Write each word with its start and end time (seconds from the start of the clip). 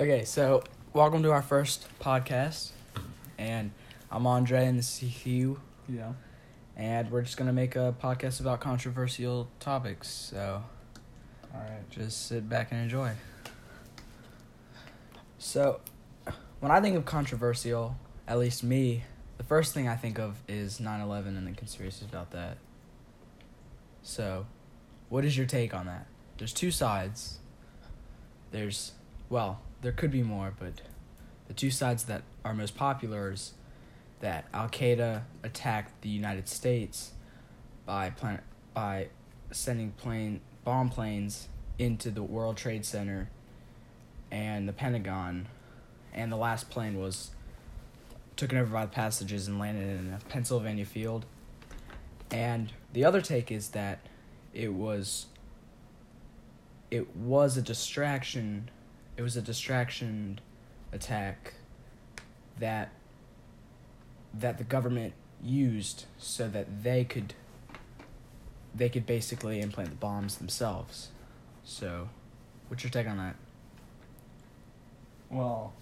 Okay, 0.00 0.24
so 0.24 0.64
welcome 0.94 1.22
to 1.24 1.30
our 1.30 1.42
first 1.42 1.86
podcast, 2.00 2.70
and 3.36 3.70
I'm 4.10 4.26
Andre, 4.26 4.64
and 4.64 4.78
this 4.78 5.02
is 5.02 5.10
Hugh, 5.10 5.60
Yeah. 5.86 6.14
and 6.74 7.10
we're 7.10 7.20
just 7.20 7.36
gonna 7.36 7.52
make 7.52 7.76
a 7.76 7.94
podcast 8.02 8.40
about 8.40 8.60
controversial 8.60 9.50
topics. 9.60 10.08
So 10.08 10.64
All 11.52 11.60
right. 11.60 11.90
just 11.90 12.28
sit 12.28 12.48
back 12.48 12.72
and 12.72 12.80
enjoy. 12.80 13.12
So, 15.38 15.82
when 16.60 16.72
I 16.72 16.80
think 16.80 16.96
of 16.96 17.04
controversial, 17.04 17.96
at 18.26 18.38
least 18.38 18.64
me, 18.64 19.04
the 19.36 19.44
first 19.44 19.74
thing 19.74 19.86
I 19.86 19.96
think 19.96 20.18
of 20.18 20.42
is 20.48 20.80
9/11 20.80 21.36
and 21.36 21.46
the 21.46 21.52
conspiracies 21.52 22.08
about 22.08 22.30
that. 22.30 22.56
So, 24.02 24.46
what 25.10 25.26
is 25.26 25.36
your 25.36 25.46
take 25.46 25.74
on 25.74 25.84
that? 25.84 26.06
There's 26.38 26.54
two 26.54 26.70
sides. 26.70 27.38
There's, 28.50 28.92
well, 29.28 29.60
there 29.82 29.92
could 29.92 30.10
be 30.10 30.22
more, 30.22 30.52
but 30.58 30.82
the 31.48 31.54
two 31.54 31.70
sides 31.70 32.04
that 32.04 32.22
are 32.44 32.54
most 32.54 32.76
popular 32.76 33.32
is 33.32 33.54
that 34.20 34.44
Al 34.52 34.68
Qaeda 34.68 35.22
attacked 35.42 36.02
the 36.02 36.08
United 36.08 36.48
States 36.48 37.12
by 37.86 38.10
plan- 38.10 38.42
by 38.74 39.08
sending 39.50 39.92
plane 39.92 40.40
bomb 40.64 40.90
planes 40.90 41.48
into 41.78 42.10
the 42.10 42.22
World 42.22 42.56
Trade 42.56 42.84
Center 42.84 43.30
and 44.30 44.68
the 44.68 44.72
Pentagon, 44.72 45.48
and 46.12 46.30
the 46.30 46.36
last 46.36 46.70
plane 46.70 46.98
was 46.98 47.30
taken 48.36 48.58
over 48.58 48.72
by 48.72 48.84
the 48.84 48.92
passages 48.92 49.48
and 49.48 49.58
landed 49.58 50.00
in 50.00 50.12
a 50.12 50.18
Pennsylvania 50.28 50.84
field. 50.84 51.26
And 52.30 52.72
the 52.92 53.04
other 53.04 53.20
take 53.20 53.50
is 53.50 53.70
that 53.70 54.00
it 54.54 54.72
was 54.72 55.26
it 56.90 57.16
was 57.16 57.56
a 57.56 57.62
distraction. 57.62 58.70
It 59.20 59.22
was 59.22 59.36
a 59.36 59.42
distraction 59.42 60.40
attack 60.94 61.52
that 62.58 62.90
that 64.32 64.56
the 64.56 64.64
government 64.64 65.12
used 65.44 66.06
so 66.16 66.48
that 66.48 66.82
they 66.82 67.04
could 67.04 67.34
they 68.74 68.88
could 68.88 69.04
basically 69.04 69.60
implant 69.60 69.90
the 69.90 69.96
bombs 69.96 70.36
themselves. 70.36 71.08
So, 71.64 72.08
what's 72.68 72.82
your 72.82 72.90
take 72.90 73.06
on 73.06 73.18
that? 73.18 73.36
Well, 75.28 75.74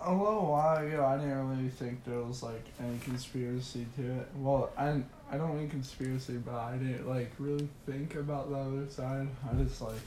a 0.00 0.12
little 0.12 0.46
while 0.46 0.84
ago, 0.84 1.06
I 1.06 1.18
didn't 1.18 1.50
really 1.50 1.68
think 1.68 2.04
there 2.04 2.18
was 2.18 2.42
like 2.42 2.64
any 2.80 2.98
conspiracy 2.98 3.86
to 3.94 4.02
it. 4.02 4.28
Well, 4.34 4.70
I 4.76 5.00
I 5.30 5.36
don't 5.36 5.56
mean 5.56 5.70
conspiracy, 5.70 6.38
but 6.44 6.56
I 6.56 6.78
didn't 6.78 7.08
like 7.08 7.30
really 7.38 7.68
think 7.86 8.16
about 8.16 8.50
the 8.50 8.56
other 8.56 8.88
side. 8.88 9.28
I 9.48 9.54
just 9.62 9.80
like 9.80 10.00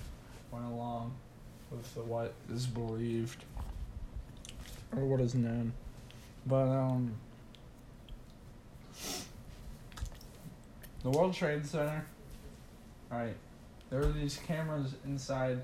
went 0.51 0.65
along 0.65 1.13
with 1.71 1.93
the, 1.95 2.01
what 2.01 2.33
is 2.51 2.65
believed 2.65 3.43
or 4.95 5.03
what 5.05 5.19
is 5.19 5.35
known. 5.35 5.73
But 6.45 6.67
um, 6.67 7.13
the 11.03 11.09
World 11.09 11.33
Trade 11.33 11.65
Center. 11.65 12.05
Right, 13.09 13.35
there 13.89 14.01
were 14.01 14.11
these 14.11 14.37
cameras 14.45 14.95
inside 15.05 15.61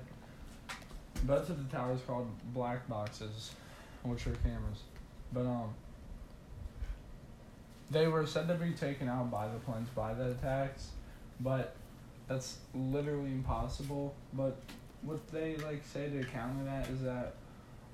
both 1.24 1.50
of 1.50 1.58
the 1.58 1.76
towers 1.76 2.00
called 2.06 2.26
black 2.54 2.88
boxes, 2.88 3.52
which 4.02 4.26
are 4.26 4.34
cameras. 4.36 4.82
But 5.32 5.46
um 5.46 5.74
they 7.90 8.06
were 8.06 8.26
said 8.26 8.48
to 8.48 8.54
be 8.54 8.72
taken 8.72 9.08
out 9.08 9.30
by 9.30 9.46
the 9.46 9.58
planes 9.58 9.88
by 9.90 10.14
the 10.14 10.30
attacks, 10.30 10.88
but 11.40 11.76
that's 12.28 12.58
literally 12.74 13.30
impossible. 13.30 14.14
But 14.32 14.56
what 15.02 15.26
they 15.28 15.56
like 15.56 15.84
say 15.84 16.08
to 16.10 16.24
counter 16.24 16.64
that 16.64 16.88
is 16.88 17.02
that 17.02 17.34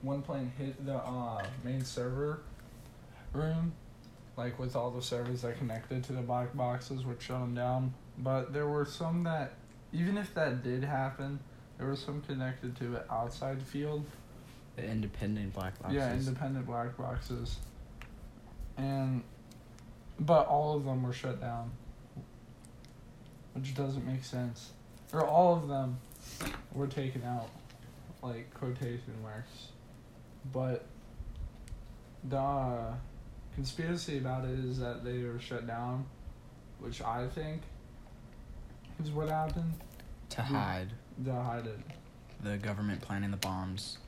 one 0.03 0.23
plane 0.23 0.53
hit 0.57 0.85
the 0.85 0.97
uh 0.97 1.45
main 1.65 1.85
server 1.85 2.43
room, 3.33 3.73
like 4.37 4.59
with 4.59 4.77
all 4.77 4.91
the 4.91 5.03
servers 5.03 5.43
that 5.43 5.59
connected 5.59 6.05
to 6.05 6.13
the 6.13 6.23
black 6.23 6.57
boxes, 6.57 7.05
which 7.05 7.23
shut 7.23 7.41
them 7.41 7.55
down. 7.55 7.95
But 8.19 8.53
there 8.53 8.67
were 8.67 8.85
some 8.85 9.25
that, 9.25 9.53
even 9.93 10.19
if 10.19 10.35
that 10.35 10.63
did 10.63 10.85
happen, 10.85 11.41
there 11.79 11.87
were 11.87 11.97
some 11.97 12.21
connected 12.23 12.77
to 12.77 12.97
it 12.97 13.07
outside 13.11 13.61
the 13.61 13.65
field. 13.65 14.05
The 14.77 14.85
independent 14.85 15.55
black 15.55 15.79
boxes. 15.81 15.97
Yeah, 15.97 16.13
independent 16.13 16.67
black 16.67 16.97
boxes. 16.97 17.57
And, 18.77 19.23
but 20.19 20.47
all 20.47 20.77
of 20.77 20.85
them 20.85 21.03
were 21.03 21.13
shut 21.13 21.41
down, 21.41 21.71
which 23.61 23.75
doesn't 23.75 24.07
make 24.07 24.25
sense. 24.25 24.71
Or 25.13 25.27
all 25.27 25.55
of 25.55 25.69
them 25.69 25.99
were 26.73 26.87
taken 26.87 27.23
out, 27.25 27.51
like 28.23 28.53
quotation 28.55 29.15
marks. 29.23 29.69
But 30.53 30.87
the 32.25 32.39
uh, 32.39 32.95
conspiracy 33.55 34.19
about 34.19 34.45
it 34.45 34.59
is 34.59 34.79
that 34.79 35.05
they 35.05 35.23
were 35.25 35.39
shut 35.39 35.67
down, 35.67 36.07
which 36.79 37.03
I 37.03 37.27
think 37.27 37.63
is 39.03 39.11
what 39.11 39.29
happened 39.29 39.75
to 40.31 40.43
hide 40.43 40.89
to 41.25 41.33
hide 41.33 41.67
it. 41.67 41.79
the 42.43 42.57
government 42.57 43.03
planning 43.03 43.31
the 43.31 43.37
bombs. 43.37 43.99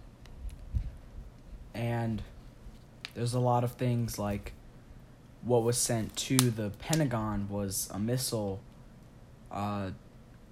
And 1.75 2.23
there's 3.15 3.35
a 3.35 3.41
lot 3.41 3.65
of 3.65 3.73
things 3.73 4.19
like 4.19 4.53
what 5.43 5.63
was 5.63 5.77
sent 5.77 6.17
to 6.17 6.37
the 6.37 6.71
Pentagon 6.71 7.49
was 7.51 7.91
a 7.93 7.99
missile 7.99 8.61
uh, 9.53 9.91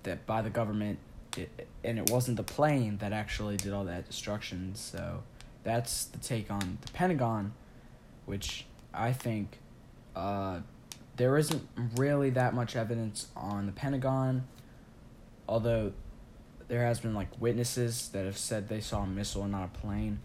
that 0.02 0.26
by 0.26 0.42
the 0.42 0.50
government, 0.50 0.98
it, 1.36 1.68
and 1.84 1.98
it 1.98 2.10
wasn't 2.10 2.36
the 2.36 2.42
plane 2.42 2.98
that 2.98 3.12
actually 3.12 3.56
did 3.56 3.72
all 3.72 3.84
that 3.84 4.06
destruction. 4.06 4.74
So 4.74 5.22
that's 5.64 6.04
the 6.06 6.18
take 6.18 6.50
on 6.50 6.78
the 6.80 6.92
Pentagon, 6.92 7.52
which 8.26 8.66
I 8.92 9.12
think 9.12 9.58
uh, 10.14 10.60
there 11.16 11.36
isn't 11.36 11.66
really 11.96 12.30
that 12.30 12.54
much 12.54 12.76
evidence 12.76 13.28
on 13.36 13.66
the 13.66 13.72
Pentagon, 13.72 14.46
although 15.48 15.92
there 16.68 16.84
has 16.84 17.00
been 17.00 17.14
like 17.14 17.28
witnesses 17.40 18.08
that 18.10 18.24
have 18.24 18.38
said 18.38 18.68
they 18.68 18.80
saw 18.80 19.02
a 19.02 19.06
missile 19.06 19.42
and 19.42 19.52
not 19.52 19.64
a 19.64 19.78
plane. 19.78 20.20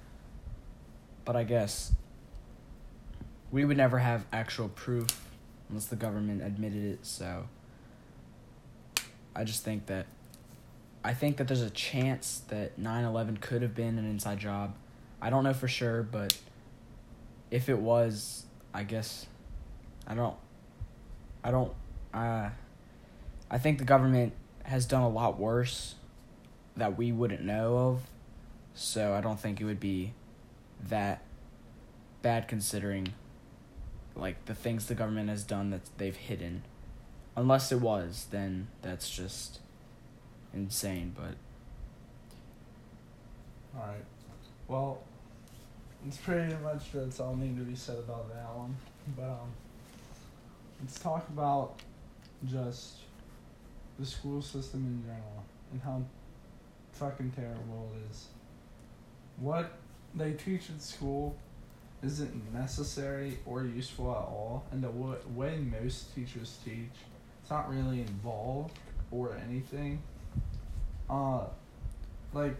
But 1.23 1.35
I 1.35 1.43
guess 1.43 1.93
we 3.51 3.65
would 3.65 3.77
never 3.77 3.99
have 3.99 4.25
actual 4.31 4.69
proof 4.69 5.07
unless 5.69 5.85
the 5.85 5.95
government 5.95 6.43
admitted 6.43 6.83
it, 6.83 6.99
so 7.05 7.47
I 9.35 9.43
just 9.43 9.63
think 9.63 9.87
that 9.87 10.05
I 11.03 11.13
think 11.13 11.37
that 11.37 11.47
there's 11.47 11.61
a 11.61 11.69
chance 11.69 12.41
that 12.47 12.79
9/11 12.79 13.39
could 13.41 13.61
have 13.61 13.75
been 13.75 13.99
an 13.99 14.05
inside 14.05 14.39
job. 14.39 14.73
I 15.21 15.29
don't 15.29 15.43
know 15.43 15.53
for 15.53 15.67
sure, 15.67 16.03
but 16.03 16.37
if 17.51 17.69
it 17.69 17.77
was, 17.77 18.45
I 18.73 18.83
guess 18.83 19.27
I 20.07 20.15
don't 20.15 20.35
I 21.43 21.51
don't 21.51 21.73
uh 22.13 22.49
I 23.51 23.57
think 23.57 23.77
the 23.77 23.85
government 23.85 24.33
has 24.63 24.85
done 24.85 25.03
a 25.03 25.09
lot 25.09 25.39
worse 25.39 25.95
that 26.75 26.97
we 26.97 27.11
wouldn't 27.11 27.43
know 27.43 27.77
of. 27.77 28.01
So 28.73 29.13
I 29.13 29.21
don't 29.21 29.39
think 29.39 29.61
it 29.61 29.65
would 29.65 29.79
be 29.79 30.13
that 30.89 31.21
bad 32.21 32.47
considering 32.47 33.13
like 34.15 34.45
the 34.45 34.55
things 34.55 34.87
the 34.87 34.95
government 34.95 35.29
has 35.29 35.43
done 35.43 35.69
that 35.69 35.81
they've 35.97 36.15
hidden. 36.15 36.63
Unless 37.35 37.71
it 37.71 37.81
was, 37.81 38.27
then 38.31 38.67
that's 38.81 39.09
just 39.09 39.59
insane, 40.53 41.13
but 41.15 41.35
Alright. 43.77 44.05
Well, 44.67 44.99
it's 46.07 46.17
pretty 46.17 46.55
much 46.63 46.91
that's 46.93 47.19
all 47.19 47.35
need 47.35 47.57
to 47.57 47.63
be 47.63 47.75
said 47.75 47.97
about 47.97 48.29
that 48.29 48.55
one. 48.55 48.75
But 49.17 49.23
um, 49.23 49.51
let's 50.79 50.97
talk 50.99 51.27
about 51.29 51.73
just 52.45 52.93
the 53.99 54.05
school 54.05 54.41
system 54.41 54.85
in 54.85 55.01
general 55.03 55.43
and 55.71 55.81
how 55.81 56.01
fucking 56.93 57.31
terrible 57.35 57.91
it 57.95 58.11
is. 58.11 58.27
What 59.37 59.73
they 60.13 60.33
teach 60.33 60.69
at 60.69 60.81
school 60.81 61.35
isn't 62.03 62.53
necessary 62.53 63.39
or 63.45 63.63
useful 63.63 64.11
at 64.11 64.17
all, 64.17 64.65
and 64.71 64.83
the 64.83 64.89
way 64.89 65.57
most 65.57 66.15
teachers 66.15 66.57
teach, 66.63 66.91
it's 67.45 67.51
not 67.51 67.69
really 67.69 68.01
involved 68.01 68.79
or 69.11 69.37
anything. 69.47 70.01
Uh, 71.07 71.41
like 72.33 72.57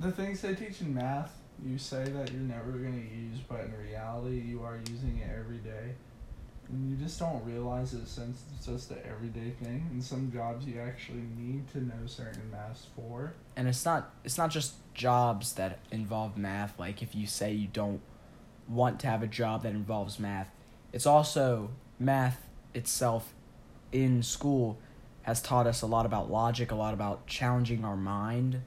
the 0.00 0.10
things 0.10 0.40
they 0.40 0.56
teach 0.56 0.80
in 0.80 0.92
math, 0.92 1.38
you 1.64 1.78
say 1.78 2.02
that 2.02 2.32
you're 2.32 2.40
never 2.40 2.72
going 2.72 2.94
to 2.94 3.16
use, 3.16 3.38
but 3.48 3.60
in 3.60 3.72
reality, 3.80 4.40
you 4.40 4.64
are 4.64 4.76
using 4.90 5.20
it 5.22 5.30
every 5.38 5.58
day. 5.58 5.94
And 6.68 6.90
you 6.90 6.96
just 6.96 7.20
don't 7.20 7.44
realize 7.44 7.94
it 7.94 8.08
since 8.08 8.42
it's 8.56 8.66
just 8.66 8.90
an 8.90 8.98
everyday 9.08 9.50
thing. 9.50 9.88
In 9.92 10.02
some 10.02 10.32
jobs, 10.32 10.66
you 10.66 10.80
actually 10.80 11.22
need 11.38 11.68
to 11.68 11.78
know 11.84 12.04
certain 12.06 12.50
math 12.50 12.88
for. 12.96 13.34
and 13.54 13.68
it's 13.68 13.84
not 13.84 14.12
it's 14.24 14.36
not 14.36 14.50
just 14.50 14.74
jobs 14.94 15.52
that 15.52 15.78
involve 15.92 16.36
math 16.36 16.76
like 16.76 17.02
if 17.02 17.14
you 17.14 17.24
say 17.24 17.52
you 17.52 17.68
don't 17.68 18.00
want 18.66 18.98
to 18.98 19.06
have 19.06 19.22
a 19.22 19.28
job 19.28 19.62
that 19.62 19.70
involves 19.72 20.18
math 20.18 20.50
it's 20.92 21.06
also 21.06 21.70
math 22.00 22.48
itself 22.74 23.32
in 23.92 24.22
school 24.22 24.78
has 25.22 25.42
taught 25.42 25.66
us 25.66 25.82
a 25.82 25.86
lot 25.86 26.06
about 26.06 26.30
logic 26.30 26.70
a 26.70 26.74
lot 26.74 26.94
about 26.94 27.26
challenging 27.26 27.84
our 27.84 27.96
mind 27.96 28.62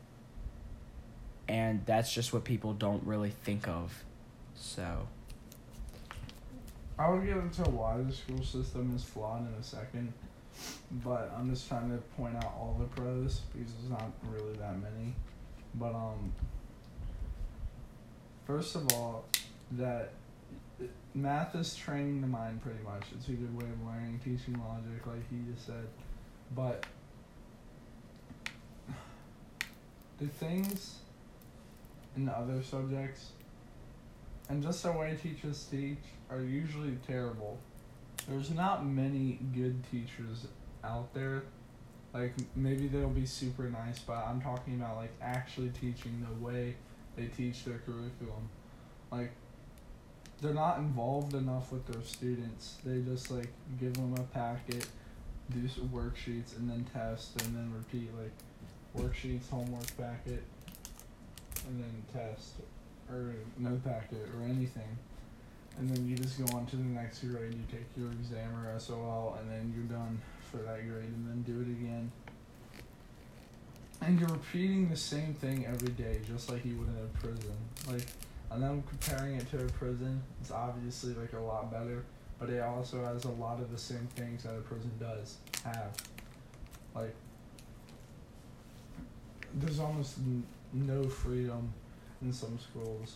and 1.51 1.85
that's 1.85 2.13
just 2.13 2.31
what 2.31 2.45
people 2.45 2.71
don't 2.73 3.05
really 3.05 3.33
think 3.43 3.67
of. 3.67 4.05
So, 4.55 5.05
I 6.97 7.09
will 7.09 7.19
get 7.19 7.35
into 7.35 7.63
why 7.63 7.97
the 7.97 8.13
school 8.13 8.41
system 8.41 8.93
is 8.95 9.03
flawed 9.03 9.41
in 9.41 9.53
a 9.59 9.63
second, 9.63 10.13
but 11.03 11.29
I'm 11.37 11.49
just 11.49 11.67
trying 11.67 11.89
to 11.89 11.97
point 12.15 12.37
out 12.37 12.53
all 12.57 12.77
the 12.79 12.85
pros 12.85 13.41
because 13.53 13.73
there's 13.73 13.89
not 13.89 14.11
really 14.29 14.53
that 14.59 14.75
many. 14.81 15.13
But 15.75 15.93
um, 15.93 16.31
first 18.47 18.75
of 18.75 18.87
all, 18.93 19.25
that 19.71 20.13
math 21.13 21.55
is 21.55 21.75
training 21.75 22.21
the 22.21 22.27
mind 22.27 22.61
pretty 22.61 22.83
much. 22.83 23.03
It's 23.15 23.27
a 23.27 23.31
good 23.31 23.55
way 23.55 23.65
of 23.65 23.85
learning, 23.85 24.19
teaching 24.23 24.59
logic, 24.59 25.05
like 25.05 25.29
he 25.29 25.37
just 25.51 25.65
said. 25.65 25.87
But 26.55 26.85
the 30.19 30.27
things 30.27 30.99
in 32.15 32.25
the 32.25 32.31
other 32.31 32.61
subjects 32.61 33.31
and 34.49 34.61
just 34.61 34.83
the 34.83 34.91
way 34.91 35.17
teachers 35.21 35.65
teach 35.71 35.97
are 36.29 36.41
usually 36.41 36.97
terrible. 37.07 37.57
There's 38.27 38.51
not 38.51 38.85
many 38.85 39.39
good 39.55 39.81
teachers 39.89 40.47
out 40.83 41.13
there. 41.13 41.43
Like 42.13 42.33
maybe 42.55 42.87
they'll 42.87 43.09
be 43.09 43.25
super 43.25 43.63
nice, 43.63 43.99
but 43.99 44.25
I'm 44.27 44.41
talking 44.41 44.75
about 44.75 44.97
like 44.97 45.13
actually 45.21 45.69
teaching 45.69 46.25
the 46.27 46.45
way 46.45 46.75
they 47.15 47.27
teach 47.27 47.63
their 47.63 47.79
curriculum. 47.79 48.49
Like 49.11 49.31
they're 50.41 50.53
not 50.53 50.79
involved 50.79 51.35
enough 51.35 51.71
with 51.71 51.85
their 51.85 52.01
students. 52.01 52.77
They 52.83 52.99
just 53.01 53.29
like 53.29 53.49
give 53.79 53.93
them 53.93 54.15
a 54.17 54.23
packet, 54.35 54.87
do 55.53 55.67
some 55.67 55.89
worksheets, 55.89 56.57
and 56.57 56.69
then 56.69 56.85
test, 56.91 57.41
and 57.43 57.55
then 57.55 57.71
repeat 57.73 58.09
like 58.19 58.31
worksheets, 58.97 59.47
homework 59.49 59.85
packet, 59.97 60.43
and 61.67 61.83
then 61.83 62.03
test, 62.11 62.53
or 63.09 63.35
no 63.57 63.79
packet 63.85 64.27
or 64.35 64.43
anything. 64.43 64.97
And 65.77 65.89
then 65.89 66.07
you 66.07 66.17
just 66.17 66.37
go 66.43 66.57
on 66.57 66.65
to 66.67 66.75
the 66.75 66.83
next 66.83 67.19
grade. 67.19 67.53
You 67.53 67.63
take 67.71 67.85
your 67.95 68.11
exam 68.11 68.53
or 68.55 68.77
SOL, 68.79 69.37
and 69.39 69.49
then 69.49 69.71
you're 69.75 69.97
done 69.97 70.19
for 70.51 70.57
that 70.57 70.87
grade, 70.89 71.05
and 71.05 71.27
then 71.27 71.43
do 71.43 71.61
it 71.61 71.71
again. 71.71 72.11
And 74.01 74.19
you're 74.19 74.29
repeating 74.29 74.89
the 74.89 74.97
same 74.97 75.35
thing 75.35 75.67
every 75.67 75.89
day, 75.89 76.21
just 76.27 76.49
like 76.49 76.65
you 76.65 76.75
would 76.77 76.87
in 76.87 76.95
a 76.95 77.19
prison. 77.19 77.55
Like 77.87 78.07
and 78.51 78.61
then 78.61 78.83
comparing 78.87 79.35
it 79.35 79.49
to 79.51 79.63
a 79.63 79.67
prison, 79.69 80.21
it's 80.41 80.51
obviously 80.51 81.13
like 81.13 81.33
a 81.33 81.39
lot 81.39 81.71
better, 81.71 82.03
but 82.39 82.49
it 82.49 82.61
also 82.61 83.03
has 83.05 83.23
a 83.23 83.31
lot 83.31 83.61
of 83.61 83.71
the 83.71 83.77
same 83.77 84.07
things 84.15 84.43
that 84.43 84.51
a 84.51 84.61
prison 84.61 84.91
does 84.99 85.37
have. 85.63 85.95
Like, 86.93 87.15
there's 89.55 89.79
almost 89.79 90.17
n- 90.19 90.43
no 90.73 91.03
freedom 91.03 91.73
in 92.21 92.33
some 92.33 92.59
schools, 92.59 93.15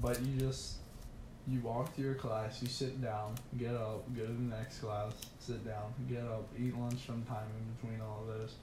but 0.00 0.20
you 0.22 0.38
just 0.38 0.76
you 1.46 1.60
walk 1.60 1.94
to 1.94 2.02
your 2.02 2.14
class, 2.14 2.62
you 2.62 2.68
sit 2.68 3.02
down, 3.02 3.34
get 3.58 3.74
up, 3.74 4.02
go 4.16 4.22
to 4.22 4.32
the 4.32 4.56
next 4.56 4.78
class, 4.78 5.12
sit 5.38 5.64
down, 5.64 5.92
get 6.08 6.22
up, 6.22 6.48
eat 6.58 6.76
lunch 6.78 7.06
sometime 7.06 7.46
in 7.58 7.74
between 7.74 8.00
all 8.00 8.22
of 8.22 8.38
those, 8.38 8.54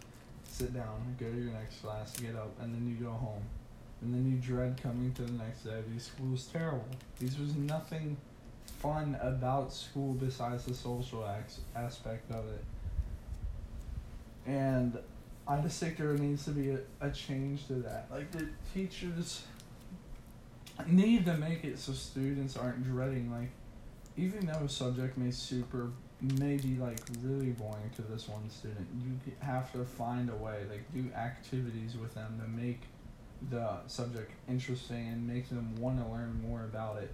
sit 0.43 0.73
down, 0.73 1.15
go 1.19 1.29
to 1.29 1.37
your 1.37 1.53
next 1.53 1.81
class, 1.81 2.15
get 2.17 2.35
up, 2.35 2.51
and 2.59 2.73
then 2.73 2.87
you 2.87 3.03
go 3.03 3.11
home 3.11 3.43
and 4.01 4.13
then 4.13 4.29
you 4.29 4.37
dread 4.37 4.81
coming 4.81 5.13
to 5.13 5.23
the 5.23 5.31
next 5.31 5.63
day. 5.63 5.81
These 5.91 6.11
was 6.31 6.45
terrible. 6.47 6.85
These 7.19 7.37
was 7.37 7.55
nothing 7.55 8.17
fun 8.79 9.17
about 9.21 9.73
school 9.73 10.13
besides 10.13 10.65
the 10.65 10.73
social 10.73 11.25
ex- 11.25 11.59
aspect 11.75 12.31
of 12.31 12.45
it. 12.47 12.63
And 14.47 14.97
I 15.47 15.57
just 15.61 15.79
think 15.79 15.97
there 15.97 16.13
needs 16.13 16.45
to 16.45 16.51
be 16.51 16.71
a, 16.71 16.79
a 16.99 17.11
change 17.11 17.67
to 17.67 17.73
that. 17.73 18.07
Like 18.11 18.31
the 18.31 18.47
teachers 18.73 19.43
need 20.87 21.25
to 21.25 21.37
make 21.37 21.63
it 21.63 21.77
so 21.77 21.93
students 21.93 22.57
aren't 22.57 22.83
dreading 22.83 23.31
like 23.31 23.49
even 24.17 24.45
though 24.47 24.65
a 24.65 24.69
subject 24.69 25.17
may 25.17 25.31
super 25.31 25.91
may 26.21 26.57
be 26.57 26.75
like 26.75 26.99
really 27.21 27.51
boring 27.51 27.89
to 27.95 28.01
this 28.03 28.27
one 28.27 28.47
student, 28.49 28.87
you 29.03 29.33
have 29.39 29.71
to 29.73 29.83
find 29.83 30.29
a 30.29 30.35
way, 30.35 30.59
like 30.69 30.91
do 30.93 31.09
activities 31.15 31.97
with 31.97 32.13
them 32.13 32.39
to 32.39 32.47
make 32.47 32.81
the 33.49 33.77
subject 33.87 34.31
interesting 34.47 35.07
and 35.07 35.27
makes 35.27 35.49
them 35.49 35.75
want 35.77 35.99
to 36.03 36.11
learn 36.11 36.41
more 36.47 36.63
about 36.65 37.01
it. 37.01 37.11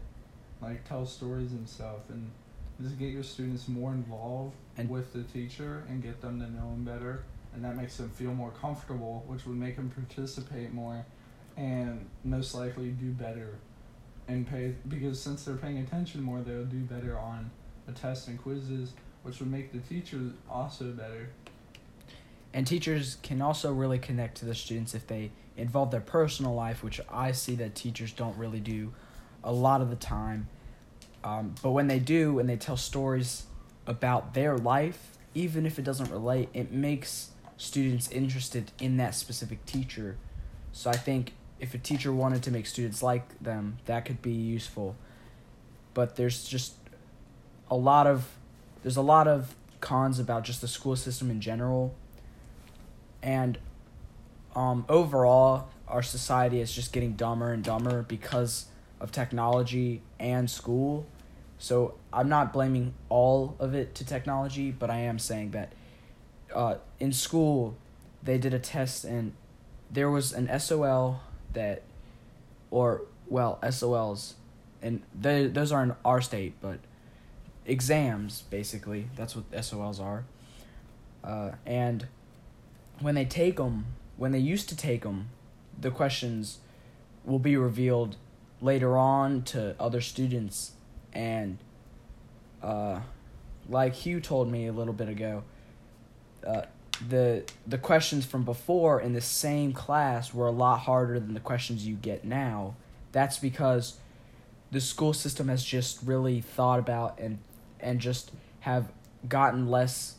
Like 0.61 0.87
tell 0.87 1.05
stories 1.05 1.51
and 1.51 1.67
stuff, 1.67 2.09
and 2.09 2.29
just 2.81 2.97
get 2.99 3.11
your 3.11 3.23
students 3.23 3.67
more 3.67 3.91
involved 3.93 4.55
And- 4.77 4.89
with 4.89 5.13
the 5.13 5.23
teacher 5.23 5.83
and 5.89 6.01
get 6.03 6.21
them 6.21 6.39
to 6.39 6.49
know 6.51 6.69
them 6.71 6.83
better, 6.83 7.23
and 7.53 7.63
that 7.63 7.75
makes 7.75 7.97
them 7.97 8.09
feel 8.09 8.33
more 8.33 8.51
comfortable, 8.51 9.23
which 9.27 9.45
would 9.45 9.57
make 9.57 9.75
them 9.77 9.89
participate 9.89 10.73
more, 10.73 11.05
and 11.55 12.05
most 12.23 12.53
likely 12.53 12.89
do 12.91 13.11
better, 13.11 13.55
and 14.27 14.45
pay 14.47 14.75
because 14.87 15.19
since 15.21 15.45
they're 15.45 15.55
paying 15.55 15.77
attention 15.79 16.21
more, 16.21 16.41
they'll 16.41 16.65
do 16.65 16.79
better 16.81 17.17
on 17.17 17.49
the 17.85 17.93
tests 17.93 18.27
and 18.27 18.41
quizzes, 18.41 18.93
which 19.23 19.39
would 19.39 19.49
make 19.49 19.71
the 19.71 19.79
teacher 19.79 20.19
also 20.49 20.91
better. 20.91 21.29
and 22.53 22.65
teachers 22.65 23.17
can 23.21 23.41
also 23.41 23.71
really 23.73 23.99
connect 23.99 24.37
to 24.37 24.45
the 24.45 24.55
students 24.55 24.95
if 24.95 25.05
they 25.07 25.31
involve 25.57 25.91
their 25.91 26.01
personal 26.01 26.53
life, 26.53 26.83
which 26.83 27.01
I 27.11 27.31
see 27.31 27.55
that 27.55 27.75
teachers 27.75 28.11
don't 28.11 28.37
really 28.37 28.59
do 28.59 28.93
a 29.43 29.51
lot 29.51 29.81
of 29.81 29.89
the 29.89 29.95
time. 29.95 30.47
Um, 31.23 31.55
but 31.61 31.71
when 31.71 31.87
they 31.87 31.99
do 31.99 32.39
and 32.39 32.47
they 32.47 32.57
tell 32.57 32.77
stories 32.77 33.43
about 33.85 34.33
their 34.33 34.57
life, 34.57 35.17
even 35.33 35.65
if 35.65 35.77
it 35.79 35.83
doesn't 35.83 36.11
relate, 36.11 36.49
it 36.53 36.71
makes 36.71 37.31
students 37.57 38.09
interested 38.11 38.71
in 38.79 38.97
that 38.97 39.15
specific 39.15 39.65
teacher. 39.65 40.17
So 40.71 40.89
I 40.89 40.95
think 40.95 41.33
if 41.59 41.73
a 41.73 41.77
teacher 41.77 42.13
wanted 42.13 42.43
to 42.43 42.51
make 42.51 42.67
students 42.67 43.01
like 43.01 43.39
them, 43.39 43.77
that 43.85 44.05
could 44.05 44.21
be 44.21 44.31
useful. 44.31 44.95
But 45.93 46.15
there's 46.15 46.43
just 46.47 46.73
a 47.69 47.75
lot 47.75 48.07
of 48.07 48.27
there's 48.83 48.97
a 48.97 49.01
lot 49.01 49.27
of 49.27 49.55
cons 49.81 50.19
about 50.19 50.43
just 50.43 50.61
the 50.61 50.67
school 50.67 50.95
system 50.95 51.31
in 51.31 51.41
general. 51.41 51.95
And 53.23 53.57
um, 54.57 54.85
overall, 54.89 55.69
our 55.87 56.01
society 56.01 56.59
is 56.59 56.73
just 56.73 56.91
getting 56.91 57.13
dumber 57.13 57.53
and 57.53 57.63
dumber 57.63 58.01
because 58.01 58.65
of 58.99 59.11
technology 59.11 60.01
and 60.19 60.49
school. 60.49 61.05
So 61.59 61.93
I'm 62.11 62.27
not 62.27 62.53
blaming 62.53 62.95
all 63.07 63.55
of 63.59 63.75
it 63.75 63.93
to 63.95 64.05
technology, 64.05 64.71
but 64.71 64.89
I 64.89 64.97
am 65.01 65.19
saying 65.19 65.51
that 65.51 65.73
uh, 66.53 66.77
in 66.99 67.13
school 67.13 67.77
they 68.23 68.39
did 68.39 68.51
a 68.51 68.57
test 68.57 69.03
and 69.03 69.33
there 69.91 70.09
was 70.09 70.33
an 70.33 70.59
SOL 70.59 71.21
that, 71.53 71.83
or 72.71 73.03
well 73.27 73.59
SOLs, 73.61 74.33
and 74.81 75.03
they, 75.17 75.45
those 75.45 75.71
are 75.71 75.83
in 75.83 75.93
our 76.03 76.19
state, 76.19 76.53
but 76.61 76.79
exams 77.67 78.41
basically 78.49 79.07
that's 79.15 79.35
what 79.35 79.51
SOLs 79.51 79.99
are. 79.99 80.25
Uh, 81.23 81.51
and 81.63 82.07
when 83.01 83.13
they 83.13 83.25
take 83.25 83.57
them, 83.57 83.85
when 84.17 84.31
they 84.31 84.39
used 84.39 84.67
to 84.69 84.75
take 84.75 85.03
them, 85.03 85.29
the 85.79 85.91
questions 85.91 86.59
will 87.23 87.39
be 87.39 87.55
revealed 87.55 88.17
later 88.61 88.97
on 88.97 89.43
to 89.43 89.75
other 89.79 90.01
students 90.01 90.71
and 91.13 91.57
uh, 92.61 92.99
like 93.69 93.93
Hugh 93.93 94.19
told 94.19 94.51
me 94.51 94.67
a 94.67 94.73
little 94.73 94.93
bit 94.93 95.09
ago, 95.09 95.43
uh, 96.45 96.61
the 97.09 97.43
the 97.65 97.77
questions 97.77 98.25
from 98.25 98.43
before 98.43 98.99
in 99.01 99.13
the 99.13 99.21
same 99.21 99.73
class 99.73 100.33
were 100.33 100.47
a 100.47 100.51
lot 100.51 100.79
harder 100.79 101.19
than 101.19 101.33
the 101.33 101.39
questions 101.39 101.85
you 101.85 101.95
get 101.95 102.25
now. 102.25 102.75
That's 103.11 103.37
because 103.37 103.97
the 104.71 104.81
school 104.81 105.13
system 105.13 105.47
has 105.47 105.63
just 105.63 105.99
really 106.03 106.41
thought 106.41 106.79
about 106.79 107.19
and 107.19 107.39
and 107.79 107.99
just 107.99 108.31
have 108.61 108.91
gotten 109.27 109.69
less 109.69 110.15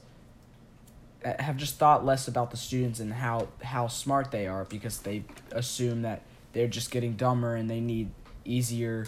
have 1.25 1.57
just 1.57 1.77
thought 1.77 2.05
less 2.05 2.29
about 2.29 2.51
the 2.51 2.57
students 2.57 3.01
and 3.01 3.13
how 3.13 3.49
how 3.63 3.89
smart 3.89 4.31
they 4.31 4.47
are 4.47 4.65
because 4.65 5.01
they 5.01 5.25
assume 5.53 6.03
that 6.03 6.23
they're 6.53 6.69
just 6.69 6.91
getting 6.91 7.15
dumber 7.15 7.55
and 7.55 7.69
they 7.69 7.81
need 7.81 8.11
easier 8.45 9.07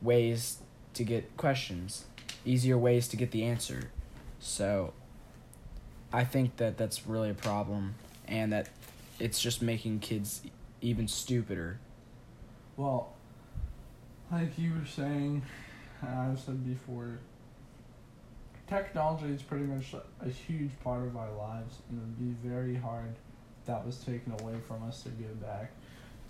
ways 0.00 0.58
to 0.94 1.04
get 1.04 1.36
questions, 1.36 2.04
easier 2.44 2.78
ways 2.78 3.08
to 3.08 3.16
get 3.16 3.30
the 3.30 3.44
answer. 3.44 3.90
So 4.38 4.92
I 6.12 6.24
think 6.24 6.56
that 6.56 6.76
that's 6.78 7.06
really 7.06 7.30
a 7.30 7.34
problem 7.34 7.94
and 8.26 8.52
that 8.52 8.68
it's 9.18 9.40
just 9.40 9.60
making 9.60 10.00
kids 10.00 10.42
even 10.80 11.08
stupider. 11.08 11.78
Well, 12.76 13.14
like 14.30 14.56
you 14.58 14.72
were 14.74 14.86
saying, 14.86 15.42
I've 16.02 16.38
said 16.38 16.64
before, 16.64 17.18
technology 18.68 19.32
is 19.32 19.42
pretty 19.42 19.64
much 19.64 19.94
a 20.20 20.28
huge 20.28 20.70
part 20.84 21.04
of 21.06 21.16
our 21.16 21.32
lives, 21.32 21.76
and 21.88 21.98
it 21.98 22.02
would 22.02 22.18
be 22.18 22.48
very 22.48 22.76
hard 22.76 23.14
if 23.60 23.66
that 23.66 23.84
was 23.84 23.98
taken 23.98 24.32
away 24.40 24.54
from 24.66 24.82
us 24.86 25.02
to 25.02 25.08
give 25.10 25.40
back 25.40 25.72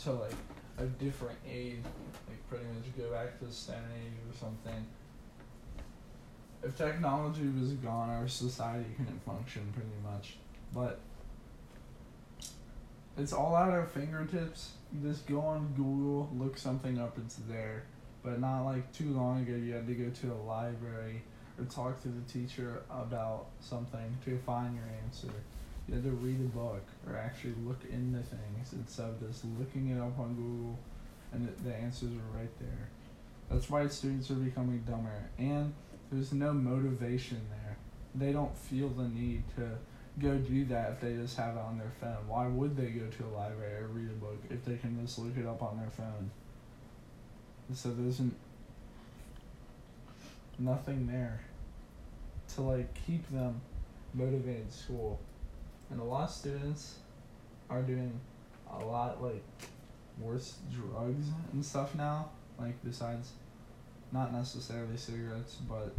to 0.00 0.12
like 0.12 0.34
a 0.78 0.84
different 0.84 1.38
age, 1.48 1.82
like 2.28 2.48
pretty 2.48 2.64
much 2.66 2.96
go 2.96 3.10
back 3.10 3.38
to 3.38 3.46
the 3.46 3.52
Stone 3.52 3.76
Age 3.96 4.12
or 4.30 4.36
something. 4.38 4.86
If 6.62 6.76
technology 6.76 7.48
was 7.48 7.72
gone, 7.74 8.10
our 8.10 8.28
society 8.28 8.90
couldn't 8.96 9.24
function 9.24 9.72
pretty 9.72 9.88
much. 10.04 10.36
But 10.72 11.00
it's 13.16 13.32
all 13.32 13.56
at 13.56 13.70
our 13.70 13.86
fingertips. 13.86 14.72
Just 15.02 15.26
go 15.26 15.40
on 15.40 15.72
Google, 15.76 16.30
look 16.36 16.56
something 16.58 16.98
up, 16.98 17.18
it's 17.18 17.36
there. 17.48 17.84
But 18.22 18.40
not 18.40 18.64
like 18.64 18.92
too 18.92 19.10
long 19.10 19.42
ago, 19.42 19.54
you 19.54 19.74
had 19.74 19.86
to 19.86 19.94
go 19.94 20.10
to 20.10 20.32
a 20.32 20.40
library 20.42 21.22
or 21.58 21.64
talk 21.64 22.00
to 22.02 22.08
the 22.08 22.32
teacher 22.32 22.82
about 22.90 23.46
something 23.60 24.16
to 24.24 24.38
find 24.38 24.74
your 24.74 24.84
answer. 25.04 25.28
You 25.88 25.94
had 25.94 26.04
to 26.04 26.10
read 26.10 26.40
a 26.40 26.56
book 26.56 26.84
or 27.06 27.16
actually 27.16 27.54
look 27.64 27.80
into 27.90 28.18
things 28.18 28.72
instead 28.72 29.08
of 29.08 29.26
just 29.26 29.44
looking 29.58 29.88
it 29.88 30.00
up 30.00 30.18
on 30.18 30.34
Google 30.34 30.78
and 31.32 31.48
the, 31.64 31.74
answers 31.74 32.10
are 32.10 32.38
right 32.38 32.58
there. 32.58 32.88
That's 33.50 33.68
why 33.70 33.86
students 33.88 34.30
are 34.30 34.34
becoming 34.34 34.82
dumber. 34.86 35.30
And 35.38 35.72
there's 36.10 36.32
no 36.32 36.52
motivation 36.52 37.40
there. 37.50 37.76
They 38.14 38.32
don't 38.32 38.56
feel 38.56 38.88
the 38.88 39.08
need 39.08 39.44
to 39.56 39.78
go 40.18 40.36
do 40.36 40.64
that 40.66 40.92
if 40.92 41.00
they 41.00 41.14
just 41.14 41.36
have 41.36 41.56
it 41.56 41.60
on 41.60 41.78
their 41.78 41.92
phone. 42.00 42.26
Why 42.26 42.46
would 42.46 42.76
they 42.76 42.90
go 42.90 43.06
to 43.06 43.24
a 43.24 43.32
library 43.34 43.82
or 43.82 43.86
read 43.88 44.10
a 44.10 44.14
book 44.14 44.38
if 44.50 44.64
they 44.64 44.76
can 44.76 45.00
just 45.04 45.18
look 45.18 45.36
it 45.36 45.46
up 45.46 45.62
on 45.62 45.78
their 45.78 45.90
phone? 45.90 46.30
So 47.72 47.90
there's 47.90 48.20
n- 48.20 48.34
nothing 50.58 51.06
there 51.06 51.40
to 52.54 52.62
like 52.62 52.92
keep 53.06 53.28
them 53.30 53.60
motivated 54.14 54.72
school. 54.72 55.18
And 55.90 56.00
a 56.00 56.04
lot 56.04 56.24
of 56.24 56.30
students 56.34 56.96
are 57.70 57.82
doing 57.82 58.18
a 58.70 58.78
lot 58.84 59.22
like 59.22 59.44
worse 60.20 60.56
drugs 60.72 61.26
and 61.52 61.64
stuff 61.64 61.94
now. 61.94 62.30
Like 62.58 62.82
besides 62.84 63.32
not 64.12 64.32
necessarily 64.32 64.96
cigarettes, 64.96 65.56
but 65.68 65.94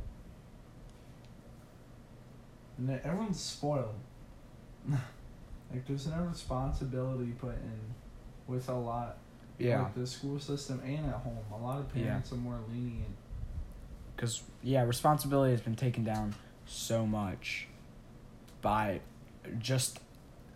and 2.78 2.90
everyone's 3.04 3.40
spoiled. 3.40 3.96
like 4.90 5.86
there's 5.88 6.08
no 6.08 6.24
responsibility 6.24 7.32
put 7.40 7.54
in 7.56 7.80
with 8.48 8.68
a 8.70 8.74
lot 8.74 9.18
Yeah. 9.58 9.84
like 9.84 9.96
the 9.96 10.08
school 10.08 10.40
system 10.40 10.82
and 10.86 11.06
at 11.06 11.16
home. 11.16 11.38
A 11.54 11.58
lot 11.58 11.80
of 11.80 11.96
Yeah. 11.96 12.04
parents 12.06 12.32
are 12.32 12.38
more 12.38 12.60
lenient. 12.72 13.16
Because 14.20 14.44
yeah, 14.62 14.84
responsibility 14.84 15.52
has 15.52 15.62
been 15.62 15.78
taken 15.78 16.04
down 16.04 16.36
so 16.66 17.06
much 17.06 17.68
by 18.62 19.00
just 19.60 20.02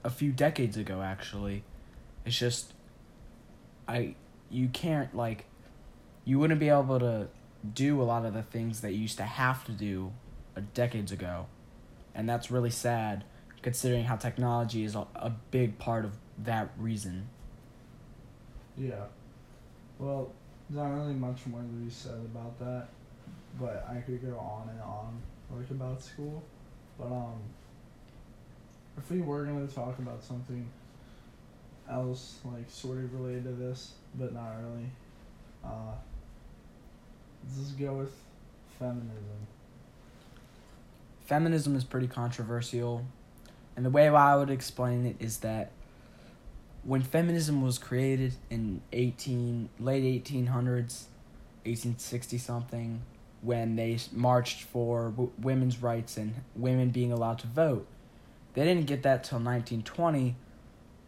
a 0.03 0.10
few 0.10 0.34
decades 0.34 0.75
ago. 0.75 1.01
Actually, 1.01 1.63
it's 2.25 2.38
just 2.38 2.74
I 3.88 4.15
you 4.50 4.67
can't 4.67 5.15
like 5.15 5.46
you 6.25 6.39
wouldn't 6.39 6.60
be 6.60 6.67
able 6.67 7.00
to 7.00 7.29
do 7.74 8.01
a 8.01 8.03
lot 8.03 8.25
of 8.25 8.34
the 8.34 8.43
things 8.43 8.82
that 8.82 8.91
you 8.91 9.00
used 9.00 9.17
to 9.17 9.24
have 9.24 9.63
to 9.65 9.72
do 9.72 10.12
uh, 10.58 10.62
decades 10.74 11.13
ago, 11.13 11.46
and 12.13 12.27
that's 12.27 12.51
really 12.51 12.70
sad 12.70 13.24
considering 13.62 14.03
how 14.03 14.17
technology 14.17 14.84
is 14.84 14.93
a, 14.93 15.08
a 15.15 15.29
big 15.51 15.79
part 15.79 16.03
of 16.03 16.12
that 16.38 16.70
reason. 16.77 17.29
Yeah. 18.77 19.05
Well, 20.00 20.34
there's 20.70 20.84
not 20.84 20.93
really 20.93 21.13
much 21.13 21.46
more 21.46 21.62
to 21.62 21.67
be 21.67 21.89
said 21.89 22.15
about 22.15 22.60
that, 22.60 22.89
but 23.60 23.88
I 23.89 24.01
could 24.01 24.22
go 24.22 24.38
on 24.38 24.69
and 24.69 24.81
on 24.81 25.22
like 25.51 25.69
about 25.69 26.01
school. 26.01 26.43
But 26.98 27.07
um, 27.07 27.39
if 28.98 29.10
we 29.12 29.22
were 29.22 29.45
gonna 29.45 29.67
talk 29.67 30.00
about 30.00 30.24
something 30.24 30.67
else, 31.89 32.39
like 32.45 32.69
sort 32.69 32.98
of 33.00 33.13
related 33.13 33.43
to 33.45 33.51
this, 33.51 33.93
but 34.15 34.33
not 34.33 34.53
really, 34.62 34.89
uh, 35.63 35.93
let's 37.43 37.57
just 37.57 37.79
go 37.79 37.93
with 37.93 38.13
feminism. 38.79 39.48
feminism 41.25 41.75
is 41.75 41.83
pretty 41.83 42.07
controversial 42.07 43.05
and 43.75 43.86
the 43.86 43.89
way 43.89 44.07
i 44.07 44.36
would 44.36 44.50
explain 44.50 45.05
it 45.05 45.15
is 45.19 45.38
that 45.39 45.72
when 46.83 47.01
feminism 47.01 47.62
was 47.62 47.77
created 47.77 48.33
in 48.50 48.81
18 48.91 49.69
late 49.79 50.24
1800s 50.25 51.05
1860 51.65 52.38
something 52.38 53.01
when 53.43 53.75
they 53.75 53.97
marched 54.12 54.63
for 54.63 55.09
w- 55.09 55.31
women's 55.38 55.81
rights 55.81 56.17
and 56.17 56.35
women 56.55 56.89
being 56.89 57.12
allowed 57.12 57.39
to 57.39 57.47
vote. 57.47 57.85
They 58.53 58.63
didn't 58.63 58.85
get 58.85 59.03
that 59.03 59.23
till 59.23 59.39
1920 59.39 60.35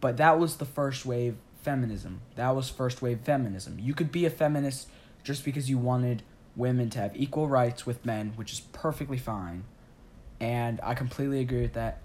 but 0.01 0.17
that 0.17 0.37
was 0.37 0.57
the 0.57 0.65
first 0.65 1.03
wave 1.03 1.35
feminism. 1.63 2.21
That 2.35 2.55
was 2.55 2.69
first 2.69 3.01
wave 3.01 3.21
feminism. 3.21 3.79
You 3.79 3.95
could 3.95 4.11
be 4.11 4.25
a 4.25 4.29
feminist 4.29 4.87
just 5.23 5.43
because 5.43 5.67
you 5.67 5.79
wanted 5.79 6.21
women 6.55 6.91
to 6.91 6.99
have 6.99 7.15
equal 7.15 7.47
rights 7.47 7.85
with 7.85 8.05
men 8.05 8.33
which 8.35 8.53
is 8.53 8.59
perfectly 8.59 9.17
fine 9.17 9.63
and 10.39 10.79
I 10.83 10.93
completely 10.93 11.39
agree 11.39 11.61
with 11.61 11.73
that. 11.73 12.01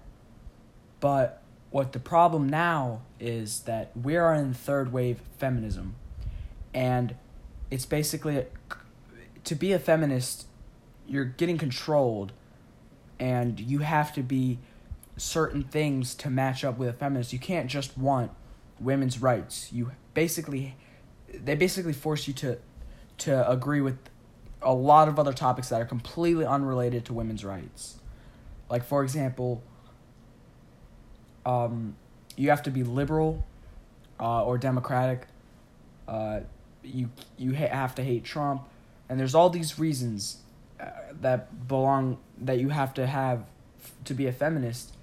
But 0.99 1.41
what 1.69 1.93
the 1.93 1.99
problem 1.99 2.49
now 2.49 3.01
is 3.19 3.61
that 3.61 3.91
we 3.95 4.15
are 4.15 4.33
in 4.33 4.53
third 4.53 4.91
wave 4.91 5.21
feminism, 5.37 5.95
and 6.73 7.15
it's 7.69 7.85
basically 7.85 8.45
to 9.43 9.55
be 9.55 9.71
a 9.73 9.79
feminist, 9.79 10.45
you're 11.07 11.25
getting 11.25 11.57
controlled, 11.57 12.31
and 13.19 13.59
you 13.59 13.79
have 13.79 14.13
to 14.13 14.23
be 14.23 14.59
certain 15.17 15.63
things 15.63 16.15
to 16.15 16.29
match 16.29 16.63
up 16.63 16.77
with 16.77 16.89
a 16.89 16.93
feminist. 16.93 17.33
You 17.33 17.39
can't 17.39 17.69
just 17.69 17.97
want 17.97 18.31
women's 18.79 19.21
rights. 19.21 19.71
You 19.71 19.91
basically, 20.13 20.75
they 21.33 21.55
basically 21.55 21.93
force 21.93 22.27
you 22.27 22.33
to, 22.35 22.57
to 23.19 23.49
agree 23.49 23.81
with 23.81 23.97
a 24.61 24.73
lot 24.73 25.07
of 25.07 25.17
other 25.17 25.33
topics 25.33 25.69
that 25.69 25.81
are 25.81 25.85
completely 25.85 26.45
unrelated 26.45 27.05
to 27.05 27.13
women's 27.13 27.43
rights. 27.43 27.97
Like 28.69 28.83
for 28.83 29.03
example, 29.03 29.63
um, 31.45 31.95
you 32.37 32.49
have 32.49 32.63
to 32.63 32.71
be 32.71 32.83
liberal, 32.83 33.43
uh, 34.21 34.45
or 34.45 34.57
democratic. 34.57 35.27
Uh, 36.07 36.41
you 36.83 37.09
you 37.37 37.55
ha- 37.55 37.67
have 37.67 37.95
to 37.95 38.03
hate 38.03 38.23
Trump, 38.23 38.67
and 39.11 39.19
there's 39.19 39.35
all 39.35 39.49
these 39.49 39.77
reasons 39.77 40.37
uh, 40.79 40.85
that 41.19 41.67
belong 41.67 42.17
that 42.39 42.59
you 42.59 42.69
have 42.69 42.93
to 42.93 43.05
have 43.05 43.43
f- 43.83 43.91
to 44.05 44.13
be 44.13 44.25
a 44.25 44.31
feminist, 44.31 44.93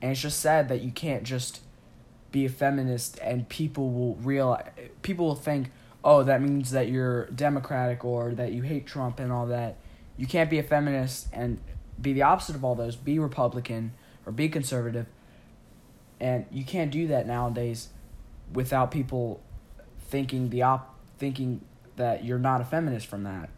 and 0.00 0.12
it's 0.12 0.20
just 0.20 0.38
sad 0.38 0.68
that 0.68 0.82
you 0.82 0.92
can't 0.92 1.24
just 1.24 1.62
be 2.30 2.44
a 2.44 2.48
feminist 2.48 3.18
and 3.22 3.48
people 3.48 3.90
will 3.90 4.14
realize 4.16 4.64
people 5.02 5.26
will 5.26 5.34
think 5.34 5.70
oh 6.04 6.22
that 6.22 6.40
means 6.40 6.70
that 6.70 6.88
you're 6.88 7.26
democratic 7.26 8.04
or 8.04 8.34
that 8.34 8.52
you 8.52 8.62
hate 8.62 8.86
Trump 8.86 9.18
and 9.18 9.32
all 9.32 9.46
that. 9.46 9.76
You 10.16 10.28
can't 10.28 10.48
be 10.48 10.60
a 10.60 10.62
feminist 10.62 11.26
and 11.32 11.58
be 12.00 12.12
the 12.12 12.22
opposite 12.22 12.54
of 12.54 12.64
all 12.64 12.76
those. 12.76 12.94
Be 12.94 13.18
Republican 13.18 13.94
or 14.24 14.30
be 14.30 14.48
conservative. 14.48 15.06
And 16.20 16.46
you 16.52 16.64
can't 16.64 16.92
do 16.92 17.08
that 17.08 17.26
nowadays 17.26 17.88
without 18.52 18.92
people 18.92 19.40
thinking 19.98 20.50
the 20.50 20.62
op 20.62 20.94
thinking 21.18 21.62
that 21.96 22.24
you're 22.24 22.38
not 22.38 22.60
a 22.60 22.64
feminist 22.64 23.08
from 23.08 23.24
that. 23.24 23.50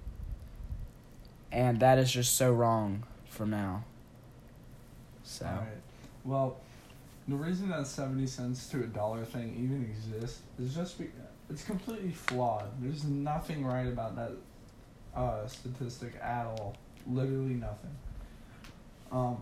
And 1.50 1.80
that 1.80 1.98
is 1.98 2.12
just 2.12 2.36
so 2.36 2.52
wrong 2.52 3.04
from 3.28 3.50
now. 3.50 3.84
So. 5.22 5.48
Well, 6.24 6.58
the 7.26 7.36
reason 7.36 7.68
that 7.70 7.86
70 7.86 8.26
cents 8.26 8.68
to 8.70 8.80
a 8.80 8.86
dollar 8.86 9.24
thing 9.24 9.54
even 9.56 9.84
exists 9.84 10.40
is 10.58 10.74
just 10.74 10.98
be- 10.98 11.10
it's 11.50 11.64
completely 11.64 12.10
flawed. 12.10 12.70
There's 12.80 13.04
nothing 13.04 13.64
right 13.64 13.86
about 13.86 14.16
that 14.16 14.32
uh, 15.14 15.46
statistic 15.46 16.14
at 16.22 16.46
all. 16.46 16.76
Literally 17.06 17.54
nothing. 17.54 17.96
Um, 19.10 19.40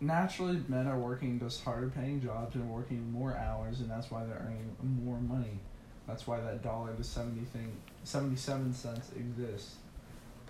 naturally, 0.00 0.62
men 0.68 0.86
are 0.86 0.98
working 0.98 1.38
just 1.38 1.64
harder 1.64 1.88
paying 1.88 2.20
jobs 2.20 2.54
and 2.54 2.68
working 2.70 3.10
more 3.12 3.36
hours, 3.36 3.80
and 3.80 3.90
that's 3.90 4.10
why 4.10 4.24
they're 4.24 4.42
earning 4.44 4.76
more 5.04 5.18
money. 5.20 5.58
That's 6.06 6.26
why 6.26 6.40
that 6.40 6.62
dollar 6.62 6.94
to 6.94 7.04
70 7.04 7.44
thing, 7.46 7.72
77 8.04 8.74
cents 8.74 9.10
exists. 9.16 9.76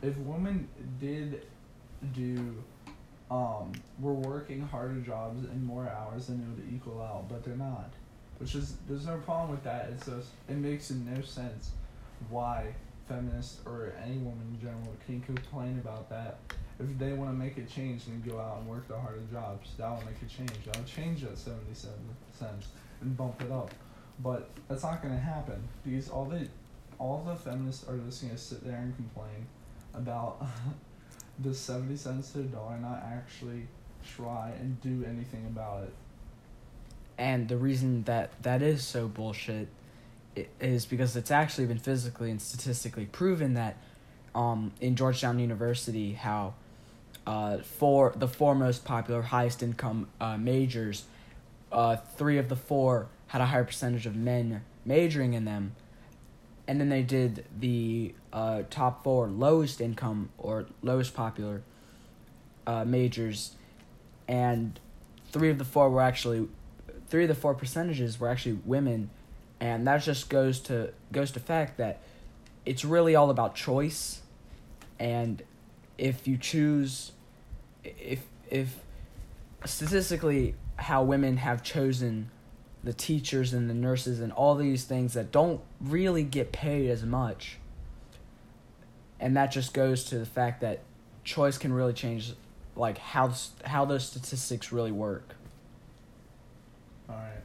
If 0.02 0.16
women 0.18 0.68
did 1.00 1.46
do 2.12 2.62
um, 3.32 3.72
we're 3.98 4.12
working 4.12 4.60
harder 4.60 5.00
jobs 5.00 5.44
and 5.44 5.64
more 5.64 5.88
hours 5.88 6.26
than 6.26 6.40
it 6.40 6.48
would 6.48 6.74
equal 6.74 7.00
out, 7.00 7.30
but 7.30 7.42
they're 7.42 7.56
not. 7.56 7.90
Which 8.38 8.54
is 8.54 8.76
there's 8.88 9.06
no 9.06 9.16
problem 9.18 9.50
with 9.50 9.64
that. 9.64 9.90
It's 9.94 10.06
just 10.06 10.28
it 10.48 10.56
makes 10.56 10.90
no 10.90 11.22
sense 11.22 11.70
why 12.28 12.74
feminists 13.08 13.60
or 13.64 13.94
any 14.04 14.18
woman 14.18 14.54
in 14.54 14.60
general 14.60 14.94
can 15.06 15.20
complain 15.22 15.78
about 15.82 16.10
that. 16.10 16.38
If 16.78 16.98
they 16.98 17.12
want 17.12 17.30
to 17.30 17.36
make 17.36 17.56
a 17.56 17.62
change, 17.62 18.04
then 18.04 18.22
go 18.26 18.38
out 18.38 18.58
and 18.58 18.68
work 18.68 18.86
the 18.88 18.98
harder 18.98 19.22
jobs. 19.32 19.70
That 19.78 19.88
will 19.90 20.04
make 20.04 20.20
a 20.20 20.26
change. 20.26 20.64
That 20.66 20.76
will 20.76 20.84
change 20.84 21.22
that 21.22 21.38
seventy 21.38 21.74
seven 21.74 22.00
cents 22.38 22.66
and 23.00 23.16
bump 23.16 23.40
it 23.40 23.50
up. 23.50 23.70
But 24.22 24.50
that's 24.68 24.82
not 24.82 25.00
gonna 25.02 25.18
happen 25.18 25.62
because 25.84 26.10
all 26.10 26.26
they 26.26 26.48
all 26.98 27.24
the 27.26 27.34
feminists 27.34 27.88
are 27.88 27.96
just 27.96 28.20
gonna 28.20 28.36
sit 28.36 28.62
there 28.62 28.76
and 28.76 28.94
complain 28.94 29.46
about 29.94 30.44
the 31.38 31.54
70 31.54 31.96
cents 31.96 32.32
to 32.32 32.40
a 32.40 32.42
dollar 32.42 32.78
not 32.78 33.02
actually 33.04 33.66
try 34.16 34.50
and 34.60 34.80
do 34.80 35.04
anything 35.08 35.46
about 35.46 35.84
it. 35.84 35.92
and 37.18 37.48
the 37.48 37.56
reason 37.56 38.02
that 38.04 38.30
that 38.42 38.62
is 38.62 38.84
so 38.84 39.06
bullshit 39.08 39.68
is 40.60 40.86
because 40.86 41.14
it's 41.16 41.30
actually 41.30 41.66
been 41.66 41.78
physically 41.78 42.30
and 42.30 42.40
statistically 42.40 43.06
proven 43.06 43.54
that 43.54 43.76
um, 44.34 44.72
in 44.80 44.96
Georgetown 44.96 45.38
University 45.38 46.14
how 46.14 46.54
uh, 47.26 47.58
four 47.58 48.12
the 48.16 48.28
four 48.28 48.54
most 48.54 48.84
popular 48.84 49.22
highest 49.22 49.62
income 49.62 50.08
uh, 50.20 50.36
majors 50.36 51.04
uh, 51.70 51.96
three 52.16 52.38
of 52.38 52.48
the 52.48 52.56
four 52.56 53.08
had 53.28 53.40
a 53.40 53.46
higher 53.46 53.64
percentage 53.64 54.06
of 54.06 54.16
men 54.16 54.62
majoring 54.84 55.34
in 55.34 55.44
them. 55.44 55.74
And 56.68 56.80
then 56.80 56.88
they 56.88 57.02
did 57.02 57.44
the 57.58 58.14
uh, 58.32 58.62
top 58.70 59.02
four 59.02 59.26
lowest 59.26 59.80
income 59.80 60.30
or 60.38 60.66
lowest 60.82 61.12
popular 61.14 61.62
uh, 62.66 62.84
majors, 62.84 63.56
and 64.28 64.78
three 65.30 65.50
of 65.50 65.58
the 65.58 65.64
four 65.64 65.90
were 65.90 66.00
actually 66.00 66.48
three 67.08 67.24
of 67.24 67.28
the 67.28 67.34
four 67.34 67.54
percentages 67.54 68.20
were 68.20 68.28
actually 68.28 68.58
women, 68.64 69.10
and 69.60 69.86
that 69.86 69.98
just 69.98 70.28
goes 70.30 70.60
to 70.60 70.92
goes 71.10 71.32
to 71.32 71.40
fact 71.40 71.76
that 71.78 72.00
it's 72.64 72.84
really 72.84 73.16
all 73.16 73.30
about 73.30 73.54
choice, 73.54 74.22
and 74.98 75.42
if 75.98 76.28
you 76.28 76.36
choose, 76.36 77.12
if 77.84 78.20
if 78.48 78.78
statistically 79.64 80.54
how 80.76 81.02
women 81.02 81.36
have 81.38 81.62
chosen 81.62 82.30
the 82.84 82.92
teachers 82.92 83.52
and 83.52 83.70
the 83.70 83.74
nurses 83.74 84.20
and 84.20 84.32
all 84.32 84.54
these 84.54 84.84
things 84.84 85.14
that 85.14 85.30
don't 85.30 85.60
really 85.80 86.24
get 86.24 86.52
paid 86.52 86.90
as 86.90 87.04
much. 87.04 87.58
And 89.20 89.36
that 89.36 89.52
just 89.52 89.72
goes 89.72 90.04
to 90.04 90.18
the 90.18 90.26
fact 90.26 90.60
that 90.62 90.80
choice 91.24 91.58
can 91.58 91.72
really 91.72 91.92
change 91.92 92.32
like 92.74 92.98
how 92.98 93.32
how 93.64 93.84
those 93.84 94.06
statistics 94.06 94.72
really 94.72 94.90
work. 94.90 95.34
All 97.08 97.16
right. 97.16 97.42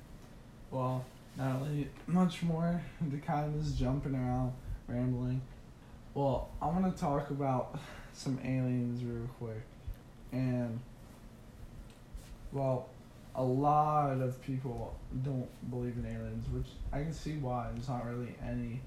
Well, 0.72 1.06
not 1.38 1.62
much 2.08 2.41
more 2.44 2.82
to 3.12 3.17
kind 3.17 3.53
of 3.53 3.63
just 3.63 3.77
jumping 3.77 4.15
around, 4.15 4.53
rambling. 4.88 5.41
Well, 6.13 6.50
I 6.62 6.65
want 6.67 6.94
to 6.94 7.00
talk 7.00 7.29
about 7.29 7.77
some 8.13 8.39
aliens 8.44 9.03
real 9.03 9.29
quick, 9.38 9.62
and 10.32 10.79
well, 12.51 12.89
a 13.38 13.44
lot 13.44 14.20
of 14.20 14.41
people 14.41 14.98
don't 15.24 15.48
believe 15.70 15.96
in 15.96 16.06
aliens, 16.06 16.48
which 16.50 16.67
I 16.91 17.03
can 17.03 17.13
see 17.13 17.38
why. 17.38 17.70
There's 17.72 17.88
not 17.88 18.06
really 18.06 18.36
any 18.44 18.82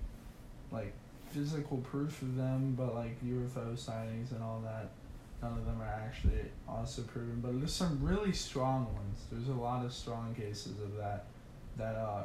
like 0.73 0.93
physical 1.31 1.79
proof 1.79 2.21
of 2.21 2.37
them, 2.37 2.75
but 2.77 2.95
like 2.95 3.25
UFO 3.25 3.79
sightings 3.79 4.33
and 4.33 4.43
all 4.43 4.61
that. 4.65 4.91
None 5.41 5.53
of 5.53 5.65
them 5.65 5.81
are 5.81 5.87
actually 5.87 6.51
also 6.69 7.03
proven, 7.03 7.41
but 7.41 7.59
there's 7.59 7.73
some 7.73 7.99
really 8.03 8.33
strong 8.33 8.93
ones. 8.93 9.25
There's 9.33 9.49
a 9.49 9.59
lot 9.59 9.87
of 9.87 9.93
strong 9.93 10.35
cases 10.35 10.81
of 10.81 10.97
that 10.97 11.27
that 11.79 11.95
uh, 11.95 12.25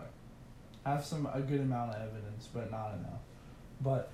have 0.86 1.06
some 1.06 1.30
a 1.32 1.40
good 1.40 1.62
amount 1.62 1.92
of 1.92 2.02
evidence, 2.02 2.50
but 2.54 2.72
not 2.72 2.96
enough. 2.96 3.22
But 3.80 4.12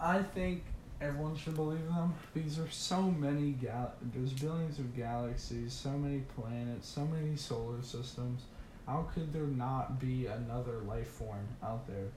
I 0.00 0.22
think 0.22 0.64
everyone 1.00 1.36
should 1.36 1.54
believe 1.54 1.86
them 1.86 2.14
because 2.34 2.56
there's 2.56 2.74
so 2.74 3.02
many 3.02 3.52
gal 3.52 3.92
there's 4.14 4.32
billions 4.32 4.78
of 4.78 4.96
galaxies, 4.96 5.72
so 5.72 5.90
many 5.90 6.22
planets, 6.36 6.88
so 6.88 7.06
many 7.06 7.36
solar 7.36 7.82
systems. 7.82 8.42
How 8.86 9.06
could 9.14 9.32
there 9.32 9.42
not 9.42 10.00
be 10.00 10.26
another 10.26 10.78
life 10.86 11.08
form 11.08 11.46
out 11.62 11.86
there? 11.86 12.08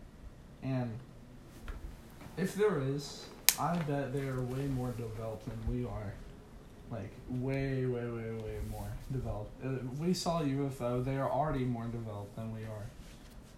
And 0.63 0.91
if 2.38 2.55
there 2.55 2.81
is, 2.81 3.25
I 3.59 3.75
bet 3.77 4.13
they 4.13 4.27
are 4.27 4.41
way 4.41 4.65
more 4.67 4.91
developed 4.91 5.45
than 5.45 5.59
we 5.75 5.85
are. 5.85 6.13
Like 6.89 7.11
way, 7.29 7.85
way, 7.85 8.05
way, 8.05 8.31
way 8.31 8.57
more 8.69 8.89
developed. 9.11 9.51
Uh, 9.63 9.75
we 9.97 10.13
saw 10.13 10.41
UFO; 10.41 11.03
they 11.03 11.15
are 11.15 11.29
already 11.29 11.63
more 11.63 11.85
developed 11.85 12.35
than 12.35 12.53
we 12.53 12.63
are, 12.63 12.85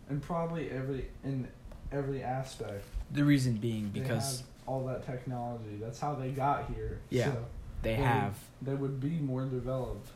and 0.08 0.22
probably 0.22 0.70
every 0.70 1.08
in 1.24 1.48
every 1.94 2.24
aspect. 2.24 2.84
The 3.12 3.24
reason 3.24 3.54
being 3.58 3.90
because 3.90 4.44
all 4.66 4.86
that 4.86 5.06
technology. 5.06 5.78
That's 5.80 6.00
how 6.00 6.16
they 6.16 6.30
got 6.30 6.70
here. 6.74 7.00
Yeah. 7.10 7.26
So 7.26 7.46
they 7.82 7.96
they- 7.96 8.02
have 8.02 8.38
they 8.62 8.74
would 8.74 9.00
be 9.00 9.12
more 9.12 9.46
developed. 9.46 10.10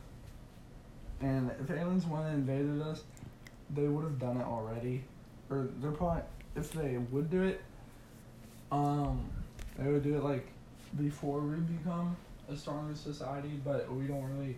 And 1.19 1.51
if 1.59 1.71
aliens 1.71 2.05
went 2.05 2.25
and 2.25 2.35
invaded 2.47 2.81
us, 2.81 3.03
they 3.73 3.87
would 3.87 4.03
have 4.03 4.19
done 4.19 4.37
it 4.37 4.45
already. 4.45 5.03
Or 5.49 5.67
they're 5.79 5.91
probably 5.91 6.23
if 6.55 6.71
they 6.71 6.97
would 6.97 7.29
do 7.29 7.43
it, 7.43 7.61
um, 8.71 9.29
they 9.77 9.91
would 9.91 10.03
do 10.03 10.15
it 10.17 10.23
like 10.23 10.47
before 10.97 11.39
we 11.41 11.55
become 11.57 12.15
a 12.49 12.55
stronger 12.55 12.95
society, 12.95 13.59
but 13.63 13.91
we 13.91 14.05
don't 14.05 14.23
really 14.37 14.57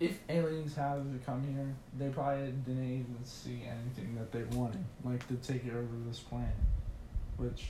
if 0.00 0.18
aliens 0.28 0.74
have 0.76 1.04
come 1.24 1.42
here, 1.54 1.74
they 1.98 2.12
probably 2.12 2.52
didn't 2.66 2.84
even 2.84 3.24
see 3.24 3.62
anything 3.64 4.14
that 4.16 4.32
they 4.32 4.42
wanted, 4.56 4.84
like 5.04 5.26
to 5.28 5.34
take 5.36 5.66
over 5.66 5.86
this 6.06 6.18
planet, 6.18 6.48
which 7.36 7.68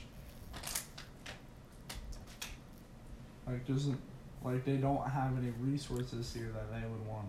like 3.47 3.65
doesn't 3.67 3.99
like 4.43 4.63
they 4.65 4.77
don't 4.77 5.07
have 5.09 5.37
any 5.37 5.51
resources 5.59 6.33
here 6.33 6.51
that 6.53 6.71
they 6.71 6.87
would 6.87 7.05
want, 7.07 7.27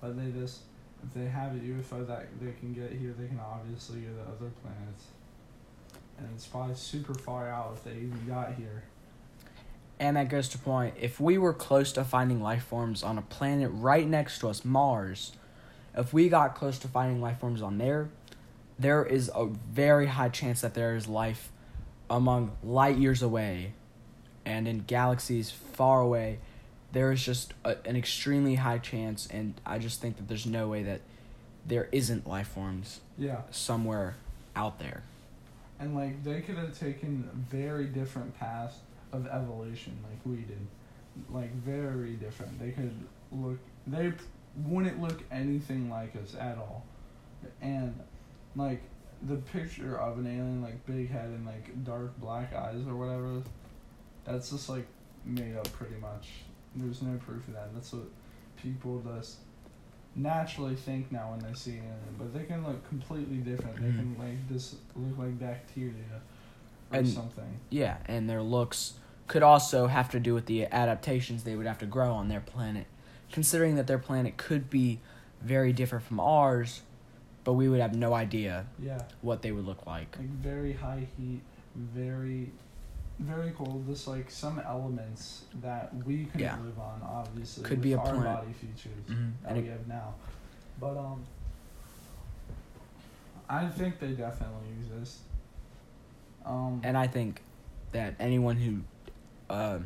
but 0.00 0.16
they 0.16 0.30
just 0.38 0.60
if 1.02 1.12
they 1.14 1.26
have 1.26 1.54
a 1.54 1.58
UFO 1.58 2.06
that 2.06 2.28
they 2.40 2.52
can 2.52 2.72
get 2.72 2.92
here, 2.92 3.14
they 3.18 3.26
can 3.26 3.40
obviously 3.40 4.00
go 4.00 4.08
to 4.14 4.22
other 4.22 4.52
planets, 4.62 5.04
and 6.18 6.28
it's 6.34 6.46
probably 6.46 6.74
super 6.74 7.14
far 7.14 7.48
out 7.48 7.74
if 7.76 7.84
they 7.84 7.92
even 7.92 8.24
got 8.26 8.54
here. 8.54 8.84
And 10.00 10.16
that 10.16 10.28
goes 10.28 10.48
to 10.50 10.58
point 10.58 10.94
if 11.00 11.20
we 11.20 11.38
were 11.38 11.52
close 11.54 11.92
to 11.92 12.04
finding 12.04 12.42
life 12.42 12.64
forms 12.64 13.02
on 13.02 13.16
a 13.18 13.22
planet 13.22 13.70
right 13.72 14.06
next 14.06 14.38
to 14.40 14.48
us, 14.48 14.64
Mars, 14.64 15.32
if 15.96 16.12
we 16.12 16.28
got 16.28 16.54
close 16.56 16.78
to 16.80 16.88
finding 16.88 17.20
life 17.20 17.38
forms 17.38 17.62
on 17.62 17.78
there, 17.78 18.08
there 18.78 19.04
is 19.04 19.30
a 19.34 19.46
very 19.46 20.06
high 20.06 20.28
chance 20.28 20.60
that 20.62 20.74
there 20.74 20.96
is 20.96 21.06
life 21.06 21.50
among 22.10 22.50
light 22.62 22.96
years 22.96 23.22
away 23.22 23.72
and 24.44 24.66
in 24.66 24.80
galaxies 24.80 25.50
far 25.50 26.00
away. 26.00 26.38
There 26.92 27.12
is 27.12 27.24
just 27.24 27.54
a, 27.64 27.76
an 27.86 27.96
extremely 27.96 28.56
high 28.56 28.78
chance, 28.78 29.26
and 29.28 29.54
I 29.64 29.78
just 29.78 30.00
think 30.00 30.16
that 30.16 30.28
there's 30.28 30.46
no 30.46 30.68
way 30.68 30.82
that 30.82 31.00
there 31.66 31.88
isn't 31.92 32.26
life 32.26 32.48
forms 32.48 33.00
Yeah. 33.16 33.42
somewhere 33.50 34.16
out 34.54 34.78
there. 34.80 35.02
And 35.80 35.94
like 35.94 36.22
they 36.24 36.40
could 36.40 36.56
have 36.56 36.78
taken 36.78 37.28
very 37.50 37.86
different 37.86 38.38
paths 38.38 38.76
of 39.14 39.26
evolution, 39.26 39.96
like 40.08 40.18
we 40.24 40.42
did, 40.42 40.66
like 41.30 41.52
very 41.54 42.12
different. 42.14 42.58
They 42.58 42.70
could 42.70 42.92
look, 43.32 43.58
they 43.86 44.12
wouldn't 44.66 45.00
look 45.00 45.22
anything 45.30 45.88
like 45.90 46.14
us 46.16 46.34
at 46.38 46.58
all, 46.58 46.84
and 47.60 47.98
like 48.56 48.82
the 49.22 49.36
picture 49.36 49.98
of 49.98 50.18
an 50.18 50.26
alien, 50.26 50.62
like 50.62 50.84
big 50.86 51.10
head 51.10 51.26
and 51.26 51.46
like 51.46 51.84
dark 51.84 52.18
black 52.20 52.54
eyes 52.54 52.82
or 52.86 52.96
whatever, 52.96 53.42
that's 54.24 54.50
just 54.50 54.68
like 54.68 54.86
made 55.24 55.56
up 55.56 55.70
pretty 55.72 55.96
much. 55.96 56.28
There's 56.76 57.02
no 57.02 57.16
proof 57.18 57.46
of 57.48 57.54
that. 57.54 57.72
That's 57.74 57.92
what 57.92 58.02
people 58.60 59.00
just 59.16 59.36
naturally 60.16 60.74
think 60.76 61.10
now 61.10 61.30
when 61.30 61.40
they 61.40 61.56
see 61.56 61.72
an 61.72 61.78
alien, 61.78 62.14
but 62.18 62.34
they 62.34 62.44
can 62.44 62.64
look 62.66 62.86
completely 62.88 63.38
different. 63.38 63.76
They 63.76 63.88
Mhm. 63.88 63.96
can 63.96 64.16
like 64.18 64.48
just 64.48 64.76
look 64.94 65.18
like 65.18 65.38
bacteria 65.38 66.20
or 66.92 66.98
And- 66.98 67.08
something. 67.08 67.58
Yeah, 67.70 67.98
and 68.06 68.28
their 68.28 68.42
looks 68.42 68.94
could 69.26 69.42
also 69.42 69.86
have 69.86 70.10
to 70.10 70.20
do 70.20 70.34
with 70.34 70.46
the 70.46 70.66
adaptations 70.66 71.44
they 71.44 71.56
would 71.56 71.66
have 71.66 71.78
to 71.78 71.86
grow 71.86 72.12
on 72.12 72.28
their 72.28 72.40
planet. 72.40 72.86
Considering 73.32 73.74
that 73.76 73.86
their 73.86 73.98
planet 73.98 74.36
could 74.36 74.68
be 74.70 75.00
very 75.42 75.72
different 75.72 76.04
from 76.04 76.20
ours, 76.20 76.82
but 77.42 77.54
we 77.54 77.68
would 77.68 77.80
have 77.80 77.94
no 77.94 78.14
idea 78.14 78.66
Yeah, 78.78 79.00
what 79.22 79.42
they 79.42 79.50
would 79.52 79.64
look 79.66 79.86
like. 79.86 80.16
like 80.16 80.28
very 80.28 80.72
high 80.72 81.06
heat, 81.16 81.40
very, 81.74 82.50
very 83.18 83.50
cold. 83.52 83.86
Just 83.88 84.06
like 84.06 84.30
some 84.30 84.58
elements 84.60 85.42
that 85.62 85.92
we 86.04 86.24
couldn't 86.26 86.40
Yeah. 86.40 86.58
live 86.58 86.78
on, 86.78 87.02
obviously. 87.02 87.64
Could 87.64 87.80
be 87.82 87.92
a 87.92 87.98
our 87.98 88.04
planet. 88.04 88.24
body 88.24 88.52
features 88.52 89.04
Mhm. 89.08 89.32
that 89.42 89.48
And 89.52 89.62
we 89.62 89.68
it, 89.68 89.72
have 89.72 89.88
now. 89.88 90.14
But 90.80 90.96
um, 90.96 91.24
I 93.48 93.68
think 93.68 93.98
they 93.98 94.12
definitely 94.12 94.68
exist. 94.80 95.18
Um, 96.44 96.80
and 96.84 96.96
I 96.96 97.06
think 97.06 97.42
that 97.92 98.14
anyone 98.18 98.56
who, 98.56 98.80
uh, 99.54 99.78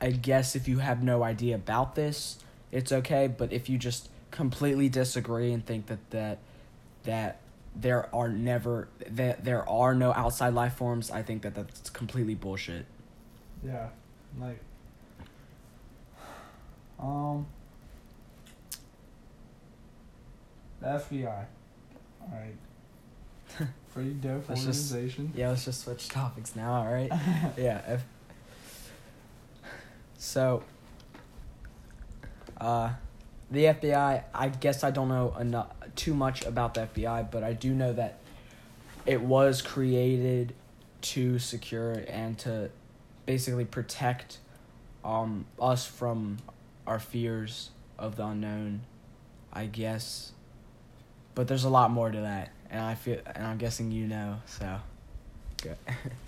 I 0.00 0.10
guess 0.10 0.54
if 0.54 0.68
you 0.68 0.78
have 0.78 1.02
no 1.02 1.22
idea 1.22 1.54
about 1.54 1.94
this, 1.94 2.38
it's 2.72 2.92
okay. 2.92 3.26
But 3.26 3.52
if 3.52 3.68
you 3.68 3.78
just 3.78 4.08
completely 4.30 4.88
disagree 4.88 5.52
and 5.52 5.64
think 5.64 5.86
that 5.86 6.10
that 6.10 6.38
that 7.04 7.40
there 7.74 8.14
are 8.14 8.28
never 8.28 8.88
that 9.08 9.44
there 9.44 9.68
are 9.68 9.94
no 9.94 10.12
outside 10.12 10.54
life 10.54 10.74
forms, 10.74 11.10
I 11.10 11.22
think 11.22 11.42
that 11.42 11.54
that's 11.54 11.90
completely 11.90 12.34
bullshit. 12.34 12.86
Yeah, 13.64 13.88
like, 14.40 14.58
um, 16.98 17.46
the 20.80 20.86
FBI. 20.86 21.44
All 22.22 22.28
right, 22.32 23.66
pretty 23.92 24.10
dope 24.22 24.48
Let's 24.48 24.64
just- 24.64 24.92
organization. 24.92 25.32
Yeah, 25.34 25.50
let's 25.50 25.64
just 25.64 25.82
switch 25.84 26.08
topics 26.08 26.56
now, 26.56 26.72
all 26.72 26.92
right? 26.92 27.10
yeah. 27.58 27.80
If, 27.94 28.02
so, 30.20 30.62
uh, 32.60 32.90
the 33.50 33.64
FBI. 33.64 34.22
I 34.34 34.48
guess 34.48 34.84
I 34.84 34.90
don't 34.90 35.08
know 35.08 35.34
enough 35.40 35.68
too 35.96 36.14
much 36.14 36.44
about 36.44 36.74
the 36.74 36.82
FBI, 36.82 37.30
but 37.30 37.42
I 37.42 37.52
do 37.52 37.74
know 37.74 37.92
that 37.94 38.18
it 39.06 39.22
was 39.22 39.62
created 39.62 40.54
to 41.00 41.38
secure 41.38 42.04
and 42.06 42.38
to 42.38 42.70
basically 43.24 43.64
protect 43.64 44.38
um 45.02 45.46
us 45.58 45.86
from 45.86 46.36
our 46.86 46.98
fears 46.98 47.70
of 47.98 48.16
the 48.16 48.26
unknown 48.26 48.82
I 49.52 49.66
guess. 49.66 50.32
But 51.34 51.48
there's 51.48 51.64
a 51.64 51.70
lot 51.70 51.90
more 51.90 52.10
to 52.10 52.20
that, 52.20 52.50
and 52.70 52.80
I 52.82 52.94
feel, 52.94 53.18
and 53.34 53.46
I'm 53.46 53.58
guessing 53.58 53.90
you 53.90 54.06
know. 54.06 54.36
So, 54.46 54.78
good. 55.62 55.76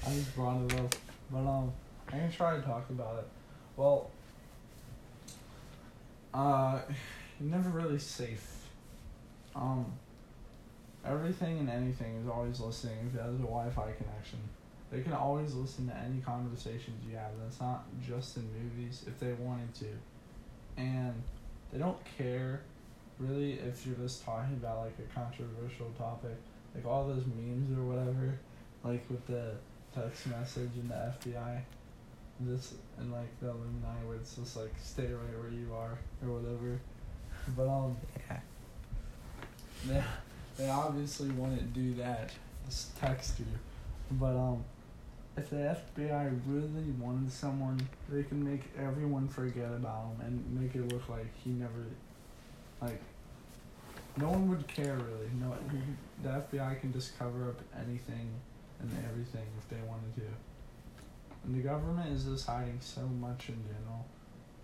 I 0.07 0.11
just 0.11 0.35
brought 0.35 0.62
it 0.62 0.81
up, 0.81 0.94
but 1.31 1.38
um, 1.38 1.72
I 2.09 2.12
can 2.12 2.33
try 2.33 2.57
to 2.57 2.62
talk 2.62 2.88
about 2.90 3.18
it. 3.18 3.28
Well, 3.76 4.11
uh, 6.35 6.80
never 7.40 7.70
really 7.70 7.98
safe. 7.98 8.46
Um, 9.54 9.87
everything 11.04 11.58
and 11.58 11.70
anything 11.70 12.16
is 12.22 12.28
always 12.28 12.61
listening 12.61 12.96
if 13.08 13.18
it 13.18 13.22
has 13.22 13.35
a 13.35 13.38
Wi-Fi 13.38 13.92
connection. 13.92 14.38
They 14.90 15.00
can 15.00 15.12
always 15.12 15.54
listen 15.54 15.88
to 15.88 15.96
any 15.96 16.20
conversations 16.20 17.02
you 17.08 17.16
have. 17.16 17.30
That's 17.42 17.61
not 17.61 17.85
just 18.06 18.37
in 18.37 18.46
movies 18.52 19.04
if 19.06 19.18
they 19.18 19.32
wanted 19.32 19.74
to, 19.76 19.87
and 20.76 21.14
they 21.72 21.78
don't 21.78 21.98
care 22.18 22.61
really 23.18 23.54
if 23.54 23.87
you're 23.87 23.96
just 23.96 24.24
talking 24.24 24.54
about 24.54 24.85
like 24.85 24.94
a 24.98 25.14
controversial 25.14 25.90
topic, 25.96 26.37
like 26.74 26.85
all 26.87 27.06
those 27.06 27.24
memes 27.26 27.76
or 27.78 27.82
whatever, 27.85 28.38
like 28.85 29.08
with 29.08 29.26
the 29.26 29.54
text 29.94 30.26
message 30.26 30.70
and 30.74 30.90
the 30.90 31.14
FBI, 31.30 31.61
this 32.46 32.74
and 32.98 33.12
like 33.12 33.28
the 33.40 33.48
Illuminati 33.48 34.07
where 34.07 34.16
it's 34.16 34.35
just 34.37 34.57
like 34.57 34.72
stay 34.83 35.05
right 35.05 35.38
where 35.40 35.50
you 35.50 35.72
are 35.74 35.98
or 36.24 36.38
whatever. 36.38 36.81
But 37.57 37.68
um, 37.68 37.96
Yeah. 38.28 38.38
they 39.87 40.02
they 40.64 40.70
obviously 40.70 41.31
wouldn't 41.31 41.72
do 41.72 41.94
that, 41.94 42.31
just 42.66 42.96
text 42.98 43.38
you. 43.40 43.46
But 44.12 44.37
um, 44.37 44.64
if 45.37 45.48
the 45.50 45.57
FBI 45.96 46.38
really 46.46 46.90
wanted 47.00 47.33
someone, 47.33 47.81
they 48.09 48.22
can 48.22 48.44
make 48.44 48.64
everyone 48.78 49.28
forget 49.28 49.72
about 49.72 50.12
him 50.20 50.26
and 50.26 50.61
make 50.61 50.74
it 50.74 50.92
look 50.92 51.09
like 51.09 51.26
he 51.42 51.50
never, 51.50 51.87
like, 52.83 53.00
no 54.18 54.28
one 54.28 54.50
would 54.50 54.66
care 54.68 54.94
really. 54.96 55.31
No, 55.40 55.55
the 56.22 56.28
FBI 56.28 56.78
can 56.81 56.92
just 56.92 57.18
cover 57.18 57.48
up 57.48 57.61
anything 57.74 58.28
and 58.81 58.90
everything 59.09 59.46
if 59.59 59.68
they 59.70 59.81
wanted 59.88 60.14
to. 60.16 60.22
And 61.44 61.55
the 61.55 61.61
government 61.61 62.12
is 62.12 62.24
just 62.24 62.46
hiding 62.46 62.78
so 62.81 63.02
much 63.02 63.48
in 63.48 63.62
general. 63.64 64.07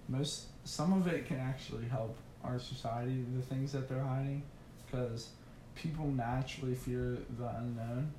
Most, 0.09 0.47
some 0.64 0.93
of 0.93 1.07
it 1.07 1.27
can 1.27 1.38
actually 1.38 1.87
help 1.87 2.17
our 2.45 2.59
society. 2.59 3.25
The 3.37 3.43
things 3.43 3.73
that 3.73 3.88
they're 3.88 4.03
hiding, 4.03 4.43
because 4.87 5.31
people 5.75 6.07
naturally 6.07 6.75
fear 6.75 7.19
the 7.38 7.49
unknown 7.57 8.12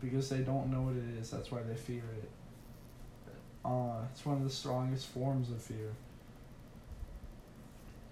because 0.00 0.28
they 0.28 0.38
don't 0.38 0.70
know 0.70 0.82
what 0.82 0.96
it 0.96 1.20
is. 1.20 1.30
That's 1.30 1.50
why 1.50 1.62
they 1.62 1.74
fear 1.74 2.02
it. 2.18 2.30
Uh, 3.64 4.02
it's 4.12 4.24
one 4.24 4.36
of 4.36 4.44
the 4.44 4.50
strongest 4.50 5.06
forms 5.08 5.50
of 5.50 5.60
fear. 5.60 5.92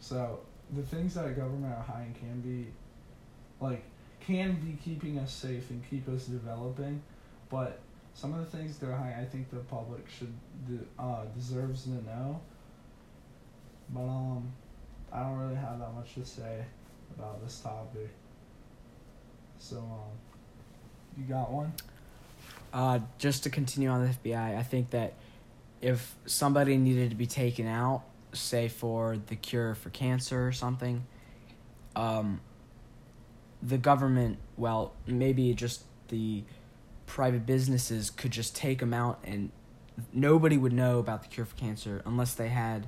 So 0.01 0.41
the 0.73 0.83
things 0.83 1.15
that 1.15 1.37
government 1.37 1.73
are 1.75 1.83
hiding 1.83 2.15
can 2.15 2.41
be, 2.41 2.67
like, 3.61 3.85
can 4.21 4.55
be 4.55 4.77
keeping 4.83 5.19
us 5.19 5.33
safe 5.33 5.71
and 5.71 5.89
keep 5.89 6.09
us 6.09 6.27
developing, 6.27 7.03
but 7.51 7.81
some 8.15 8.33
of 8.33 8.39
the 8.51 8.57
things 8.57 8.79
they're 8.79 8.95
hiding, 8.95 9.19
I 9.19 9.25
think 9.25 9.51
the 9.51 9.59
public 9.59 10.09
should 10.09 10.33
de- 10.67 11.03
uh, 11.03 11.25
deserves 11.37 11.85
to 11.85 11.91
know. 11.91 12.41
But 13.91 14.03
um, 14.03 14.53
I 15.13 15.21
don't 15.21 15.39
really 15.39 15.57
have 15.57 15.79
that 15.81 15.93
much 15.95 16.15
to 16.15 16.25
say 16.25 16.65
about 17.17 17.43
this 17.43 17.61
topic. 17.61 18.11
So 19.59 19.79
um, 19.79 21.19
you 21.19 21.25
got 21.25 21.51
one? 21.51 21.73
Uh, 22.73 23.01
just 23.19 23.43
to 23.45 23.51
continue 23.51 23.89
on 23.89 24.03
the 24.03 24.09
FBI, 24.09 24.57
I 24.57 24.63
think 24.63 24.91
that 24.91 25.15
if 25.81 26.15
somebody 26.27 26.77
needed 26.77 27.11
to 27.11 27.17
be 27.17 27.27
taken 27.27 27.67
out, 27.67 28.03
say 28.33 28.69
for 28.69 29.19
the 29.27 29.37
cure 29.37 29.75
for 29.75 29.91
cancer 29.91 30.47
or 30.47 30.53
something, 30.53 31.05
um, 31.95 32.41
the 33.63 33.79
government, 33.79 34.39
well, 34.57 34.93
maybe 35.07 35.53
just 35.55 35.85
the 36.09 36.43
private 37.07 37.47
businesses 37.47 38.11
could 38.11 38.31
just 38.31 38.57
take 38.57 38.79
them 38.79 38.95
out 38.95 39.19
and 39.25 39.51
nobody 40.13 40.57
would 40.57 40.73
know 40.73 40.99
about 40.99 41.23
the 41.23 41.29
cure 41.29 41.47
for 41.47 41.57
cancer 41.57 42.03
unless 42.05 42.35
they 42.35 42.49
had 42.49 42.87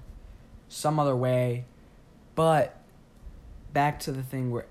some 0.69 0.99
other 0.99 1.17
way. 1.17 1.65
But 2.35 2.77
back 3.73 4.01
to 4.01 4.13
the 4.13 4.23
thing 4.23 4.51
where 4.51 4.67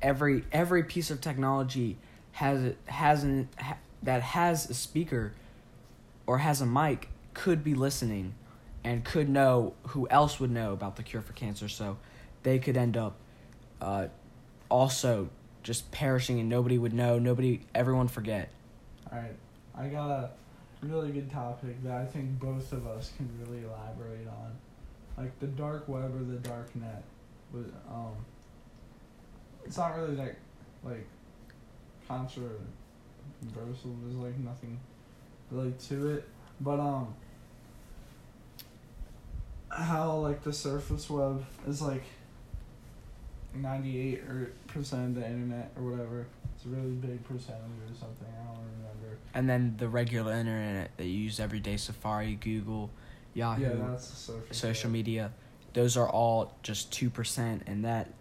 every 0.00 0.44
every 0.52 0.82
piece 0.82 1.10
of 1.10 1.20
technology 1.20 1.96
has 2.32 2.74
has 2.86 3.24
an 3.24 3.48
ha, 3.58 3.76
that 4.02 4.22
has 4.22 4.68
a 4.68 4.74
speaker 4.74 5.32
or 6.26 6.38
has 6.38 6.60
a 6.60 6.66
mic 6.66 7.08
could 7.34 7.62
be 7.62 7.74
listening 7.74 8.34
and 8.84 9.04
could 9.04 9.28
know 9.28 9.74
who 9.88 10.08
else 10.08 10.40
would 10.40 10.50
know 10.50 10.72
about 10.72 10.96
the 10.96 11.02
cure 11.02 11.22
for 11.22 11.32
cancer 11.32 11.68
so 11.68 11.96
they 12.42 12.58
could 12.58 12.76
end 12.76 12.96
up 12.96 13.16
uh, 13.80 14.06
also 14.68 15.28
just 15.62 15.90
perishing 15.92 16.40
and 16.40 16.48
nobody 16.48 16.76
would 16.76 16.92
know 16.92 17.18
nobody 17.18 17.60
everyone 17.74 18.08
forget 18.08 18.50
Alright, 19.12 19.36
I 19.76 19.88
got 19.88 20.10
a 20.10 20.30
really 20.80 21.10
good 21.10 21.30
topic 21.30 21.82
that 21.84 21.92
I 21.92 22.06
think 22.06 22.40
both 22.40 22.72
of 22.72 22.86
us 22.86 23.12
can 23.16 23.28
really 23.44 23.62
elaborate 23.64 24.26
on. 24.26 24.56
Like 25.18 25.38
the 25.38 25.48
dark 25.48 25.86
web 25.86 26.14
or 26.16 26.24
the 26.24 26.38
dark 26.38 26.74
net. 26.74 27.02
With 27.52 27.70
um 27.88 28.14
it's 29.64 29.76
not 29.76 29.96
really 29.96 30.16
that 30.16 30.36
like 30.82 31.06
controversial, 32.08 32.56
there's 34.02 34.16
like 34.16 34.38
nothing 34.38 34.80
really 35.50 35.72
to 35.88 36.08
it. 36.14 36.28
But 36.60 36.80
um 36.80 37.14
how 39.68 40.16
like 40.16 40.42
the 40.42 40.52
surface 40.52 41.10
web 41.10 41.44
is 41.68 41.82
like 41.82 42.04
ninety 43.54 43.98
eight 44.00 44.20
or 44.20 44.52
percent 44.68 45.16
of 45.16 45.22
the 45.22 45.26
internet 45.26 45.70
or 45.76 45.82
whatever. 45.82 46.26
It's 46.64 46.66
a 46.72 46.76
really 46.76 46.92
big 46.92 47.24
percentage 47.24 47.58
or 47.90 47.94
something. 47.98 48.28
I 48.28 48.44
don't 48.54 48.62
remember. 48.64 49.18
and 49.34 49.50
then 49.50 49.74
the 49.78 49.88
regular 49.88 50.32
internet 50.32 50.90
that 50.96 51.04
you 51.06 51.10
use 51.24 51.40
every 51.40 51.58
day 51.58 51.76
safari 51.76 52.36
google 52.36 52.90
yahoo 53.34 53.62
Yeah, 53.62 53.70
that's 53.90 54.30
social 54.52 54.88
web. 54.88 54.92
media 54.92 55.32
those 55.72 55.96
are 55.96 56.08
all 56.08 56.54
just 56.62 56.92
2% 56.92 57.62
and 57.66 57.84
that 57.84 58.12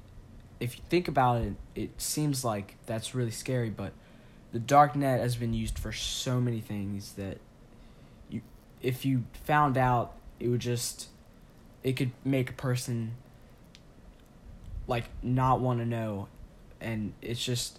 if 0.60 0.78
you 0.78 0.84
think 0.90 1.08
about 1.08 1.42
it 1.44 1.54
it 1.76 2.02
seems 2.02 2.44
like 2.44 2.78
that's 2.88 3.14
really 3.14 3.30
scary 3.32 3.70
but 3.70 3.92
the 4.54 4.60
dark 4.60 4.96
net 4.96 5.20
has 5.20 5.36
been 5.36 5.54
used 5.54 5.78
for 5.78 5.92
so 5.92 6.42
many 6.42 6.62
things 6.62 7.14
that 7.14 7.38
you 8.30 8.42
if 8.82 9.06
you 9.06 9.24
found 9.44 9.78
out 9.78 10.14
it 10.40 10.48
would 10.48 10.62
just 10.62 11.10
it 11.84 11.94
could 11.94 12.12
make 12.26 12.50
a 12.50 12.54
person 12.54 13.12
like 14.88 15.06
not 15.22 15.60
want 15.60 15.80
to 15.80 15.86
know 15.86 16.28
and 16.80 17.14
it's 17.22 17.44
just 17.44 17.78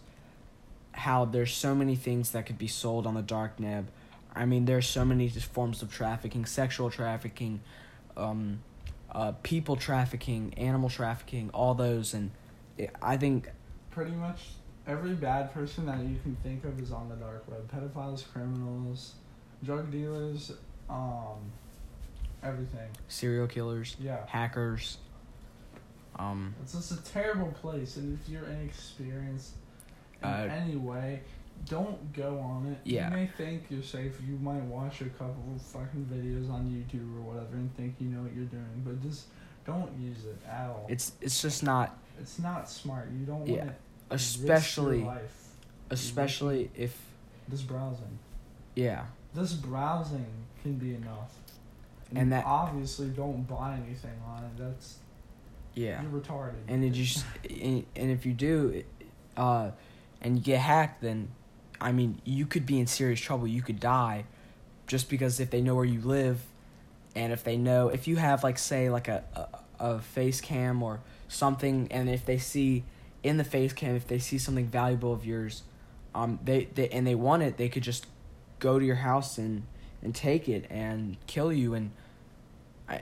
how 0.93 1.25
there's 1.25 1.53
so 1.53 1.75
many 1.75 1.97
things 1.97 2.31
that 2.33 2.47
could 2.47 2.59
be 2.59 2.67
sold 2.69 3.07
on 3.07 3.15
the 3.15 3.23
dark 3.23 3.53
web. 3.59 3.89
i 4.35 4.45
mean 4.45 4.65
there's 4.67 4.87
so 4.89 5.05
many 5.05 5.29
forms 5.29 5.83
of 5.83 5.91
trafficking 5.93 6.45
sexual 6.45 6.91
trafficking 6.91 7.61
um, 8.17 8.61
uh, 9.11 9.33
people 9.43 9.77
trafficking, 9.77 10.55
animal 10.57 10.89
trafficking, 10.89 11.51
all 11.53 11.75
those, 11.75 12.15
and 12.15 12.31
I 13.03 13.17
think 13.19 13.49
Pretty 13.91 14.13
much 14.13 14.39
every 14.87 15.13
bad 15.15 15.53
person 15.53 15.85
that 15.87 15.99
you 16.01 16.19
can 16.23 16.35
think 16.43 16.65
of 16.65 16.81
is 16.81 16.93
on 16.93 17.09
the 17.11 17.17
dark 17.17 17.45
web. 17.47 17.71
Pedophiles, 17.71 18.25
criminals, 18.33 19.15
drug 19.65 19.91
dealers, 19.91 20.53
um, 20.89 21.37
everything. 22.43 22.89
serial 23.09 23.47
killers, 23.47 23.97
Yeah. 24.01 24.25
hackers, 24.27 24.97
um, 26.17 26.55
It's 26.63 26.73
just 26.73 26.93
a 26.93 27.03
terrible 27.13 27.53
place, 27.53 27.97
and 27.99 28.19
if 28.19 28.29
you're 28.31 28.47
inexperienced 28.47 29.53
in 30.23 30.29
Uh, 30.29 30.49
any 30.65 30.77
way, 30.77 31.21
don't 31.69 32.13
go 32.13 32.39
on 32.39 32.67
it. 32.67 32.79
Yeah. 32.85 33.11
You 33.11 33.17
may 33.17 33.27
think 33.27 33.65
you're 33.71 33.83
safe. 33.83 34.19
You 34.27 34.37
might 34.39 34.63
watch 34.63 35.01
a 35.01 35.09
couple 35.11 35.43
of 35.55 35.63
fucking 35.63 36.07
videos 36.13 36.51
on 36.51 36.67
YouTube 36.67 37.17
or 37.17 37.21
whatever 37.23 37.55
and 37.57 37.75
think 37.77 37.95
you 38.01 38.09
know 38.09 38.23
what 38.23 38.35
you're 38.35 38.45
doing, 38.47 38.83
but 38.85 39.01
just 39.03 39.27
don't 39.65 39.93
use 40.01 40.25
it 40.25 40.39
at 40.49 40.69
all. 40.71 40.87
it's 40.89 41.13
it's 41.21 41.41
just 41.41 41.63
not, 41.63 41.97
It's 42.21 42.39
not 42.39 42.69
smart. 42.69 43.11
You 43.13 43.25
don't 43.27 43.47
Yeah. 43.47 43.71
especially 44.11 45.03
life. 45.05 45.55
especially 45.91 46.71
if 46.75 46.99
This 47.49 47.63
browsing. 47.63 48.19
yeah, 48.75 49.07
This 49.35 49.53
browsing 49.55 50.27
can 50.63 50.75
be 50.79 50.95
enough. 50.95 51.33
And 52.15 52.31
that- 52.33 52.45
obviously 52.45 53.09
don't 53.09 53.45
buy 53.49 53.77
anything 53.87 54.19
on 54.27 54.45
it. 54.45 54.57
That's 54.59 54.99
yeah, 55.75 56.03
you're 56.03 56.21
retarded. 56.21 56.55
and 56.69 56.85
it 56.85 56.91
just 56.91 57.25
and, 57.49 57.87
and 57.97 58.11
if 58.11 58.27
you 58.27 58.35
do, 58.35 58.83
uh, 59.37 59.71
and 60.23 60.37
you 60.37 60.43
get 60.43 60.61
hacked, 60.61 61.03
then 61.03 61.29
I 61.81 61.93
mean 61.93 62.23
you 62.25 62.47
could 62.47 62.65
be 62.65 62.81
in 62.81 62.87
serious 62.87 63.21
trouble. 63.21 63.47
You 63.47 63.61
could 63.61 63.81
die, 63.81 64.25
just 64.87 65.11
because 65.11 65.41
if 65.41 65.51
they 65.51 65.61
know 65.61 65.75
where 65.75 65.85
you 65.85 66.01
live, 66.01 66.41
and 67.15 67.33
if 67.33 67.45
they 67.45 67.59
know 67.59 67.89
if 67.89 68.09
you 68.09 68.17
have 68.17 68.43
like 68.43 68.59
say 68.59 68.89
like 68.89 69.09
a 69.09 69.25
a, 69.81 69.85
a 69.95 69.99
face 70.01 70.41
cam 70.41 70.83
or 70.83 71.01
something, 71.29 71.89
and 71.91 72.09
if 72.09 72.25
they 72.25 72.39
see 72.39 72.85
in 73.23 73.37
the 73.37 73.45
face 73.45 73.73
cam 73.75 73.95
if 73.95 74.07
they 74.07 74.19
see 74.19 74.39
something 74.39 74.69
valuable 74.69 75.13
of 75.13 75.27
yours, 75.27 75.65
um, 76.15 76.39
they, 76.43 76.65
they 76.75 76.89
and 76.89 77.07
they 77.07 77.15
want 77.15 77.43
it, 77.43 77.59
they 77.59 77.69
could 77.69 77.83
just 77.83 78.07
go 78.61 78.79
to 78.79 78.85
your 78.87 78.97
house 78.97 79.37
and 79.37 79.65
and 80.03 80.15
take 80.15 80.49
it 80.49 80.65
and 80.71 81.19
kill 81.27 81.53
you 81.53 81.75
and. 81.75 81.91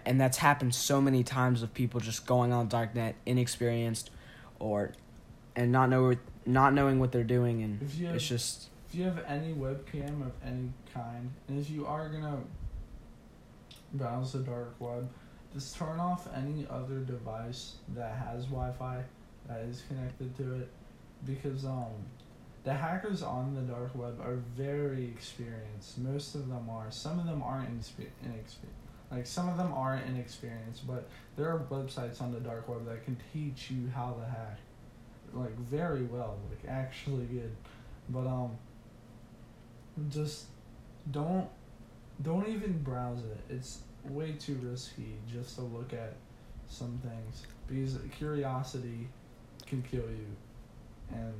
And 0.04 0.20
that's 0.20 0.38
happened 0.38 0.72
so 0.72 1.00
many 1.00 1.24
times 1.24 1.64
of 1.64 1.74
people 1.74 1.98
just 1.98 2.24
going 2.24 2.52
on 2.52 2.68
darknet 2.68 3.14
inexperienced, 3.26 4.10
or 4.60 4.92
and 5.56 5.72
not 5.72 5.88
know 5.88 6.14
not 6.52 6.74
knowing 6.74 6.98
what 7.00 7.12
they're 7.12 7.24
doing 7.24 7.62
and 7.62 7.80
If 7.82 7.96
you 7.98 8.06
have- 8.06 8.16
it's 8.16 8.26
just 8.26 8.68
If 8.88 8.94
you 8.96 9.04
have 9.04 9.18
any 9.26 9.54
webcam 9.54 10.20
of 10.26 10.32
any 10.44 10.72
kind, 10.92 11.30
and 11.48 11.58
if 11.58 11.70
you 11.70 11.86
are 11.86 12.08
gonna 12.08 12.38
browse 13.94 14.32
the 14.32 14.40
dark 14.40 14.74
web, 14.80 15.08
just 15.52 15.76
turn 15.76 15.98
off 16.00 16.28
any 16.34 16.66
other 16.68 17.00
device 17.00 17.76
that 17.94 18.14
has 18.16 18.44
Wi-Fi 18.46 19.02
that 19.48 19.60
is 19.60 19.82
connected 19.88 20.36
to 20.36 20.54
it, 20.54 20.68
because 21.24 21.64
um, 21.64 21.86
the 22.64 22.72
hackers 22.72 23.22
on 23.22 23.54
the 23.54 23.62
dark 23.62 23.94
web 23.94 24.20
are 24.20 24.36
very 24.56 25.04
experienced. 25.06 25.98
Most 25.98 26.34
of 26.34 26.48
them 26.48 26.68
are. 26.68 26.90
Some 26.90 27.18
of 27.18 27.26
them 27.26 27.42
aren't 27.42 27.68
inexperienced. 27.70 28.58
Like 29.10 29.26
some 29.26 29.48
of 29.48 29.56
them 29.56 29.72
are 29.72 29.96
inexperienced, 29.96 30.86
but 30.86 31.08
there 31.36 31.48
are 31.48 31.58
websites 31.70 32.20
on 32.20 32.32
the 32.32 32.38
dark 32.40 32.68
web 32.68 32.86
that 32.86 33.04
can 33.04 33.16
teach 33.32 33.70
you 33.70 33.88
how 33.88 34.12
to 34.12 34.24
hack, 34.24 34.58
like 35.32 35.56
very 35.58 36.02
well, 36.04 36.38
like 36.48 36.70
actually 36.70 37.26
good. 37.26 37.54
But 38.08 38.26
um, 38.26 38.50
just 40.08 40.46
don't 41.10 41.48
don't 42.22 42.48
even 42.48 42.82
browse 42.82 43.20
it. 43.24 43.38
It's 43.48 43.80
way 44.08 44.32
too 44.32 44.58
risky 44.62 45.14
just 45.30 45.56
to 45.56 45.62
look 45.62 45.92
at 45.92 46.14
some 46.68 47.00
things 47.02 47.46
because 47.66 47.98
curiosity 48.16 49.08
can 49.66 49.82
kill 49.82 50.08
you, 50.10 50.26
and 51.12 51.34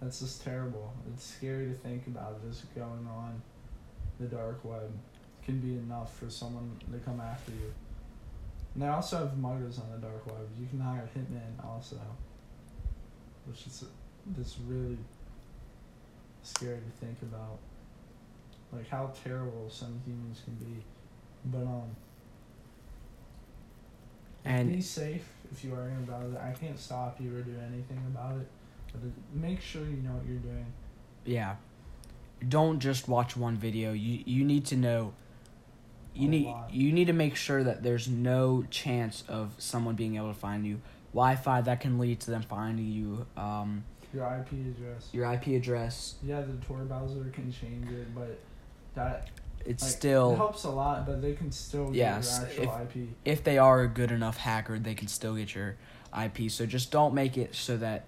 that's 0.00 0.20
just 0.20 0.42
terrible. 0.42 0.92
It's 1.12 1.24
scary 1.24 1.66
to 1.66 1.74
think 1.74 2.06
about 2.06 2.42
this 2.46 2.62
going 2.74 3.08
on. 3.08 3.40
The 4.20 4.26
dark 4.26 4.64
web 4.64 4.90
can 5.44 5.60
be 5.60 5.74
enough 5.74 6.16
for 6.18 6.28
someone 6.28 6.78
to 6.90 6.98
come 6.98 7.20
after 7.20 7.52
you. 7.52 7.72
And 8.74 8.82
they 8.82 8.88
also 8.88 9.18
have 9.18 9.38
muggers 9.38 9.78
on 9.78 9.90
the 9.90 10.06
dark 10.06 10.26
web. 10.26 10.48
You 10.58 10.66
can 10.66 10.80
hire 10.80 11.08
hitmen 11.16 11.64
also, 11.64 11.98
which 13.46 13.66
is 13.66 13.84
this 14.26 14.56
really 14.66 14.98
scary 16.42 16.78
to 16.78 17.06
think 17.06 17.16
about. 17.22 17.58
Like 18.72 18.88
how 18.88 19.12
terrible 19.24 19.68
some 19.70 20.00
humans 20.04 20.42
can 20.44 20.54
be. 20.54 20.82
But 21.44 21.62
um 21.62 21.96
and 24.44 24.72
be 24.72 24.80
safe 24.80 25.28
if 25.52 25.64
you 25.64 25.74
are 25.74 25.90
browse 26.04 26.32
it. 26.32 26.38
I 26.38 26.52
can't 26.52 26.78
stop 26.78 27.20
you 27.20 27.36
or 27.36 27.42
do 27.42 27.54
anything 27.66 28.00
about 28.14 28.40
it. 28.40 28.48
But 28.92 29.10
make 29.34 29.60
sure 29.60 29.82
you 29.82 30.02
know 30.02 30.12
what 30.12 30.26
you're 30.26 30.38
doing. 30.38 30.66
yeah 31.24 31.56
don't 32.46 32.80
just 32.80 33.08
watch 33.08 33.36
one 33.36 33.56
video 33.56 33.92
you 33.92 34.22
you 34.26 34.44
need 34.44 34.64
to 34.66 34.76
know 34.76 35.12
you 36.14 36.28
need 36.28 36.46
lot. 36.46 36.72
you 36.72 36.92
need 36.92 37.06
to 37.06 37.12
make 37.12 37.36
sure 37.36 37.62
that 37.64 37.82
there's 37.82 38.08
no 38.08 38.64
chance 38.70 39.24
of 39.28 39.54
someone 39.58 39.94
being 39.94 40.16
able 40.16 40.28
to 40.28 40.38
find 40.38 40.66
you 40.66 40.80
wi-fi 41.16 41.62
that 41.62 41.80
can 41.80 41.98
lead 41.98 42.20
to 42.20 42.30
them 42.30 42.42
finding 42.42 42.86
you 42.86 43.26
um 43.36 43.82
Your 44.12 44.24
IP 44.26 44.52
address. 44.52 45.08
your 45.12 45.32
ip 45.32 45.46
address 45.46 46.16
Yeah, 46.22 46.42
the 46.42 46.54
Tor 46.66 46.78
browser 46.84 47.24
can 47.32 47.50
change 47.50 47.90
it, 47.90 48.14
but 48.14 48.38
that 48.94 49.30
it's 49.64 49.82
like, 49.82 49.92
still 49.92 50.32
it 50.32 50.36
helps 50.36 50.64
a 50.64 50.70
lot. 50.70 51.06
But 51.06 51.20
they 51.22 51.32
can 51.32 51.50
still 51.50 51.86
get 51.86 51.96
Yes, 51.96 52.38
your 52.56 52.70
actual 52.70 52.80
IP. 53.02 53.08
if 53.24 53.42
they 53.42 53.58
are 53.58 53.80
a 53.80 53.88
good 53.88 54.12
enough 54.12 54.36
hacker, 54.36 54.78
they 54.78 54.94
can 54.94 55.08
still 55.08 55.34
get 55.34 55.54
your 55.54 55.76
IP. 56.24 56.50
So 56.50 56.66
just 56.66 56.90
don't 56.92 57.14
make 57.14 57.36
it 57.36 57.54
so 57.54 57.76
that 57.78 58.04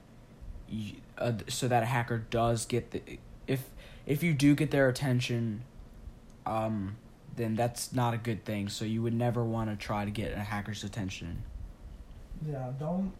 you, 0.68 0.96
uh, 1.16 1.32
so 1.48 1.66
that 1.66 1.82
a 1.82 1.86
hacker 1.86 2.18
does 2.30 2.64
get 2.66 2.90
the 2.92 3.02
if 3.46 3.64
if 4.06 4.22
you 4.22 4.34
do 4.34 4.54
get 4.54 4.70
their 4.70 4.88
attention, 4.88 5.62
um, 6.46 6.96
then 7.36 7.54
that's 7.56 7.92
not 7.92 8.14
a 8.14 8.18
good 8.18 8.44
thing. 8.44 8.68
So 8.68 8.84
you 8.84 9.02
would 9.02 9.14
never 9.14 9.42
want 9.44 9.70
to 9.70 9.76
try 9.76 10.04
to 10.04 10.10
get 10.10 10.32
a 10.32 10.40
hacker's 10.40 10.84
attention. 10.84 11.42
Yeah, 12.46 12.70
don't 12.78 13.12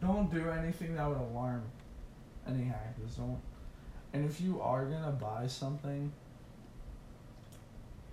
don't 0.00 0.32
do 0.32 0.50
anything 0.50 0.96
that 0.96 1.08
would 1.08 1.18
alarm 1.18 1.62
any 2.46 2.64
hackers. 2.64 3.14
Don't. 3.16 3.40
And 4.12 4.24
if 4.24 4.40
you 4.40 4.60
are 4.60 4.84
gonna 4.84 5.12
buy 5.12 5.46
something, 5.46 6.12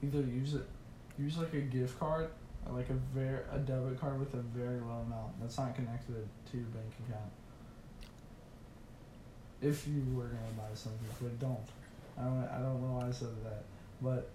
either 0.03 0.21
use 0.21 0.53
it, 0.53 0.67
use 1.17 1.37
like 1.37 1.53
a 1.53 1.61
gift 1.61 1.99
card 1.99 2.29
or 2.65 2.73
like 2.73 2.89
a 2.89 2.93
very 3.15 3.39
a 3.51 3.57
debit 3.59 3.99
card 3.99 4.19
with 4.19 4.33
a 4.33 4.41
very 4.55 4.79
low 4.79 5.03
amount 5.05 5.39
that's 5.41 5.57
not 5.57 5.75
connected 5.75 6.27
to 6.51 6.57
your 6.57 6.67
bank 6.67 6.91
account. 7.07 7.31
If 9.61 9.87
you 9.87 10.03
were 10.15 10.25
gonna 10.25 10.53
buy 10.57 10.73
something, 10.73 11.07
but 11.21 11.39
don't. 11.39 11.59
I 12.17 12.23
don't. 12.23 12.49
I 12.49 12.59
don't 12.59 12.81
know 12.81 12.99
why 12.99 13.07
I 13.07 13.11
said 13.11 13.29
that, 13.43 13.63
but. 14.01 14.29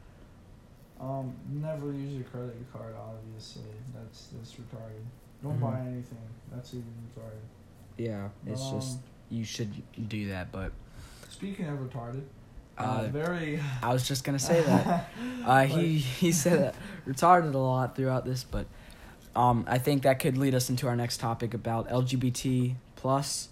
Um, 0.98 1.34
never 1.50 1.92
use 1.92 2.14
your 2.14 2.24
credit 2.24 2.56
card. 2.72 2.94
Obviously, 2.98 3.68
that's 3.94 4.28
that's 4.28 4.52
retarded. 4.52 5.04
Don't 5.42 5.56
Mhm. 5.58 5.60
buy 5.60 5.80
anything. 5.80 6.18
That's 6.52 6.74
even 6.74 6.86
retarded. 7.14 7.40
Yeah, 7.98 8.28
it's 8.46 8.72
Um, 8.72 8.78
just 8.80 8.98
you 9.30 9.44
should 9.44 9.82
do 10.08 10.28
that. 10.28 10.52
But 10.52 10.72
Speaking 11.28 11.66
of 11.66 11.78
retarded, 11.78 12.22
uh, 12.78 12.82
uh, 12.82 13.08
very. 13.08 13.60
I 13.82 13.92
was 13.92 14.06
just 14.06 14.24
gonna 14.24 14.38
say 14.50 14.62
that. 14.62 15.10
Uh, 15.46 15.64
he 15.64 15.98
he 15.98 16.32
said 16.32 16.60
that 16.60 16.74
retarded 17.06 17.54
a 17.54 17.58
lot 17.58 17.94
throughout 17.94 18.24
this, 18.24 18.42
but 18.42 18.66
um, 19.36 19.64
I 19.68 19.78
think 19.78 20.02
that 20.02 20.18
could 20.18 20.36
lead 20.36 20.56
us 20.56 20.68
into 20.70 20.88
our 20.88 20.96
next 20.96 21.18
topic 21.18 21.54
about 21.54 21.88
LGBT 21.88 22.74
plus 22.96 23.48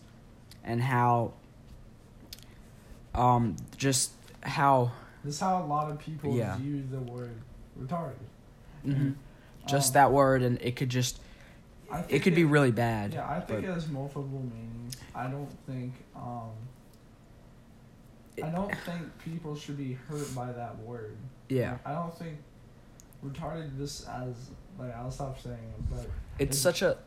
and 0.64 0.82
how 0.82 1.34
um 3.14 3.54
just 3.76 4.10
how 4.42 4.90
This 5.22 5.34
is 5.34 5.40
how 5.40 5.62
a 5.62 5.66
lot 5.66 5.88
of 5.90 5.98
people 6.00 6.34
Yeah. 6.36 6.56
view 6.56 6.82
the 6.90 6.98
word 6.98 7.36
retarded. 7.80 8.14
mhm, 8.84 9.14
just 9.66 9.90
Um, 9.90 9.94
that 9.94 10.12
word 10.12 10.42
and 10.42 10.60
it 10.60 10.74
could 10.74 10.88
just 10.88 11.20
It 12.08 12.20
could 12.20 12.34
be 12.34 12.44
really 12.44 12.72
bad. 12.72 13.14
Yeah, 13.14 13.28
I 13.28 13.40
think 13.40 13.62
but- 13.62 13.68
it 13.70 13.72
has 13.72 13.88
multiple 13.88 14.42
meanings. 14.52 14.96
I 15.14 15.28
don't 15.28 15.50
think. 15.66 15.92
Um, 16.16 16.50
I 18.42 18.48
don't 18.50 18.74
think 18.84 19.02
people 19.24 19.54
should 19.54 19.76
be 19.76 19.92
hurt 20.08 20.34
by 20.34 20.50
that 20.52 20.78
word. 20.80 21.16
yeah. 21.48 21.78
I 21.84 21.92
don't 21.92 22.16
think 22.18 22.38
retarded 23.24 23.76
just 23.78 24.08
as 24.08 24.34
like 24.78 24.94
I'll 24.96 25.10
stop 25.10 25.40
saying 25.40 25.54
it, 25.56 25.90
but 25.90 26.06
It's 26.38 26.56
it- 26.56 26.60
such 26.60 26.82
a 26.82 26.98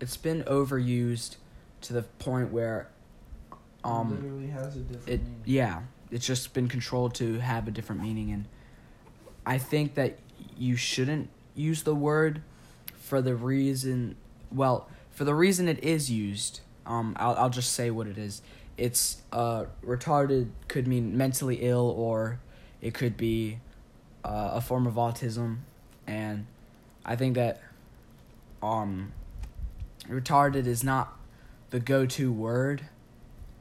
it's 0.00 0.16
been 0.16 0.44
overused 0.44 1.36
to 1.82 1.92
the 1.92 2.02
point 2.02 2.52
where 2.52 2.88
um 3.84 4.10
literally 4.14 4.46
has 4.46 4.76
a 4.76 4.80
different 4.80 5.08
it 5.08 5.20
meaning. 5.22 5.42
yeah 5.44 5.80
it's 6.10 6.24
just 6.26 6.54
been 6.54 6.68
controlled 6.68 7.14
to 7.16 7.38
have 7.40 7.66
a 7.68 7.70
different 7.70 8.00
meaning 8.02 8.30
and 8.32 8.44
i 9.46 9.56
think 9.58 9.94
that 9.94 10.18
you 10.56 10.74
shouldn't 10.76 11.28
use 11.54 11.82
the 11.82 11.94
word 11.94 12.42
for 13.08 13.22
the 13.22 13.34
reason 13.34 14.14
well 14.52 14.86
for 15.10 15.24
the 15.24 15.34
reason 15.34 15.66
it 15.66 15.82
is 15.82 16.10
used 16.10 16.60
um 16.86 17.16
i'll, 17.18 17.34
I'll 17.36 17.50
just 17.50 17.72
say 17.72 17.90
what 17.90 18.06
it 18.06 18.18
is 18.18 18.42
it's 18.76 19.22
uh 19.32 19.64
retarded 19.84 20.50
could 20.68 20.86
mean 20.86 21.16
mentally 21.16 21.56
ill 21.62 21.88
or 21.96 22.38
it 22.82 22.92
could 22.92 23.16
be 23.16 23.58
uh, 24.24 24.50
a 24.54 24.60
form 24.60 24.86
of 24.86 24.94
autism 24.94 25.58
and 26.06 26.46
i 27.04 27.16
think 27.16 27.34
that 27.36 27.62
um 28.62 29.12
retarded 30.08 30.66
is 30.66 30.84
not 30.84 31.16
the 31.70 31.80
go-to 31.80 32.30
word 32.30 32.82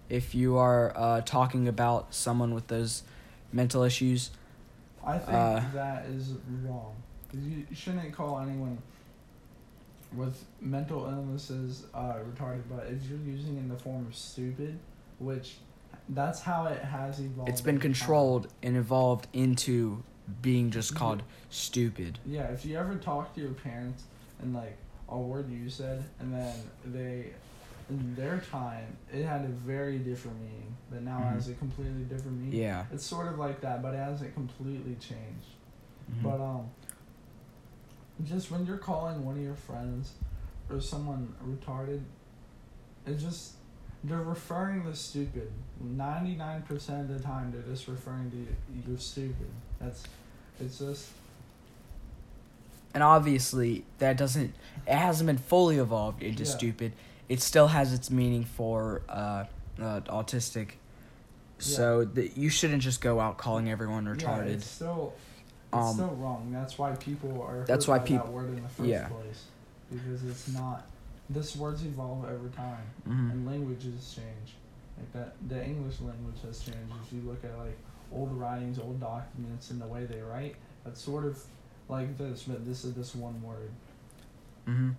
if 0.09 0.33
you 0.35 0.55
are 0.57 0.93
uh, 0.95 1.21
talking 1.21 1.67
about 1.67 2.13
someone 2.13 2.53
with 2.53 2.67
those 2.67 3.03
mental 3.51 3.83
issues. 3.83 4.31
I 5.05 5.17
think 5.17 5.29
Uh, 5.37 5.61
that 5.73 6.05
is 6.05 6.33
wrong. 6.63 6.95
you 7.33 7.65
shouldn't 7.73 8.13
call 8.13 8.39
anyone 8.39 8.77
with 10.15 10.43
mental 10.61 11.05
illnesses 11.05 11.85
uh, 11.93 12.13
retarded, 12.33 12.61
but 12.69 12.87
if 12.89 13.03
you're 13.09 13.19
using 13.19 13.57
in 13.57 13.67
the 13.67 13.75
form 13.77 14.05
of 14.07 14.15
stupid, 14.15 14.79
which 15.19 15.57
that's 16.09 16.41
how 16.41 16.65
it 16.67 16.81
has 16.81 17.19
evolved. 17.19 17.49
It's 17.49 17.61
been 17.61 17.75
over 17.75 17.83
time. 17.83 17.93
controlled 17.93 18.47
and 18.63 18.77
evolved 18.77 19.27
into 19.33 20.03
being 20.41 20.71
just 20.71 20.93
Mhm. 20.93 20.97
called 20.97 21.23
stupid. 21.49 22.19
Yeah, 22.25 22.43
if 22.43 22.65
you 22.65 22.77
ever 22.77 22.95
talk 22.95 23.33
to 23.35 23.41
your 23.41 23.51
parents 23.53 24.03
and 24.41 24.53
like 24.53 24.77
a 25.09 25.17
word 25.17 25.49
you 25.49 25.69
said, 25.69 26.03
and 26.19 26.33
then 26.33 26.55
they, 26.85 27.33
in 27.89 28.15
their 28.15 28.39
time, 28.51 28.85
it 29.13 29.25
had 29.25 29.43
a 29.45 29.47
very 29.49 29.99
different 29.99 30.39
meaning, 30.41 30.75
but 30.89 31.01
now 31.01 31.19
Mhm. 31.19 31.33
has 31.33 31.47
a 31.49 31.53
completely 31.55 32.03
different 32.03 32.37
meaning. 32.39 32.59
Yeah. 32.59 32.85
It's 32.91 33.05
sort 33.05 33.27
of 33.27 33.37
like 33.39 33.61
that, 33.61 33.81
but 33.81 33.93
it 33.93 33.97
hasn't 33.97 34.33
completely 34.33 34.95
changed. 34.95 35.55
Mhm. 36.11 36.23
But 36.23 36.41
um, 36.41 36.69
just 38.23 38.51
when 38.51 38.65
you're 38.65 38.77
calling 38.77 39.23
one 39.25 39.37
of 39.37 39.43
your 39.43 39.55
friends 39.55 40.13
or 40.69 40.81
someone 40.81 41.33
retarded, 41.45 42.01
it's 43.05 43.21
just 43.21 43.53
they're 44.03 44.21
referring 44.21 44.83
to 44.83 44.95
stupid. 44.95 45.51
Ninety 45.79 46.35
nine 46.35 46.61
percent 46.63 47.09
of 47.09 47.17
the 47.17 47.23
time, 47.23 47.51
they're 47.51 47.61
just 47.73 47.87
referring 47.87 48.31
to 48.31 48.37
you, 48.37 48.47
you're 48.87 48.97
stupid. 48.97 49.47
That's 49.79 50.03
it's 50.59 50.79
just 50.79 51.09
and 52.93 53.03
obviously 53.03 53.85
that 53.99 54.17
doesn't 54.17 54.55
it 54.87 54.95
hasn't 54.95 55.27
been 55.27 55.37
fully 55.37 55.77
evolved 55.77 56.23
into 56.23 56.43
Yeah. 56.43 56.49
stupid. 56.49 56.93
It 57.29 57.41
still 57.41 57.67
has 57.67 57.93
its 57.93 58.09
meaning 58.09 58.45
for 58.45 59.01
uh, 59.09 59.45
uh 59.79 60.01
autistic. 60.01 60.71
So 61.59 62.05
that 62.05 62.37
you 62.37 62.49
shouldn't 62.49 62.83
just 62.83 63.01
go 63.01 63.19
out 63.19 63.37
calling 63.37 63.69
everyone 63.69 64.05
yeah, 64.05 64.13
retarded. 64.13 64.47
it's 64.47 64.67
still 64.67 65.13
Um, 65.77 65.93
still 65.93 66.15
wrong. 66.15 66.49
That's 66.51 66.77
why 66.77 66.91
people 66.95 67.41
are. 67.41 67.63
that's 67.65 67.87
why 67.87 67.99
by 67.99 68.05
peop- 68.05 68.23
that 68.23 68.31
word 68.31 68.49
in 68.49 68.63
the 68.63 68.69
first 68.69 68.89
yeah. 68.89 69.07
place 69.07 69.45
because 69.91 70.23
it's 70.25 70.47
not 70.49 70.85
this 71.29 71.55
words 71.55 71.83
evolve 71.83 72.25
over 72.25 72.47
time 72.49 72.83
Mhm. 73.07 73.31
and 73.31 73.45
languages 73.47 74.13
change. 74.15 74.55
Like 74.97 75.11
that, 75.13 75.35
the 75.47 75.63
English 75.63 75.99
language 76.01 76.41
has 76.43 76.59
changed. 76.59 76.91
If 77.05 77.13
you 77.13 77.21
look 77.21 77.43
at 77.43 77.57
like 77.57 77.77
old 78.11 78.31
writings, 78.37 78.79
old 78.79 78.99
documents, 78.99 79.69
and 79.71 79.79
the 79.81 79.87
way 79.87 80.05
they 80.05 80.21
write, 80.21 80.55
that's 80.83 81.01
sort 81.01 81.25
of 81.25 81.41
like 81.89 82.17
this, 82.17 82.43
but 82.43 82.65
this 82.65 82.83
is 82.85 82.93
this 82.93 83.13
one 83.15 83.41
word. 83.43 83.71
hmm 84.65 84.91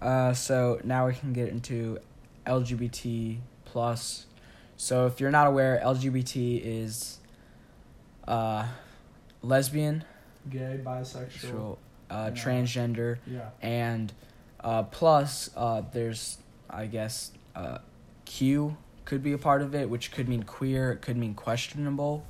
Uh, 0.00 0.32
so 0.32 0.80
now 0.84 1.06
we 1.08 1.14
can 1.14 1.32
get 1.32 1.48
into 1.48 1.98
LGBT 2.46 3.38
plus. 3.64 4.26
So 4.76 5.06
if 5.06 5.20
you're 5.20 5.30
not 5.32 5.46
aware, 5.48 5.80
LGBT 5.84 6.60
is 6.64 7.18
uh, 8.28 8.66
lesbian, 9.42 10.04
Gay, 10.48 10.80
bisexual. 10.84 11.06
sexual, 11.06 11.78
uh, 12.10 12.30
Yeah. 12.34 12.42
transgender, 12.42 13.18
Yeah. 13.26 13.50
and 13.62 14.12
uh, 14.60 14.82
plus 14.84 15.50
uh, 15.56 15.82
there's 15.92 16.38
I 16.70 16.86
guess 16.86 17.30
uh, 17.54 17.78
Q 18.24 18.76
could 19.04 19.22
be 19.22 19.32
a 19.32 19.38
part 19.38 19.62
of 19.62 19.74
it, 19.74 19.88
which 19.88 20.12
could 20.12 20.28
mean 20.28 20.42
queer, 20.42 20.92
it 20.92 21.00
could 21.00 21.16
mean 21.16 21.34
questionable. 21.34 22.26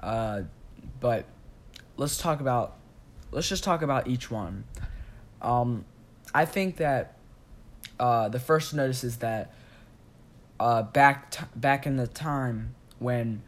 Uh, 0.00 0.42
but 1.00 1.24
let's 1.96 2.18
talk 2.18 2.40
about 2.40 2.76
let's 3.30 3.48
just 3.48 3.64
talk 3.64 3.82
about 3.82 4.06
each 4.08 4.30
one. 4.30 4.64
Um, 5.40 5.84
I 6.34 6.44
think 6.44 6.76
that 6.76 7.16
uh, 7.98 8.28
the 8.28 8.40
first 8.40 8.74
notice 8.74 9.04
is 9.04 9.18
that 9.18 9.52
uh, 10.60 10.82
back 10.82 11.30
t- 11.30 11.44
back 11.56 11.86
in 11.86 11.96
the 11.96 12.06
time 12.06 12.74
when 12.98 13.42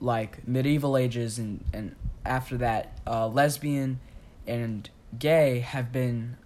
like 0.00 0.46
medieval 0.48 0.96
ages 0.96 1.38
and 1.38 1.64
and 1.72 1.94
after 2.24 2.56
that 2.58 2.98
uh, 3.06 3.26
lesbian 3.28 4.00
and 4.46 4.88
gay 5.18 5.60
have 5.60 5.92
been 5.92 6.36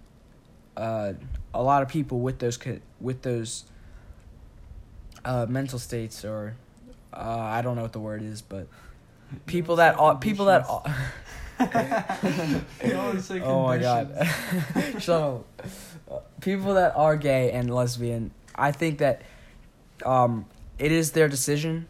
uh, 0.77 1.13
a 1.53 1.63
lot 1.63 1.81
of 1.81 1.87
people 1.89 2.19
with 2.19 2.39
those 2.39 2.57
co- 2.57 2.79
with 2.99 3.21
those 3.21 3.65
uh, 5.23 5.45
mental 5.47 5.79
states 5.79 6.23
or 6.25 6.55
uh, 7.13 7.19
I 7.39 7.61
don't 7.61 7.75
know 7.75 7.81
what 7.83 7.93
the 7.93 7.99
word 7.99 8.21
is, 8.23 8.41
but 8.41 8.67
people 9.45 9.77
that 9.77 9.97
are 9.97 10.17
people 10.17 10.45
that 10.45 10.65
are, 10.69 10.83
You 12.85 12.95
always 12.97 13.25
say 13.25 13.39
oh 13.43 13.63
my 13.63 13.77
god, 13.77 14.07
conditions. 14.73 15.03
shut 15.03 15.21
up. 15.21 15.45
Uh, 16.11 16.19
People 16.41 16.73
that 16.75 16.95
are 16.95 17.15
gay 17.17 17.51
and 17.51 17.73
lesbian, 17.73 18.31
I 18.53 18.71
think 18.71 18.99
that 18.99 19.21
um, 20.05 20.45
it 20.77 20.91
is 20.91 21.13
their 21.13 21.27
decision, 21.27 21.87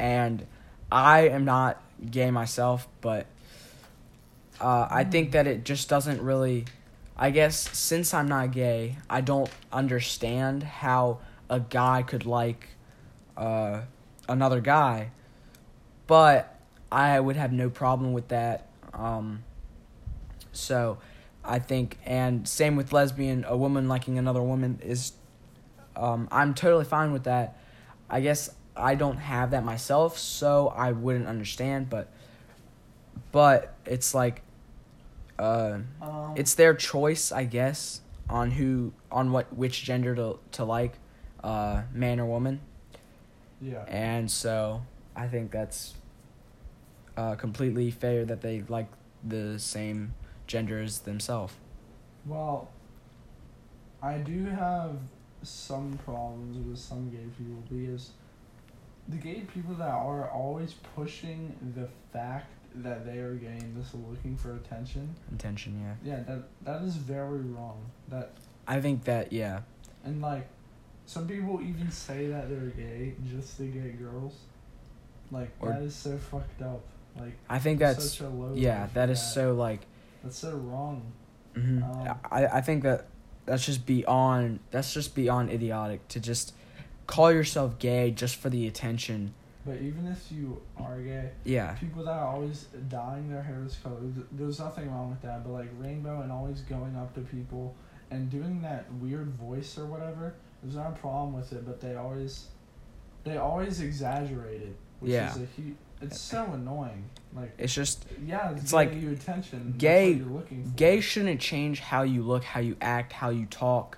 and 0.00 0.46
I 0.94 1.22
am 1.22 1.44
not 1.44 1.82
gay 2.08 2.30
myself, 2.30 2.86
but 3.00 3.26
uh, 4.60 4.86
I 4.88 5.02
think 5.02 5.32
that 5.32 5.48
it 5.48 5.64
just 5.64 5.88
doesn't 5.88 6.22
really. 6.22 6.66
I 7.16 7.30
guess 7.30 7.76
since 7.76 8.14
I'm 8.14 8.28
not 8.28 8.52
gay, 8.52 8.96
I 9.10 9.20
don't 9.20 9.50
understand 9.72 10.62
how 10.62 11.18
a 11.50 11.58
guy 11.58 12.02
could 12.02 12.26
like 12.26 12.68
uh, 13.36 13.82
another 14.28 14.60
guy, 14.60 15.10
but 16.06 16.60
I 16.92 17.18
would 17.18 17.36
have 17.36 17.52
no 17.52 17.70
problem 17.70 18.12
with 18.12 18.28
that. 18.28 18.68
Um, 18.92 19.42
so 20.52 20.98
I 21.44 21.58
think, 21.58 21.98
and 22.04 22.48
same 22.48 22.76
with 22.76 22.92
lesbian, 22.92 23.44
a 23.48 23.56
woman 23.56 23.88
liking 23.88 24.16
another 24.16 24.42
woman 24.42 24.78
is, 24.80 25.12
um, 25.96 26.28
I'm 26.30 26.54
totally 26.54 26.84
fine 26.84 27.12
with 27.12 27.24
that. 27.24 27.58
I 28.08 28.20
guess 28.20 28.50
I 28.76 28.94
don't 28.94 29.18
have 29.18 29.52
that 29.52 29.64
myself, 29.64 30.18
so 30.18 30.68
I 30.68 30.92
wouldn't 30.92 31.26
understand, 31.26 31.88
but, 31.90 32.12
but 33.32 33.74
it's 33.86 34.14
like, 34.14 34.42
uh, 35.38 35.78
Um, 36.00 36.34
it's 36.36 36.54
their 36.54 36.74
choice, 36.74 37.30
I 37.32 37.44
guess, 37.44 38.00
on 38.28 38.50
who, 38.52 38.92
on 39.10 39.32
what, 39.32 39.52
which 39.56 39.84
gender 39.84 40.14
to, 40.14 40.38
to 40.52 40.64
like, 40.64 40.94
uh, 41.42 41.82
man 41.92 42.18
or 42.20 42.26
woman. 42.26 42.60
yeah. 43.60 43.84
And 43.86 44.30
so 44.30 44.82
I 45.14 45.28
think 45.28 45.50
that's 45.50 45.94
uh, 47.16 47.34
completely 47.36 47.90
fair 47.90 48.24
that 48.24 48.40
they 48.40 48.62
like 48.68 48.88
the 49.22 49.58
same 49.58 50.14
gender 50.46 50.80
as 50.82 51.00
themselves. 51.00 51.54
Well, 52.26 52.70
I 54.02 54.18
do 54.18 54.46
have 54.46 54.96
some 55.42 55.98
problems 56.04 56.56
with 56.66 56.78
some 56.78 57.10
gay 57.10 57.26
people 57.38 57.62
because 57.68 58.10
the 59.08 59.16
gay 59.16 59.42
people 59.52 59.74
that 59.74 59.88
are 59.88 60.30
always 60.30 60.74
pushing 60.96 61.54
the 61.74 61.88
fact 62.12 62.46
that 62.76 63.04
they 63.06 63.18
are 63.18 63.34
gay 63.34 63.58
and 63.60 63.76
just 63.80 63.94
looking 63.94 64.36
for 64.36 64.54
attention. 64.56 65.14
Attention, 65.34 65.80
yeah. 65.80 66.12
Yeah, 66.16 66.22
that 66.24 66.42
that 66.64 66.82
is 66.82 66.96
very 66.96 67.40
wrong. 67.40 67.78
That 68.08 68.32
I 68.66 68.80
think 68.80 69.04
that, 69.04 69.32
yeah. 69.32 69.60
and 70.04 70.20
like 70.22 70.46
some 71.06 71.28
people 71.28 71.60
even 71.60 71.90
say 71.90 72.28
that 72.28 72.48
they're 72.48 72.70
gay 72.70 73.14
just 73.30 73.56
to 73.58 73.64
get 73.66 73.98
girls. 73.98 74.34
Like 75.30 75.50
Or- 75.60 75.70
that 75.70 75.82
is 75.82 75.94
so 75.94 76.16
fucked 76.16 76.62
up. 76.62 76.80
Like 77.18 77.34
I 77.48 77.58
think 77.58 77.78
that's, 77.78 78.12
such 78.12 78.26
a 78.26 78.28
low 78.28 78.52
yeah, 78.54 78.88
that 78.94 79.08
is 79.08 79.22
so 79.22 79.54
like, 79.54 79.80
that's 80.22 80.38
so 80.38 80.56
wrong. 80.56 81.12
mhm. 81.54 81.82
Um, 82.08 82.18
I, 82.30 82.46
I 82.46 82.60
think 82.60 82.82
that 82.82 83.06
that's 83.46 83.64
just 83.64 83.86
beyond, 83.86 84.58
that's 84.72 84.92
just 84.92 85.14
beyond 85.14 85.50
idiotic 85.50 86.08
to 86.08 86.18
just 86.18 86.54
call 87.06 87.32
yourself 87.32 87.78
gay 87.78 88.10
just 88.10 88.36
for 88.36 88.50
the 88.50 88.66
attention. 88.66 89.34
But 89.66 89.80
even 89.80 90.06
if 90.06 90.30
you 90.30 90.60
are 90.76 90.98
gay, 91.00 91.30
Yeah. 91.44 91.72
people 91.74 92.04
that 92.04 92.12
are 92.12 92.26
always 92.34 92.66
dyeing 92.88 93.30
their 93.30 93.42
hair 93.42 93.60
this 93.64 93.76
color, 93.82 93.96
there's 94.32 94.58
nothing 94.58 94.90
wrong 94.90 95.10
with 95.10 95.22
that. 95.22 95.42
But 95.42 95.52
like 95.52 95.70
rainbow 95.78 96.20
and 96.20 96.30
always 96.30 96.60
going 96.62 96.94
up 96.96 97.14
to 97.14 97.20
people 97.22 97.74
and 98.10 98.28
doing 98.30 98.60
that 98.62 98.92
weird 98.94 99.28
voice 99.34 99.78
or 99.78 99.86
whatever, 99.86 100.34
there's 100.62 100.76
not 100.76 100.88
a 100.88 100.96
problem 100.96 101.32
with 101.32 101.52
it. 101.54 101.64
But 101.64 101.80
they 101.80 101.94
always, 101.94 102.48
they 103.24 103.38
always 103.38 103.80
exaggerate 103.80 104.60
it, 104.62 104.76
which 105.00 105.12
Yeah. 105.12 105.30
is 105.30 105.42
a 105.42 105.46
huge. 105.46 105.76
It's 106.02 106.20
so 106.20 106.44
annoying. 106.52 107.04
Like 107.34 107.54
It's 107.56 107.72
just, 107.72 108.04
yeah, 108.26 108.50
it's, 108.50 108.64
It's 108.64 108.72
like 108.74 108.94
you 108.94 109.10
attention. 109.12 109.74
Gay- 109.78 110.12
you're 110.12 110.26
looking 110.26 110.64
for. 110.64 110.70
gay 110.76 111.00
shouldn't 111.00 111.40
change 111.40 111.80
how 111.80 112.02
you 112.02 112.22
look, 112.22 112.44
how 112.44 112.60
you 112.60 112.76
act, 112.82 113.14
how 113.14 113.30
you 113.30 113.46
talk. 113.46 113.96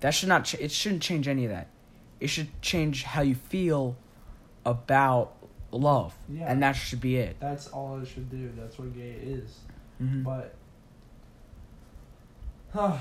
That 0.00 0.10
should 0.10 0.28
not. 0.28 0.44
Ch- 0.44 0.54
it 0.54 0.70
shouldn't 0.70 1.02
change 1.02 1.26
any 1.26 1.44
of 1.44 1.50
that. 1.50 1.66
It 2.22 2.28
should 2.28 2.48
change 2.62 3.02
how 3.02 3.22
you 3.22 3.34
feel 3.34 3.96
about 4.64 5.34
love, 5.72 6.14
Yeah. 6.28 6.44
and 6.50 6.62
that 6.62 6.72
should 6.72 7.00
be 7.00 7.16
it. 7.16 7.36
That's 7.40 7.66
all 7.68 7.98
it 8.00 8.06
should 8.06 8.30
do. 8.30 8.52
That's 8.56 8.78
what 8.78 8.94
gay 8.94 9.10
is. 9.10 9.58
Mhm. 10.00 10.22
But 10.22 10.54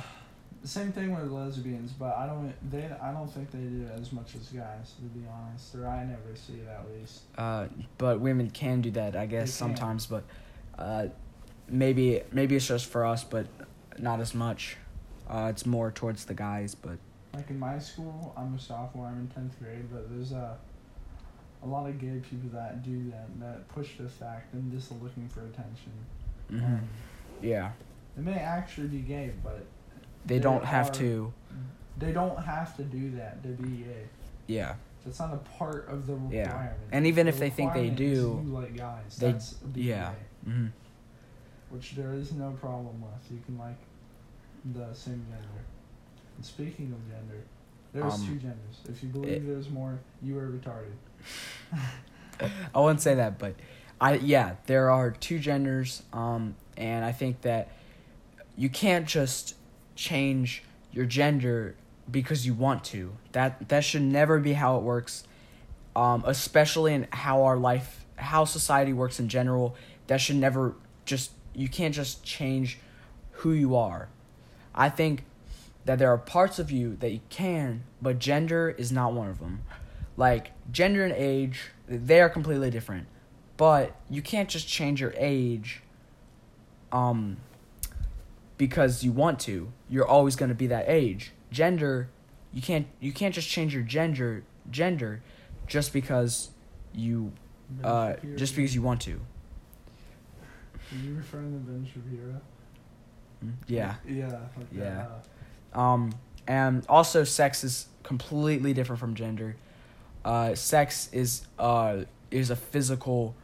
same 0.64 0.92
thing 0.92 1.14
with 1.16 1.30
lesbians, 1.32 1.92
but 1.94 2.16
I 2.16 2.26
don't 2.26 2.54
they 2.72 2.86
I 3.02 3.12
don't 3.12 3.28
think 3.32 3.52
they 3.52 3.60
do 3.60 3.86
it 3.86 4.00
as 4.00 4.12
much 4.12 4.36
as 4.36 4.48
guys 4.50 4.94
to 4.96 5.02
be 5.04 5.26
honest, 5.28 5.76
or 5.76 5.88
I 5.88 6.04
never 6.04 6.36
see 6.36 6.54
it 6.54 6.68
at 6.68 6.86
least. 6.92 7.22
Uh, 7.38 7.68
but 7.98 8.20
women 8.20 8.50
can 8.50 8.82
do 8.82 8.92
that, 8.92 9.16
I 9.16 9.26
guess, 9.28 9.54
sometimes. 9.54 10.06
But 10.08 10.24
uh, 10.78 11.08
maybe 11.68 12.22
maybe 12.32 12.56
it's 12.56 12.68
just 12.68 12.88
for 12.88 13.06
us, 13.06 13.24
but 13.24 13.48
not 13.98 14.20
as 14.20 14.34
much. 14.34 14.78
Uh, 15.30 15.48
it's 15.50 15.66
more 15.66 15.92
towards 15.92 16.26
the 16.26 16.34
guys, 16.34 16.76
but 16.76 16.98
Like 17.34 17.50
in 17.50 17.60
my 17.60 17.80
school, 17.80 18.34
I'm 18.38 18.54
a 18.56 18.60
sophomore. 18.60 19.08
I'm 19.08 19.20
in 19.22 19.28
tenth 19.30 19.58
grade, 19.60 19.86
but 19.92 20.10
there's 20.10 20.32
a 20.32 20.58
a 21.64 21.68
lot 21.68 21.88
of 21.88 22.00
gay 22.00 22.20
people 22.30 22.50
that 22.54 22.82
do 22.84 23.10
that 23.12 23.28
that 23.40 23.68
push 23.70 23.98
the 24.00 24.10
fact 24.10 24.54
and 24.54 24.72
just 24.72 24.92
looking 25.02 25.30
for 25.30 25.42
attention. 25.42 25.92
mhm. 26.52 26.64
Um, 26.66 26.90
yeah, 27.42 27.72
they 28.18 28.24
may 28.24 28.34
actually 28.40 28.88
be 28.88 29.00
gay, 29.00 29.32
but 29.44 29.64
they, 30.26 30.36
they 30.36 30.40
don't 30.42 30.66
have 30.66 30.90
are- 30.90 30.94
to. 30.94 31.34
they 31.98 32.12
don't 32.12 32.38
have 32.44 32.76
to 32.78 32.84
do 32.84 33.12
that 33.12 33.42
to 33.44 33.50
be 33.50 33.84
gay. 33.84 34.08
Yeah, 34.48 34.76
That's 35.06 35.20
not 35.20 35.34
a 35.34 35.38
part 35.58 35.88
of 35.88 36.08
the 36.08 36.18
Yeah. 36.30 36.44
requirement. 36.48 36.78
And 36.92 37.08
even 37.08 37.26
The 37.28 37.30
if 37.30 37.40
they 37.40 37.50
think 37.50 37.74
they 37.74 37.90
do, 37.90 38.42
like 38.48 38.76
guys. 38.76 39.18
they- 39.18 39.32
That's 39.32 39.56
yeah. 39.76 40.12
gay. 40.46 40.52
hmm 40.52 40.68
which 41.70 41.92
there 41.96 42.14
is 42.16 42.34
no 42.34 42.52
problem 42.52 43.00
with. 43.02 43.32
You 43.32 43.40
can 43.46 43.58
like 43.58 43.78
the 44.74 44.94
same 44.94 45.26
gender. 45.30 45.64
And 46.42 46.46
speaking 46.48 46.92
of 46.92 47.08
gender, 47.08 47.44
there's 47.94 48.16
Um, 48.16 48.26
two 48.26 48.36
genders. 48.38 48.78
If 48.90 49.04
you 49.04 49.10
believe 49.10 49.46
there's 49.46 49.70
more, 49.70 50.00
you 50.24 50.40
are 50.40 50.50
retarded. 50.50 50.94
I 52.74 52.80
wouldn't 52.80 53.00
say 53.00 53.14
that, 53.14 53.38
but 53.38 53.54
I 54.00 54.16
yeah, 54.16 54.56
there 54.66 54.90
are 54.90 55.12
two 55.12 55.38
genders, 55.38 56.02
um, 56.12 56.56
and 56.76 57.06
I 57.06 57.12
think 57.12 57.42
that 57.42 57.68
you 58.58 58.70
can't 58.70 59.06
just 59.06 59.54
change 59.94 60.64
your 60.92 61.06
gender 61.06 61.76
because 62.10 62.44
you 62.44 62.56
want 62.56 62.84
to. 62.86 63.16
That 63.34 63.70
that 63.70 63.84
should 63.84 64.02
never 64.02 64.40
be 64.40 64.54
how 64.54 64.78
it 64.78 64.82
works. 64.82 65.24
Um, 65.96 66.24
especially 66.26 66.96
in 66.96 67.08
how 67.12 67.44
our 67.44 67.58
life, 67.58 68.04
how 68.16 68.46
society 68.46 68.94
works 68.94 69.20
in 69.20 69.30
general. 69.30 69.76
That 70.08 70.20
should 70.20 70.38
never 70.38 70.74
just 71.06 71.34
you 71.54 71.68
can't 71.68 71.94
just 71.94 72.24
change 72.24 72.80
who 73.30 73.52
you 73.52 73.76
are. 73.76 74.10
I 74.74 74.90
think 74.90 75.26
that 75.86 76.00
there 76.00 76.10
are 76.12 76.18
parts 76.18 76.60
of 76.60 76.72
you 76.72 76.96
that 76.98 77.12
you 77.12 77.22
can, 77.30 77.84
but 78.02 78.20
gender 78.20 78.70
is 78.70 78.92
not 78.92 79.14
one 79.14 79.30
of 79.30 79.40
them. 79.40 79.62
Like 80.18 80.52
gender 80.72 81.04
and 81.04 81.14
age, 81.14 81.72
they 81.88 82.22
are 82.22 82.30
completely 82.30 82.70
different. 82.70 83.08
But 83.58 83.96
you 84.10 84.22
can't 84.22 84.50
just 84.50 84.68
change 84.68 85.02
your 85.02 85.14
age 85.18 85.82
um 86.92 87.38
because 88.58 89.04
you 89.04 89.12
want 89.12 89.40
to. 89.42 89.72
You're 89.90 90.08
always 90.08 90.36
going 90.36 90.50
to 90.50 90.56
be 90.56 90.68
that 90.68 90.86
age. 90.88 91.32
gender, 91.52 92.10
you 92.54 92.62
can't 92.62 92.88
you 93.00 93.12
can't 93.12 93.34
just 93.34 93.50
change 93.50 93.74
your 93.74 93.84
gender 93.84 94.44
gender 94.70 95.22
just 95.68 95.94
because 95.94 96.50
you 96.94 97.32
uh 97.84 98.14
just 98.36 98.56
because 98.56 98.76
you 98.76 98.82
want 98.82 99.02
to. 99.02 99.20
Are 100.92 101.04
you 101.04 101.16
referring 101.16 101.54
to 101.54 101.60
Ben 101.60 101.88
Shapiro? 101.88 102.42
Yeah. 103.68 103.96
Yeah. 104.08 104.28
Like 104.58 104.68
Yeah. 104.72 104.84
That, 104.84 105.26
Um, 105.74 106.14
and 106.48 106.86
also, 106.88 107.24
sex 107.24 107.64
is 107.64 107.88
completely 108.04 108.74
different 108.74 109.00
from 109.00 109.16
gender. 109.16 109.56
Uh, 110.24 110.54
sex 110.56 111.10
is 111.14 111.48
uh 111.58 112.04
is 112.30 112.50
a 112.50 112.56
physical. 112.56 113.36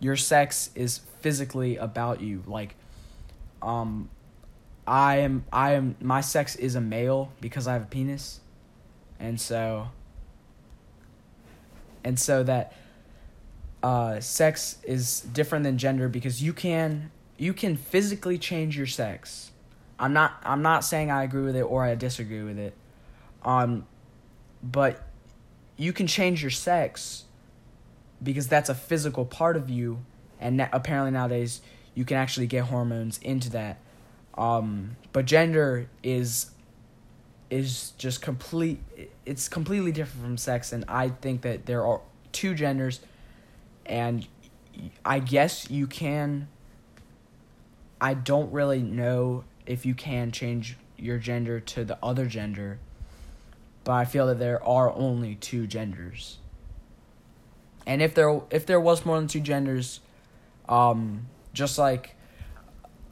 Your 0.00 0.16
sex 0.16 0.70
is 0.74 1.00
physically 1.20 1.76
about 1.76 2.20
you. 2.20 2.42
Like, 2.46 2.74
um, 3.62 4.08
I 4.86 5.18
am 5.18 5.44
I 5.52 5.72
am 5.72 5.96
my 6.00 6.20
sex 6.20 6.56
is 6.56 6.74
a 6.74 6.80
male 6.80 7.32
because 7.40 7.66
I 7.66 7.72
have 7.72 7.82
a 7.82 7.86
penis, 7.86 8.40
and 9.18 9.40
so. 9.40 9.88
And 12.04 12.18
so 12.18 12.42
that. 12.44 12.72
Uh, 13.82 14.18
sex 14.18 14.78
is 14.82 15.20
different 15.20 15.62
than 15.62 15.78
gender 15.78 16.08
because 16.08 16.42
you 16.42 16.52
can 16.52 17.10
you 17.36 17.52
can 17.52 17.76
physically 17.76 18.38
change 18.38 18.76
your 18.76 18.86
sex. 18.86 19.52
I'm 19.98 20.12
not 20.12 20.40
I'm 20.44 20.62
not 20.62 20.84
saying 20.84 21.10
I 21.10 21.22
agree 21.22 21.42
with 21.42 21.56
it 21.56 21.62
or 21.62 21.84
I 21.84 21.94
disagree 21.94 22.42
with 22.42 22.58
it. 22.58 22.74
Um 23.42 23.86
but 24.62 25.02
you 25.76 25.92
can 25.92 26.06
change 26.06 26.42
your 26.42 26.50
sex 26.50 27.24
because 28.22 28.48
that's 28.48 28.68
a 28.68 28.74
physical 28.74 29.24
part 29.24 29.56
of 29.56 29.70
you 29.70 29.98
and 30.40 30.68
apparently 30.72 31.10
nowadays 31.10 31.60
you 31.94 32.04
can 32.04 32.16
actually 32.16 32.46
get 32.46 32.64
hormones 32.64 33.18
into 33.18 33.50
that. 33.50 33.78
Um 34.36 34.96
but 35.12 35.24
gender 35.24 35.88
is 36.02 36.50
is 37.48 37.92
just 37.96 38.20
complete 38.20 38.80
it's 39.24 39.48
completely 39.48 39.92
different 39.92 40.22
from 40.22 40.36
sex 40.36 40.72
and 40.72 40.84
I 40.88 41.08
think 41.08 41.42
that 41.42 41.66
there 41.66 41.84
are 41.86 42.00
two 42.32 42.54
genders 42.54 43.00
and 43.86 44.26
I 45.04 45.20
guess 45.20 45.70
you 45.70 45.86
can 45.86 46.48
I 48.00 48.14
don't 48.14 48.52
really 48.52 48.82
know 48.82 49.44
if 49.66 49.84
you 49.84 49.94
can 49.94 50.30
change 50.32 50.76
your 50.96 51.18
gender 51.18 51.60
to 51.60 51.84
the 51.84 51.98
other 52.02 52.26
gender, 52.26 52.78
but 53.84 53.92
I 53.92 54.04
feel 54.04 54.26
that 54.26 54.38
there 54.38 54.62
are 54.62 54.92
only 54.92 55.34
two 55.34 55.66
genders. 55.66 56.38
And 57.86 58.02
if 58.02 58.14
there 58.14 58.40
if 58.50 58.66
there 58.66 58.80
was 58.80 59.06
more 59.06 59.18
than 59.18 59.28
two 59.28 59.40
genders, 59.40 60.00
um, 60.68 61.26
just 61.52 61.78
like 61.78 62.16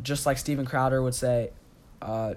just 0.03 0.27
like 0.27 0.39
Steven 0.39 0.67
Crowder 0.67 1.03
would 1.03 1.15
say, 1.15 1.51
uh, 2.03 2.35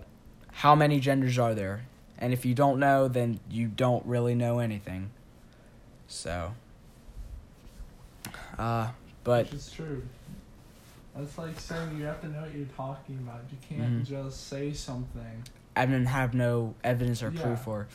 how 0.51 0.75
many 0.75 0.99
genders 0.99 1.37
are 1.39 1.53
there? 1.53 1.85
And 2.19 2.33
if 2.33 2.45
you 2.45 2.53
don't 2.53 2.79
know, 2.79 3.07
then 3.07 3.39
you 3.49 3.67
don't 3.67 4.05
really 4.05 4.35
know 4.35 4.59
anything. 4.59 5.11
So, 6.07 6.53
uh, 8.57 8.89
but 9.23 9.51
is 9.53 9.71
true. 9.71 10.03
That's 11.17 11.37
like 11.37 11.59
saying 11.59 11.97
you 11.97 12.05
have 12.05 12.21
to 12.21 12.27
know 12.27 12.41
what 12.41 12.53
you're 12.55 12.65
talking 12.75 13.17
about. 13.17 13.41
You 13.51 13.57
can't 13.67 14.03
Mhm. 14.03 14.05
just 14.05 14.47
say 14.47 14.71
something. 14.73 15.43
I 15.75 15.85
didn't 15.85 16.07
have 16.07 16.33
no 16.33 16.75
evidence 16.83 17.21
or 17.23 17.29
Yeah. 17.31 17.41
proof 17.43 17.67
or, 17.67 17.87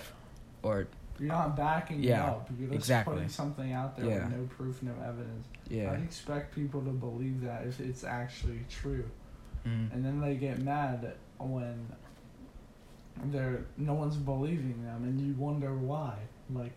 or 0.62 0.86
You're 1.18 1.28
not 1.28 1.56
backing 1.56 2.02
Yeah, 2.02 2.22
it 2.24 2.28
up. 2.30 2.50
You're 2.58 2.68
just 2.70 2.74
exactly. 2.80 3.14
putting 3.14 3.28
something 3.28 3.72
out 3.72 3.96
there 3.96 4.06
Yeah. 4.06 4.24
with 4.28 4.36
no 4.38 4.44
proof, 4.46 4.82
no 4.82 4.92
evidence. 5.04 5.46
yeah. 5.68 5.92
I'd 5.92 6.02
expect 6.02 6.54
people 6.54 6.80
to 6.82 6.90
believe 6.90 7.42
that 7.42 7.66
if 7.66 7.80
it's 7.80 8.02
actually 8.02 8.64
true. 8.68 9.08
Mm. 9.64 9.92
And 9.92 10.04
then 10.04 10.20
they 10.20 10.36
get 10.36 10.60
mad 10.60 11.14
when 11.38 11.86
they're 13.26 13.64
no 13.76 13.94
one's 13.94 14.16
believing 14.16 14.82
them 14.84 15.04
and 15.04 15.20
you 15.20 15.34
wonder 15.34 15.74
why. 15.76 16.16
Like 16.52 16.72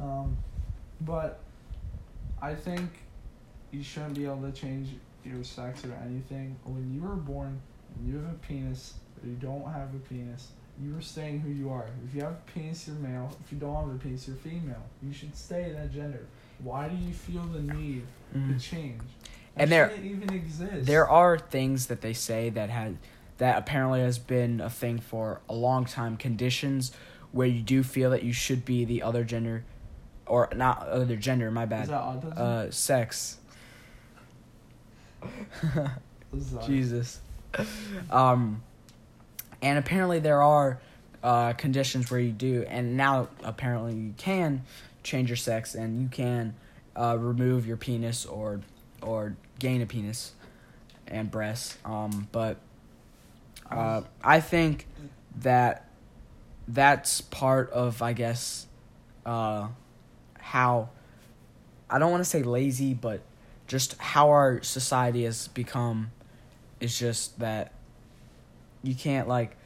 um 0.00 0.36
but 1.00 1.40
I 2.42 2.54
think 2.54 2.90
you 3.70 3.82
shouldn't 3.82 4.14
be 4.14 4.24
able 4.24 4.42
to 4.42 4.52
change 4.52 4.96
sex 5.42 5.84
or 5.84 5.92
anything. 6.04 6.56
When 6.64 6.92
you 6.94 7.02
were 7.02 7.16
born 7.16 7.60
and 7.96 8.08
you 8.08 8.16
have 8.18 8.30
a 8.30 8.38
penis 8.38 8.94
or 9.22 9.28
you 9.28 9.34
don't 9.36 9.64
have 9.70 9.94
a 9.94 9.98
penis, 10.08 10.48
you 10.80 10.96
are 10.96 11.00
staying 11.00 11.40
who 11.40 11.50
you 11.50 11.70
are. 11.70 11.86
If 12.06 12.14
you 12.14 12.22
have 12.22 12.32
a 12.32 12.50
penis, 12.54 12.86
you're 12.86 12.96
male. 12.96 13.36
If 13.44 13.52
you 13.52 13.58
don't 13.58 13.74
have 13.74 13.94
a 13.94 13.98
penis, 13.98 14.28
you're 14.28 14.36
female. 14.36 14.82
You 15.02 15.12
should 15.12 15.36
stay 15.36 15.72
that 15.72 15.92
gender. 15.92 16.26
Why 16.62 16.88
do 16.88 16.96
you 16.96 17.12
feel 17.12 17.42
the 17.44 17.60
need 17.60 18.04
to 18.32 18.38
Mhm. 18.38 18.60
change? 18.60 19.02
And 19.56 19.70
there- 19.72 19.92
even 20.02 20.32
exist. 20.32 20.86
There 20.86 21.08
are 21.08 21.38
things 21.38 21.86
that 21.86 22.00
they 22.00 22.12
say 22.12 22.48
that 22.50 22.70
had 22.70 22.98
that 23.38 23.56
apparently 23.58 24.00
has 24.00 24.18
been 24.18 24.60
a 24.60 24.68
thing 24.70 24.98
for 24.98 25.40
a 25.48 25.54
long 25.54 25.84
time. 25.84 26.16
Conditions 26.16 26.90
where 27.30 27.46
you 27.46 27.62
do 27.62 27.84
feel 27.84 28.10
that 28.10 28.24
you 28.24 28.32
should 28.32 28.64
be 28.64 28.84
the 28.84 29.00
other 29.02 29.22
gender, 29.22 29.64
or 30.26 30.48
not 30.56 30.88
other 30.88 31.14
gender. 31.16 31.48
My 31.50 31.62
Is 31.62 31.68
bad. 31.70 31.86
that? 31.88 32.36
Uh, 32.36 32.70
sex. 32.72 33.38
Jesus. 36.66 37.20
Um, 38.10 38.62
and 39.62 39.78
apparently 39.78 40.18
there 40.18 40.42
are 40.42 40.80
uh, 41.22 41.52
conditions 41.54 42.10
where 42.10 42.20
you 42.20 42.32
do, 42.32 42.64
and 42.68 42.96
now 42.96 43.28
apparently 43.42 43.94
you 43.94 44.14
can 44.16 44.62
change 45.02 45.28
your 45.30 45.36
sex 45.36 45.74
and 45.74 46.02
you 46.02 46.08
can 46.08 46.54
uh, 46.96 47.16
remove 47.18 47.66
your 47.66 47.76
penis 47.76 48.26
or 48.26 48.60
or 49.02 49.36
gain 49.58 49.80
a 49.80 49.86
penis 49.86 50.32
and 51.06 51.30
breasts. 51.30 51.76
Um, 51.84 52.28
but 52.32 52.58
uh, 53.70 54.02
I 54.22 54.40
think 54.40 54.86
that 55.40 55.88
that's 56.66 57.20
part 57.20 57.70
of 57.70 58.02
I 58.02 58.12
guess 58.12 58.66
uh, 59.24 59.68
how 60.38 60.90
I 61.90 61.98
don't 61.98 62.10
want 62.10 62.22
to 62.22 62.28
say 62.28 62.42
lazy, 62.42 62.94
but 62.94 63.20
just 63.68 63.96
how 63.98 64.30
our 64.30 64.62
society 64.62 65.24
has 65.24 65.48
become 65.48 66.10
is 66.80 66.98
just 66.98 67.38
that 67.38 67.72
you 68.82 68.94
can't 68.94 69.28
like 69.28 69.56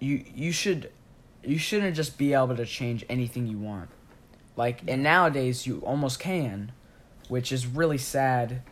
you 0.00 0.24
you 0.34 0.50
should 0.50 0.90
you 1.44 1.58
shouldn't 1.58 1.94
just 1.94 2.18
be 2.18 2.32
able 2.32 2.56
to 2.56 2.66
change 2.66 3.04
anything 3.08 3.46
you 3.46 3.58
want. 3.58 3.90
Like 4.56 4.80
and 4.88 5.02
nowadays 5.02 5.66
you 5.66 5.80
almost 5.80 6.18
can 6.18 6.72
which 7.28 7.52
is 7.52 7.66
really 7.66 7.98
sad 7.98 8.62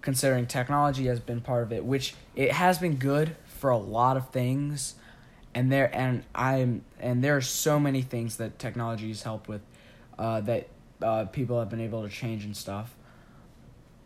considering 0.00 0.46
technology 0.46 1.06
has 1.06 1.20
been 1.20 1.40
part 1.40 1.64
of 1.64 1.72
it 1.72 1.84
which 1.84 2.14
it 2.36 2.52
has 2.52 2.78
been 2.78 2.94
good 2.94 3.36
for 3.46 3.70
a 3.70 3.76
lot 3.76 4.16
of 4.16 4.30
things. 4.30 4.94
And 5.54 5.72
there 5.72 5.90
and 5.94 6.22
i'm 6.34 6.84
and 7.00 7.24
there 7.24 7.36
are 7.36 7.40
so 7.42 7.80
many 7.80 8.02
things 8.02 8.36
that 8.36 8.58
technology 8.58 9.08
has 9.08 9.22
helped 9.22 9.48
with 9.48 9.62
uh, 10.18 10.40
that 10.42 10.68
uh, 11.02 11.24
people 11.26 11.58
have 11.58 11.68
been 11.68 11.80
able 11.80 12.02
to 12.02 12.08
change 12.08 12.44
and 12.44 12.56
stuff 12.56 12.96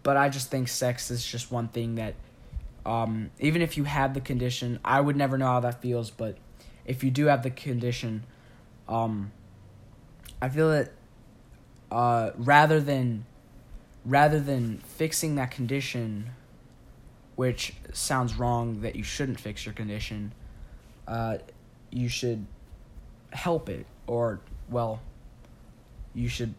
but 0.02 0.16
I 0.16 0.28
just 0.28 0.50
think 0.50 0.68
sex 0.68 1.10
is 1.10 1.24
just 1.24 1.50
one 1.50 1.68
thing 1.68 1.96
that, 1.96 2.14
um, 2.86 3.30
even 3.38 3.62
if 3.62 3.76
you 3.76 3.84
have 3.84 4.14
the 4.14 4.20
condition, 4.20 4.80
I 4.84 5.00
would 5.00 5.16
never 5.16 5.36
know 5.36 5.46
how 5.46 5.60
that 5.60 5.82
feels. 5.82 6.10
But 6.10 6.36
if 6.86 7.04
you 7.04 7.10
do 7.10 7.26
have 7.26 7.42
the 7.42 7.50
condition, 7.50 8.24
um, 8.88 9.32
I 10.40 10.48
feel 10.48 10.70
that 10.70 10.92
uh, 11.90 12.30
rather 12.36 12.80
than 12.80 13.26
rather 14.06 14.40
than 14.40 14.78
fixing 14.78 15.34
that 15.34 15.50
condition, 15.50 16.30
which 17.36 17.74
sounds 17.92 18.36
wrong 18.36 18.80
that 18.80 18.96
you 18.96 19.02
shouldn't 19.02 19.38
fix 19.38 19.66
your 19.66 19.74
condition, 19.74 20.32
uh, 21.06 21.36
you 21.90 22.08
should 22.08 22.46
help 23.32 23.68
it 23.68 23.86
or 24.06 24.40
well, 24.70 25.02
you 26.14 26.28
should 26.28 26.54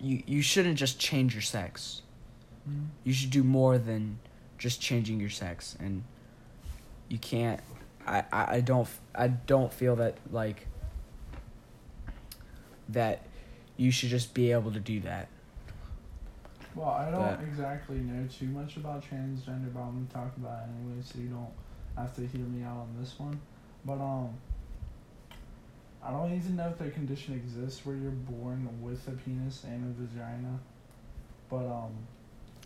you 0.00 0.22
you 0.26 0.42
shouldn't 0.42 0.76
just 0.76 0.98
change 0.98 1.34
your 1.34 1.42
sex. 1.42 2.02
Mhm. 2.68 2.86
You 3.04 3.12
should 3.12 3.30
do 3.30 3.42
more 3.42 3.78
than 3.78 4.18
just 4.58 4.80
changing 4.80 5.20
your 5.20 5.30
sex, 5.30 5.76
and 5.80 6.04
you 7.08 7.18
can't. 7.18 7.60
I, 8.06 8.24
I, 8.32 8.56
I 8.56 8.60
don't 8.60 8.88
I 9.14 9.28
don't 9.28 9.72
feel 9.72 9.96
that 9.96 10.16
like 10.30 10.66
that 12.88 13.22
you 13.76 13.90
should 13.90 14.08
just 14.08 14.34
be 14.34 14.50
able 14.52 14.72
to 14.72 14.80
do 14.80 15.00
that. 15.00 15.28
Well, 16.74 16.88
I 16.90 17.10
don't 17.10 17.20
But- 17.22 17.40
exactly 17.42 17.98
know 17.98 18.26
too 18.28 18.46
much 18.46 18.76
about 18.76 19.02
transgender, 19.02 19.72
but 19.72 19.80
I'm 19.80 20.06
gonna 20.06 20.06
talk 20.26 20.36
about 20.36 20.62
it 20.64 20.70
anyway, 20.80 21.02
so 21.02 21.18
you 21.18 21.28
don't 21.28 21.52
have 21.96 22.14
to 22.16 22.26
hear 22.26 22.44
me 22.46 22.62
out 22.64 22.76
on 22.78 22.96
this 23.00 23.18
one. 23.18 23.40
But 23.84 24.00
um, 24.00 24.34
I 26.04 26.10
don't 26.10 26.34
even 26.34 26.56
know 26.56 26.68
if 26.68 26.78
the 26.78 26.90
condition 26.90 27.34
exists 27.34 27.84
where 27.84 27.96
you're 27.96 28.10
born 28.10 28.68
with 28.80 29.06
a 29.08 29.12
penis 29.12 29.64
and 29.64 29.84
a 29.84 30.02
vagina. 30.02 30.58
But 31.50 31.66
um, 31.66 31.92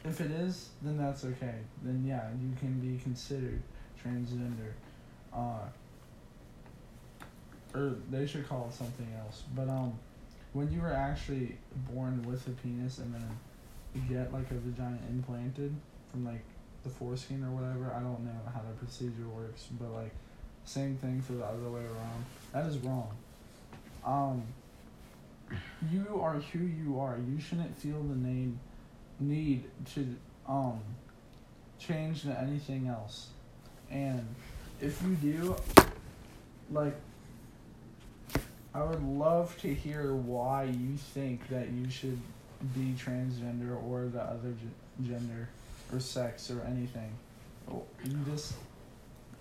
if 0.05 0.21
it 0.21 0.31
is, 0.31 0.71
then 0.83 0.99
that's 0.99 1.25
okay. 1.25 1.55
Then 1.83 2.05
yeah, 2.07 2.29
you 2.41 2.55
can 2.59 2.79
be 2.81 3.03
considered 3.03 3.63
transgender. 4.05 4.73
Uh, 5.33 5.67
or 7.75 7.97
they 8.11 8.27
should 8.27 8.47
call 8.47 8.69
it 8.71 8.75
something 8.75 9.09
else. 9.19 9.45
But 9.57 9.69
um, 9.69 9.99
when 10.53 10.71
you 10.71 10.81
were 10.83 10.93
actually 10.93 11.57
born 11.91 12.23
with 12.23 12.47
a 12.47 12.51
penis 12.51 12.99
and 12.99 13.15
then 13.15 13.39
get 14.09 14.33
like 14.33 14.51
a 14.51 14.55
vagina 14.55 14.99
implanted 15.11 15.75
from 16.11 16.25
like 16.25 16.43
the 16.83 16.89
foreskin 16.89 17.45
or 17.45 17.51
whatever. 17.51 17.93
I 17.95 18.01
don't 18.01 18.25
know 18.25 18.41
how 18.53 18.61
the 18.61 18.75
procedure 18.85 19.29
works, 19.29 19.67
but 19.79 19.93
like 19.93 20.13
same 20.65 20.97
thing 20.97 21.21
for 21.21 21.33
the 21.35 21.45
other 21.45 21.71
way 21.71 21.81
around. 21.81 22.25
That 22.53 22.67
is 22.67 22.79
wrong. 22.79 23.11
Um, 24.05 24.43
you 25.91 26.21
are 26.23 26.35
who 26.35 26.61
you 26.61 26.99
are. 27.01 27.19
You 27.19 27.41
shouldn't 27.41 27.79
feel 27.79 28.03
the 28.03 28.17
need 28.17 28.59
need 29.21 29.65
to 29.95 30.17
um 30.49 30.81
change 31.79 32.23
to 32.23 32.41
anything 32.41 32.89
else. 32.89 33.29
And 33.91 34.27
if 34.81 35.03
you 35.03 35.15
do, 35.17 35.57
like 36.71 36.95
I 38.75 38.83
would 38.83 39.03
love 39.03 39.57
to 39.61 39.73
hear 39.73 40.15
why 40.15 40.65
you 40.65 40.97
think 40.97 41.47
that 41.49 41.71
you 41.71 41.91
should 41.91 42.19
be 42.75 42.95
transgender 42.99 43.77
or 43.85 44.07
the 44.07 44.23
other 44.23 44.53
g- 44.53 45.09
gender 45.09 45.49
or 45.93 46.01
sex 46.01 46.51
or 46.51 46.63
anything. 46.63 47.13
You 47.71 48.17
just 48.31 48.55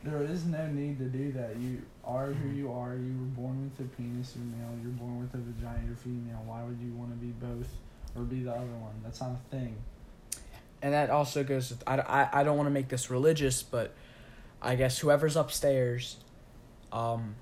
there 0.03 0.23
is 0.23 0.45
no 0.45 0.67
need 0.67 0.97
to 0.99 1.05
do 1.05 1.31
that. 1.33 1.57
You 1.57 1.81
are 2.03 2.27
who 2.27 2.49
you 2.49 2.71
are. 2.71 2.95
You 2.95 3.13
were 3.19 3.41
born 3.41 3.71
with 3.77 3.85
a 3.85 3.89
penis, 3.95 4.35
you're 4.35 4.45
male. 4.45 4.77
You're 4.81 4.91
born 4.93 5.21
with 5.21 5.33
a 5.33 5.37
vagina, 5.37 5.79
you're 5.85 5.95
female. 5.95 6.41
Why 6.45 6.63
would 6.63 6.79
you 6.79 6.93
want 6.93 7.11
to 7.11 7.17
be 7.17 7.31
both 7.31 7.67
or 8.15 8.23
be 8.23 8.43
the 8.43 8.51
other 8.51 8.61
one? 8.61 8.93
That's 9.03 9.21
not 9.21 9.31
a 9.31 9.55
thing. 9.55 9.75
And 10.81 10.93
that 10.93 11.11
also 11.11 11.43
goes 11.43 11.69
with, 11.69 11.83
I, 11.85 11.97
I, 11.99 12.41
I 12.41 12.43
don't 12.43 12.57
want 12.57 12.67
to 12.67 12.71
make 12.71 12.89
this 12.89 13.11
religious, 13.11 13.61
but 13.61 13.93
I 14.61 14.75
guess 14.75 14.97
whoever's 14.97 15.35
upstairs 15.35 16.17
um, 16.91 17.35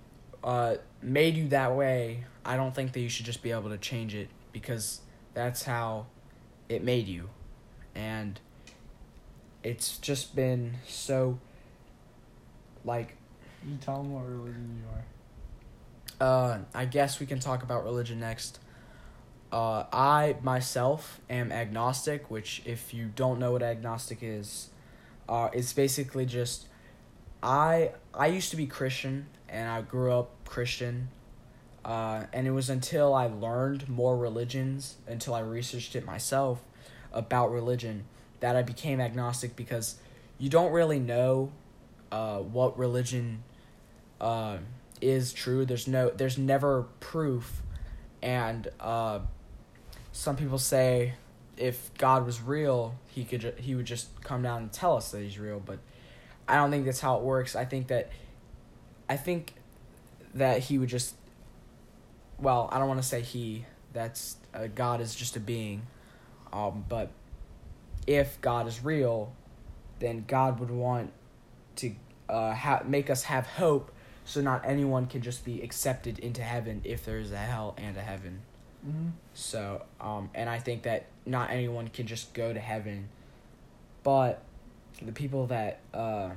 uh, 0.44 0.76
made 1.02 1.36
you 1.36 1.48
that 1.50 1.76
way, 1.76 2.26
I 2.44 2.58
don't 2.58 2.76
think 2.76 2.92
that 2.94 3.00
you 3.00 3.10
should 3.10 3.26
just 3.26 3.42
be 3.42 3.52
able 3.52 3.70
to 3.70 3.78
change 3.78 4.14
it 4.14 4.28
because 4.52 5.00
that's 5.34 5.64
how 5.64 6.08
it 6.68 6.84
made 6.84 7.08
you. 7.08 7.30
And 7.96 8.40
it's 9.64 9.98
just 9.98 10.36
been 10.36 10.76
so 10.86 11.40
like 12.86 13.16
You 13.68 13.78
tell 13.78 14.02
them 14.02 14.14
what 14.14 14.28
religion 14.28 14.82
you 14.82 16.26
are. 16.26 16.28
uh 16.28 16.60
I 16.74 16.86
guess 16.86 17.20
we 17.20 17.26
can 17.26 17.40
talk 17.40 17.64
about 17.64 17.84
religion 17.84 18.20
next. 18.20 18.60
Uh 19.52 19.86
I 19.92 20.36
myself 20.42 21.20
am 21.30 21.52
agnostic, 21.52 22.30
which 22.30 22.62
if 22.66 22.94
you 22.94 23.12
don't 23.16 23.40
know 23.40 23.52
what 23.54 23.64
agnostic 23.64 24.20
is, 24.22 24.70
uh 25.28 25.50
it's 25.54 25.74
basically 25.74 26.26
just 26.26 26.68
I 27.42 27.92
I 28.14 28.28
used 28.28 28.52
to 28.52 28.58
be 28.58 28.68
Christian 28.68 29.28
and 29.48 29.70
I 29.70 29.82
grew 29.82 30.14
up 30.14 30.30
Christian. 30.46 31.10
Uh, 31.86 32.26
and 32.34 32.46
it 32.46 32.52
was 32.52 32.70
until 32.70 33.14
I 33.14 33.28
learned 33.28 33.88
more 33.88 34.18
religions, 34.18 34.98
until 35.08 35.34
I 35.34 35.40
researched 35.40 35.96
it 35.96 36.06
myself 36.06 36.60
about 37.14 37.52
religion, 37.52 38.04
that 38.42 38.56
I 38.56 38.62
became 38.62 39.00
agnostic 39.00 39.56
because 39.56 39.96
you 40.38 40.50
don't 40.50 40.72
really 40.74 41.00
know 41.00 41.52
uh, 42.12 42.40
what 42.40 42.78
religion 42.78 43.44
uh, 44.20 44.58
is 45.02 45.34
true. 45.34 45.66
There's 45.66 45.88
no, 45.88 46.10
there's 46.10 46.38
never 46.38 46.84
proof, 47.00 47.62
and 48.22 48.68
uh, 48.80 49.20
some 50.12 50.36
people 50.36 50.58
say 50.58 51.14
if 51.60 51.92
God 51.98 52.26
was 52.26 52.42
real, 52.42 52.96
he 53.08 53.24
could 53.24 53.42
ju- 53.42 53.54
he 53.58 53.76
would 53.76 53.86
just 53.86 54.22
come 54.24 54.42
down 54.42 54.64
and 54.64 54.72
tell 54.72 54.96
us 54.96 55.12
that 55.12 55.22
he's 55.22 55.38
real. 55.38 55.62
But 55.64 55.80
I 56.48 56.56
don't 56.56 56.72
think 56.72 56.86
that's 56.86 57.02
how 57.02 57.18
it 57.18 57.24
works. 57.24 57.56
I 57.56 57.66
think 57.66 57.88
that, 57.88 58.10
I 59.08 59.18
think 59.18 59.54
that 60.34 60.64
he 60.64 60.78
would 60.78 60.90
just. 60.90 61.16
Well, 62.40 62.70
I 62.72 62.80
don't 62.80 62.88
want 62.88 63.02
to 63.02 63.08
say 63.08 63.22
he. 63.22 63.66
That's 63.92 64.38
uh, 64.54 64.68
God 64.68 65.02
is 65.02 65.14
just 65.14 65.36
a 65.36 65.40
being, 65.40 65.82
um, 66.54 66.86
but 66.88 67.12
if 68.08 68.40
God 68.42 68.68
is 68.68 68.84
real, 68.84 69.34
then 70.00 70.24
God 70.28 70.60
would 70.60 70.72
want 70.72 71.12
to 71.80 71.92
uh, 72.30 72.54
ha- 72.54 72.84
make 72.86 73.10
us 73.10 73.24
have 73.24 73.46
hope 73.46 73.92
so 74.26 74.42
not 74.42 74.64
anyone 74.64 75.08
can 75.08 75.22
just 75.22 75.44
be 75.44 75.62
accepted 75.62 76.20
into 76.20 76.42
heaven 76.44 76.82
if 76.84 77.04
there's 77.04 77.32
a 77.32 77.38
hell 77.38 77.74
and 77.78 77.98
a 77.98 78.02
heaven. 78.02 78.42
Mm-hmm. 78.88 79.10
So, 79.34 79.84
um, 80.00 80.30
and 80.36 80.50
I 80.50 80.60
think 80.60 80.84
that 80.84 81.08
not 81.26 81.50
anyone 81.50 81.88
can 81.88 82.06
just 82.06 82.34
go 82.34 82.54
to 82.54 82.60
heaven, 82.60 83.10
but 84.04 84.44
the 85.02 85.12
people 85.12 85.48
that, 85.48 85.80
uh, 85.94 86.30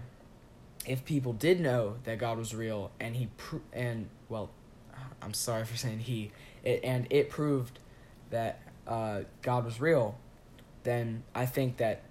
if 0.86 1.04
people 1.04 1.32
did 1.32 1.60
know 1.60 1.96
that 2.04 2.18
God 2.18 2.38
was 2.38 2.54
real 2.54 2.90
and 2.98 3.14
he 3.14 3.28
pro- 3.36 3.60
and 3.72 4.08
well, 4.28 4.50
I'm 5.20 5.34
sorry 5.34 5.64
for 5.64 5.76
saying 5.76 6.00
he, 6.00 6.32
it 6.64 6.80
and 6.82 7.06
it 7.10 7.30
proved 7.30 7.78
that 8.30 8.60
uh, 8.86 9.20
God 9.42 9.64
was 9.64 9.80
real, 9.80 10.16
then 10.82 11.22
I 11.34 11.46
think 11.46 11.76
that 11.76 12.02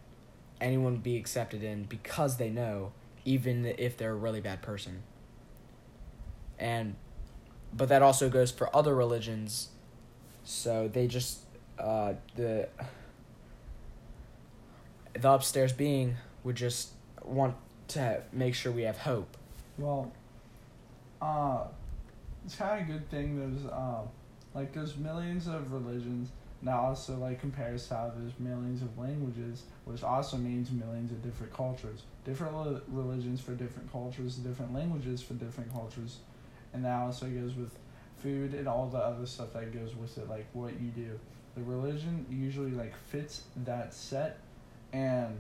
anyone 0.62 0.94
would 0.94 1.04
be 1.04 1.18
accepted 1.18 1.64
in 1.64 1.84
because 1.84 2.38
they 2.38 2.50
know, 2.50 2.92
even 3.26 3.65
if 3.65 3.97
they're 3.97 4.11
a 4.11 4.15
really 4.15 4.41
bad 4.41 4.61
person. 4.61 5.03
And, 6.59 6.95
but 7.74 7.89
that 7.89 8.01
also 8.01 8.30
goes 8.30 8.51
for 8.51 8.74
other 8.76 8.93
religions. 8.95 9.69
So 10.43 10.88
they 10.88 11.07
just 11.07 11.39
uh, 11.80 12.13
the 12.36 12.67
the 15.13 15.32
upstairs 15.32 15.74
being 15.74 16.17
would 16.43 16.55
just 16.55 16.89
want 17.24 17.55
to 17.89 18.22
make 18.32 18.55
sure 18.55 18.72
we 18.72 18.84
have 18.84 18.97
hope. 18.97 19.38
Well, 19.78 20.11
uh, 21.22 21.65
it's 22.45 22.55
kind 22.55 22.82
of 22.82 22.89
a 22.89 22.91
good 22.93 23.09
thing 23.09 23.38
there's 23.38 23.72
um, 23.72 24.07
like 24.53 24.74
there's 24.74 24.97
millions 24.97 25.47
of 25.47 25.72
religions. 25.72 26.30
now. 26.61 26.80
also 26.82 27.15
like 27.17 27.39
compares 27.39 27.88
to 27.88 27.95
how 27.95 28.11
there's 28.15 28.34
millions 28.39 28.82
of 28.82 28.97
languages, 28.97 29.63
which 29.92 30.04
also 30.04 30.38
means 30.38 30.72
millions 30.72 31.12
of 31.12 31.22
different 31.24 31.54
cultures. 31.54 32.04
Different 32.26 32.56
li- 32.56 32.82
religions 32.88 33.42
for 33.42 33.54
different 33.54 33.92
cultures, 33.92 34.36
different 34.38 34.74
languages 34.74 35.22
for 35.22 35.34
different 35.34 35.72
cultures, 35.74 36.18
and 36.74 36.86
that 36.86 37.00
also 37.00 37.26
goes 37.28 37.56
with 37.56 37.76
food 38.18 38.54
and 38.54 38.68
all 38.68 38.88
the 38.88 38.98
other 38.98 39.26
stuff 39.26 39.54
that 39.54 39.74
goes 39.74 39.96
with 39.96 40.18
it, 40.18 40.30
like 40.30 40.48
what 40.54 40.80
you 40.80 40.89
do. 40.89 41.20
The 41.56 41.64
religion 41.64 42.26
usually 42.30 42.72
like 42.72 42.96
fits 42.96 43.44
that 43.66 43.94
set, 43.94 44.39
and 44.94 45.38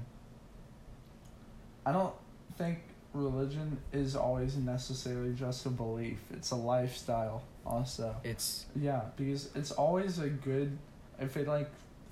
I 1.85 1.91
don't 1.91 2.13
think 2.57 2.79
religion 3.13 3.77
is 3.93 4.15
always 4.15 4.57
necessarily 4.57 5.33
just 5.33 5.65
a 5.65 5.69
belief. 5.69 6.19
It's 6.31 6.51
a 6.51 6.55
lifestyle 6.55 7.43
also. 7.65 8.15
It's 8.23 8.65
Yeah, 8.75 9.01
because 9.15 9.49
it's 9.55 9.71
always 9.71 10.19
a 10.19 10.29
good 10.29 10.77
if 11.19 11.37
it 11.37 11.47
like 11.47 11.69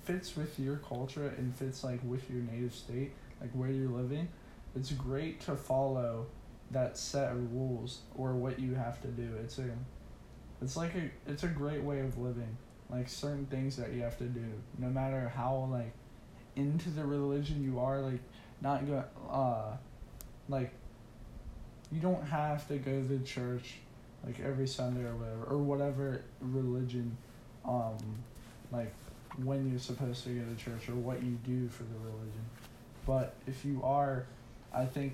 fits 0.10 0.36
with 0.36 0.58
your 0.60 0.78
culture 0.78 1.36
and 1.38 1.56
fits 1.56 1.84
like 1.84 2.00
with 2.04 2.28
your 2.32 2.42
native 2.42 2.74
state, 2.74 3.12
like 3.40 3.52
where 3.52 3.70
you're 3.70 3.92
living, 3.92 4.28
it's 4.76 4.92
great 4.92 5.40
to 5.40 5.56
follow 5.56 6.26
that 6.72 6.98
set 6.98 7.32
of 7.32 7.54
rules 7.54 8.02
or 8.16 8.34
what 8.34 8.58
you 8.58 8.74
have 8.74 9.00
to 9.04 9.08
do. 9.08 9.30
It's 9.44 9.60
a 9.60 9.70
it's 10.64 10.76
like 10.76 10.96
a 10.96 11.12
it's 11.30 11.44
a 11.44 11.48
great 11.48 11.84
way 11.84 12.00
of 12.00 12.18
living. 12.18 12.58
Like 12.90 13.08
certain 13.08 13.46
things 13.46 13.76
that 13.76 13.94
you 13.94 14.02
have 14.02 14.18
to 14.18 14.24
do. 14.24 14.46
No 14.80 14.88
matter 14.88 15.32
how 15.36 15.70
like 15.72 15.94
into 16.56 16.90
the 16.90 17.06
religion 17.06 17.64
you 17.64 17.80
are, 17.80 18.02
like 18.02 18.20
not 18.62 18.88
go 18.88 19.04
uh 19.30 19.78
like 20.48 20.72
you 21.92 22.00
don't 22.00 22.24
have 22.24 22.68
to 22.68 22.78
go 22.78 23.04
to 23.04 23.20
church 23.20 23.76
like 24.26 24.40
every 24.40 24.68
Sunday 24.68 25.04
or 25.04 25.16
whatever 25.16 25.44
or 25.44 25.58
whatever 25.60 26.22
religion 26.42 27.16
um 27.64 27.98
like 28.72 28.94
when 29.44 29.70
you're 29.70 29.80
supposed 29.80 30.24
to 30.24 30.30
go 30.30 30.44
to 30.44 30.56
church 30.56 30.90
or 30.90 30.96
what 30.96 31.22
you 31.24 31.38
do 31.46 31.68
for 31.70 31.84
the 31.84 31.98
religion. 32.00 32.46
But 33.06 33.36
if 33.48 33.64
you 33.66 33.82
are 33.84 34.26
I 34.74 34.86
think 34.86 35.14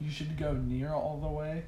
you 0.00 0.10
should 0.10 0.36
go 0.36 0.52
near 0.54 0.92
all 0.92 1.18
the 1.18 1.28
way 1.28 1.64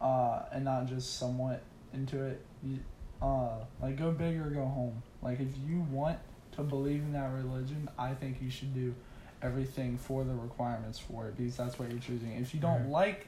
uh 0.00 0.42
and 0.52 0.64
not 0.64 0.86
just 0.86 1.18
somewhat 1.18 1.62
into 1.92 2.22
it. 2.24 2.40
You, 2.62 2.78
uh 3.22 3.58
like 3.82 3.96
go 3.96 4.10
big 4.12 4.38
or 4.38 4.50
go 4.50 4.64
home. 4.64 5.02
Like 5.22 5.40
if 5.40 5.48
you 5.68 5.80
want 5.90 6.18
to 6.52 6.62
believe 6.62 7.00
in 7.02 7.12
that 7.12 7.30
religion, 7.32 7.88
I 7.98 8.14
think 8.14 8.38
you 8.42 8.50
should 8.50 8.74
do 8.74 8.94
everything 9.42 9.96
for 9.96 10.24
the 10.24 10.34
requirements 10.34 10.98
for 10.98 11.26
it 11.28 11.36
because 11.36 11.56
that's 11.56 11.78
what 11.78 11.90
you're 11.90 12.00
choosing. 12.00 12.32
If 12.32 12.54
you 12.54 12.60
don't 12.60 12.86
Mhm. 12.86 12.90
like 12.90 13.26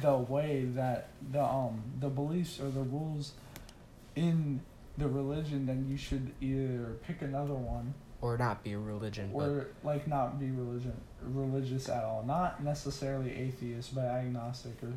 the 0.00 0.16
way 0.16 0.64
that 0.74 1.08
the 1.30 1.42
um 1.42 1.82
the 2.00 2.08
beliefs 2.08 2.60
or 2.60 2.70
the 2.70 2.82
rules 2.82 3.32
in 4.14 4.60
the 4.98 5.08
religion, 5.08 5.66
then 5.66 5.86
you 5.88 5.96
should 5.96 6.32
either 6.40 6.96
pick 7.06 7.22
another 7.22 7.54
one 7.54 7.94
or 8.20 8.38
not 8.38 8.62
be 8.62 8.72
a 8.72 8.78
religion, 8.78 9.30
but 9.34 9.48
or 9.48 9.66
like 9.82 10.06
not 10.06 10.38
be 10.38 10.50
religion 10.50 10.94
religious 11.22 11.88
at 11.88 12.04
all. 12.04 12.22
Not 12.26 12.62
necessarily 12.62 13.32
atheist, 13.32 13.94
but 13.94 14.04
agnostic 14.04 14.82
or 14.82 14.92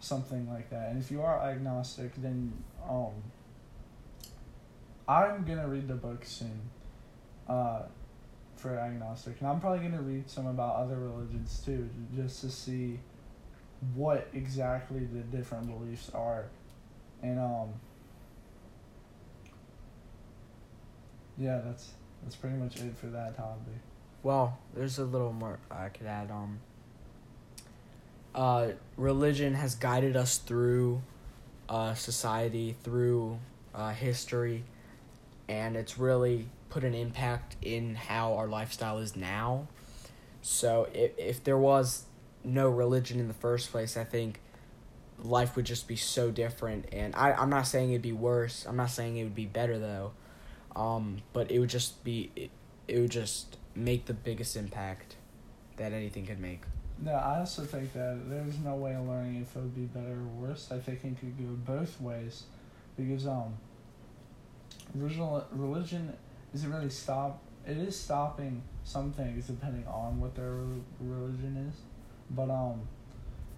something 0.00 0.48
like 0.50 0.70
that. 0.70 0.90
And 0.90 1.02
if 1.02 1.10
you 1.10 1.22
are 1.22 1.40
agnostic, 1.40 2.14
then 2.16 2.52
um 2.88 3.12
I'm 5.08 5.44
gonna 5.44 5.68
read 5.68 5.88
the 5.88 5.94
book 5.94 6.24
soon. 6.24 6.60
Uh 7.48 7.82
for 8.56 8.78
agnostic. 8.78 9.40
And 9.40 9.48
I'm 9.48 9.60
probably 9.60 9.80
gonna 9.80 10.02
read 10.02 10.28
some 10.28 10.46
about 10.46 10.76
other 10.76 10.96
religions 10.96 11.62
too, 11.64 11.88
just 12.14 12.40
to 12.42 12.50
see 12.50 13.00
what 13.94 14.28
exactly 14.32 15.00
the 15.00 15.20
different 15.20 15.66
beliefs 15.66 16.10
are. 16.14 16.46
And 17.22 17.38
um 17.38 17.74
yeah, 21.38 21.60
that's 21.64 21.90
that's 22.22 22.36
pretty 22.36 22.56
much 22.56 22.76
it 22.76 22.96
for 22.96 23.06
that 23.06 23.36
topic. 23.36 23.74
well, 24.22 24.58
there's 24.74 24.98
a 24.98 25.04
little 25.04 25.32
more 25.32 25.58
I 25.70 25.88
could 25.88 26.06
add. 26.06 26.30
Um, 26.30 26.58
uh, 28.34 28.68
religion 28.96 29.54
has 29.54 29.74
guided 29.74 30.16
us 30.16 30.38
through 30.38 31.02
uh, 31.68 31.94
society, 31.94 32.76
through 32.82 33.38
uh, 33.74 33.90
history, 33.90 34.64
and 35.48 35.76
it's 35.76 35.98
really 35.98 36.48
put 36.70 36.82
an 36.84 36.94
impact 36.94 37.56
in 37.62 37.94
how 37.94 38.34
our 38.34 38.48
lifestyle 38.48 38.98
is 38.98 39.14
now. 39.14 39.68
So 40.42 40.88
if 40.92 41.12
if 41.18 41.44
there 41.44 41.58
was 41.58 42.04
no 42.42 42.68
religion 42.68 43.20
in 43.20 43.28
the 43.28 43.34
first 43.34 43.70
place, 43.70 43.96
I 43.96 44.04
think 44.04 44.40
life 45.22 45.56
would 45.56 45.64
just 45.64 45.86
be 45.88 45.96
so 45.96 46.30
different. 46.30 46.86
And 46.92 47.14
I 47.14 47.32
I'm 47.32 47.50
not 47.50 47.66
saying 47.66 47.90
it'd 47.90 48.02
be 48.02 48.12
worse. 48.12 48.66
I'm 48.68 48.76
not 48.76 48.90
saying 48.90 49.16
it 49.16 49.24
would 49.24 49.34
be 49.34 49.46
better 49.46 49.78
though. 49.78 50.12
Um, 50.76 51.18
but 51.32 51.50
it 51.50 51.58
would 51.58 51.70
just 51.70 52.02
be 52.04 52.30
it, 52.34 52.50
it 52.88 52.98
would 52.98 53.10
just 53.10 53.56
make 53.74 54.06
the 54.06 54.14
biggest 54.14 54.56
impact 54.56 55.16
that 55.76 55.92
anything 55.92 56.26
could 56.26 56.40
make. 56.40 56.62
No, 57.02 57.12
I 57.12 57.40
also 57.40 57.62
think 57.62 57.92
that 57.92 58.30
there's 58.30 58.58
no 58.58 58.76
way 58.76 58.94
of 58.94 59.06
learning 59.06 59.42
if 59.42 59.56
it 59.56 59.60
would 59.60 59.74
be 59.74 59.82
better 59.82 60.12
or 60.12 60.48
worse. 60.48 60.70
I 60.70 60.78
think 60.78 61.04
it 61.04 61.18
could 61.18 61.36
go 61.38 61.74
both 61.74 62.00
ways, 62.00 62.44
because 62.96 63.26
um, 63.26 63.54
religion 64.94 65.42
religion 65.52 66.12
isn't 66.54 66.72
really 66.72 66.90
stop. 66.90 67.40
It 67.66 67.78
is 67.78 67.98
stopping 67.98 68.62
some 68.84 69.12
things 69.12 69.46
depending 69.46 69.86
on 69.86 70.20
what 70.20 70.34
their 70.34 70.52
religion 71.00 71.70
is, 71.70 71.80
but 72.30 72.50
um, 72.50 72.82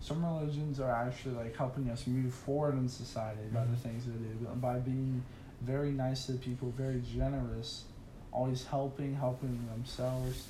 some 0.00 0.24
religions 0.24 0.80
are 0.80 0.90
actually 0.90 1.34
like 1.34 1.56
helping 1.56 1.90
us 1.90 2.06
move 2.06 2.32
forward 2.32 2.74
in 2.74 2.88
society 2.88 3.40
by 3.52 3.64
the 3.64 3.76
things 3.76 4.04
they 4.06 4.12
do 4.12 4.46
by 4.56 4.78
being 4.78 5.22
very 5.66 5.90
nice 5.90 6.26
to 6.26 6.34
people, 6.34 6.72
very 6.76 7.02
generous, 7.12 7.84
always 8.32 8.64
helping, 8.64 9.14
helping 9.14 9.68
themselves. 9.74 10.46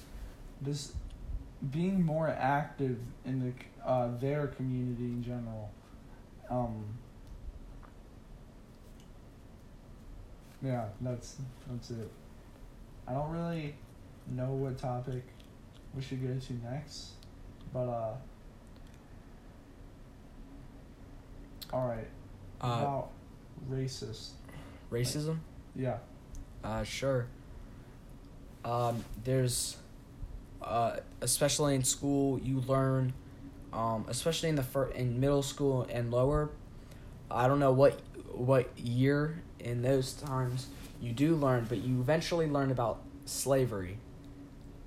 This 0.61 0.93
being 1.71 2.05
more 2.05 2.29
active 2.29 2.99
in 3.25 3.41
the 3.41 3.89
uh, 3.89 4.09
their 4.21 4.49
community 4.49 5.05
in 5.05 5.23
general. 5.23 5.71
Um, 6.51 6.85
yeah, 10.63 10.85
that's 11.01 11.37
that's 11.71 11.91
it. 11.91 12.11
I 13.09 13.13
don't 13.15 13.31
really 13.31 13.75
know 14.29 14.51
what 14.53 14.79
topic 14.79 15.23
we 15.95 16.03
should 16.03 16.23
go 16.23 16.39
to 16.39 16.53
next, 16.71 17.13
but 17.73 17.89
uh. 17.89 18.15
All 21.73 21.89
right. 21.89 22.07
Uh, 22.61 22.67
about 22.67 23.11
racist. 23.69 24.31
Racism. 24.91 25.39
Yeah. 25.75 25.99
Uh, 26.63 26.83
sure. 26.83 27.27
Um, 28.65 29.05
there's, 29.25 29.77
uh, 30.63 30.97
especially 31.21 31.75
in 31.75 31.85
school, 31.85 32.41
you 32.41 32.61
learn, 32.61 33.13
um, 33.73 34.05
especially 34.09 34.49
in 34.49 34.57
the 34.57 34.63
fir- 34.63 34.91
in 34.91 35.21
middle 35.21 35.43
school 35.43 35.87
and 35.91 36.11
lower. 36.11 36.51
I 37.31 37.47
don't 37.47 37.61
know 37.61 37.73
what 37.73 38.01
what 38.33 38.77
year 38.79 39.43
in 39.61 39.83
those 39.83 40.13
times 40.13 40.67
you 41.01 41.13
do 41.13 41.37
learn, 41.37 41.67
but 41.69 41.79
you 41.79 42.01
eventually 42.01 42.47
learn 42.49 42.71
about 42.71 43.01
slavery, 43.25 43.99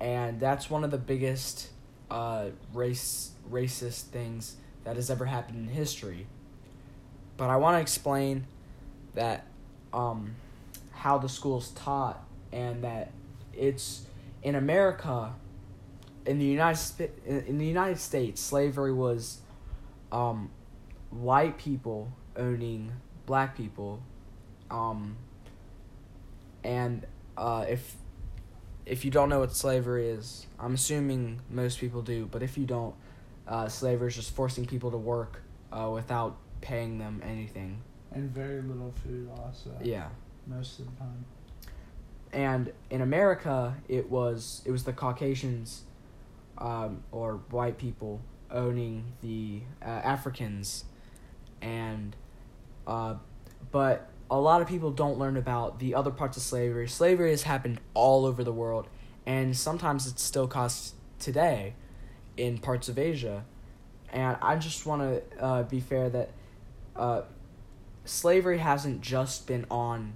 and 0.00 0.38
that's 0.40 0.68
one 0.68 0.84
of 0.84 0.90
the 0.90 0.98
biggest 0.98 1.70
uh, 2.10 2.46
race 2.74 3.30
racist 3.50 4.02
things 4.04 4.56
that 4.84 4.96
has 4.96 5.10
ever 5.10 5.26
happened 5.26 5.68
in 5.68 5.74
history. 5.74 6.26
But 7.36 7.48
I 7.50 7.56
want 7.56 7.76
to 7.76 7.80
explain 7.80 8.46
that 9.14 9.46
um, 9.92 10.34
how 10.92 11.18
the 11.18 11.28
school's 11.28 11.70
taught 11.70 12.22
and 12.52 12.84
that 12.84 13.10
it's 13.52 14.06
in 14.42 14.54
America 14.54 15.32
in 16.26 16.38
the 16.38 16.44
United 16.44 17.10
in 17.24 17.58
the 17.58 17.66
United 17.66 17.98
States 17.98 18.40
slavery 18.40 18.92
was 18.92 19.40
um, 20.12 20.50
white 21.10 21.58
people 21.58 22.12
owning 22.36 22.92
black 23.26 23.56
people 23.56 24.02
um, 24.70 25.16
and 26.62 27.06
uh, 27.36 27.64
if 27.68 27.96
if 28.86 29.04
you 29.04 29.10
don't 29.10 29.28
know 29.28 29.40
what 29.40 29.54
slavery 29.54 30.08
is 30.08 30.46
I'm 30.58 30.74
assuming 30.74 31.40
most 31.48 31.78
people 31.80 32.02
do 32.02 32.26
but 32.30 32.42
if 32.42 32.58
you 32.58 32.66
don't 32.66 32.94
uh, 33.48 33.68
slavery 33.68 34.08
is 34.08 34.16
just 34.16 34.34
forcing 34.34 34.66
people 34.66 34.90
to 34.90 34.98
work 34.98 35.42
uh, 35.72 35.90
without 35.92 36.36
paying 36.60 36.98
them 36.98 37.22
anything 37.24 37.82
And 38.12 38.30
very 38.30 38.60
little 38.62 38.92
food 39.04 39.28
also. 39.38 39.70
yeah 39.82 40.08
Most 40.46 40.80
of 40.80 40.86
the 40.86 40.96
time. 40.98 41.24
and 42.32 42.72
in 42.90 43.00
America, 43.02 43.76
it 43.88 44.10
was 44.10 44.62
it 44.64 44.70
was 44.70 44.84
the 44.84 44.92
Caucasians, 44.92 45.84
um, 46.58 47.02
or 47.12 47.40
white 47.50 47.78
people 47.78 48.20
owning 48.50 49.12
the 49.22 49.60
uh, 49.80 49.88
Africans, 49.88 50.84
and, 51.62 52.16
uh, 52.86 53.14
but 53.70 54.08
a 54.30 54.38
lot 54.40 54.60
of 54.60 54.68
people 54.68 54.90
don't 54.90 55.18
learn 55.18 55.36
about 55.36 55.78
the 55.78 55.94
other 55.94 56.10
parts 56.10 56.36
of 56.36 56.42
slavery. 56.42 56.88
Slavery 56.88 57.30
has 57.30 57.42
happened 57.44 57.80
all 57.94 58.26
over 58.26 58.42
the 58.44 58.52
world, 58.52 58.88
and 59.26 59.56
sometimes 59.56 60.06
it's 60.06 60.22
still 60.22 60.48
caused 60.48 60.94
today, 61.18 61.74
in 62.36 62.58
parts 62.58 62.88
of 62.88 62.98
Asia, 62.98 63.44
and 64.12 64.36
I 64.42 64.56
just 64.56 64.86
want 64.86 65.02
to 65.02 65.42
uh, 65.42 65.62
be 65.64 65.80
fair 65.80 66.08
that, 66.10 66.30
uh, 66.96 67.22
slavery 68.04 68.58
hasn't 68.58 69.00
just 69.00 69.46
been 69.46 69.66
on, 69.70 70.12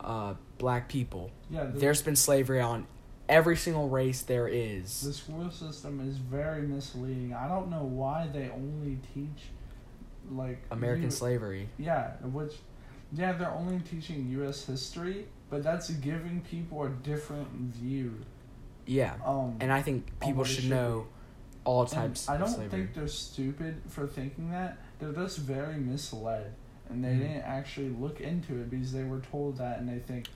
uh, 0.00 0.34
black 0.58 0.88
people. 0.88 1.30
Yeah. 1.50 1.64
The, 1.64 1.78
There's 1.78 2.02
been 2.02 2.16
slavery 2.16 2.60
on 2.60 2.86
every 3.28 3.56
single 3.56 3.88
race 3.88 4.22
there 4.22 4.48
is. 4.48 5.02
the 5.02 5.12
school 5.12 5.50
system 5.50 6.06
is 6.08 6.16
very 6.16 6.62
misleading. 6.62 7.34
I 7.34 7.46
don't 7.48 7.70
know 7.70 7.84
why 7.84 8.28
they 8.32 8.50
only 8.50 8.98
teach 9.14 9.50
like 10.30 10.62
American 10.70 11.10
slavery. 11.10 11.68
Yeah, 11.78 12.10
which 12.22 12.54
yeah, 13.12 13.32
they're 13.32 13.50
only 13.50 13.80
teaching 13.80 14.28
US 14.42 14.66
history, 14.66 15.26
but 15.50 15.62
that's 15.62 15.90
giving 15.90 16.40
people 16.42 16.84
a 16.84 16.88
different 16.90 17.48
view. 17.74 18.14
Yeah. 18.86 19.14
Um 19.24 19.56
And 19.60 19.72
I 19.72 19.82
think 19.82 20.18
people 20.20 20.44
should 20.44 20.64
should 20.64 20.70
know 20.70 21.06
all 21.64 21.84
types 21.84 22.28
I 22.28 22.38
don't 22.38 22.48
think 22.70 22.94
they're 22.94 23.08
stupid 23.08 23.82
for 23.88 24.06
thinking 24.06 24.50
that. 24.50 24.78
They're 24.98 25.12
just 25.12 25.38
very 25.38 25.76
misled, 25.76 26.54
and 26.90 27.04
they 27.04 27.14
Mhm. 27.14 27.18
didn't 27.20 27.42
actually 27.42 27.88
look 27.90 28.20
into 28.20 28.60
it 28.60 28.70
because 28.70 28.92
they 28.92 29.04
were 29.04 29.20
told 29.20 29.56
that, 29.58 29.78
and 29.78 29.88
they 29.88 29.98
think, 29.98 30.28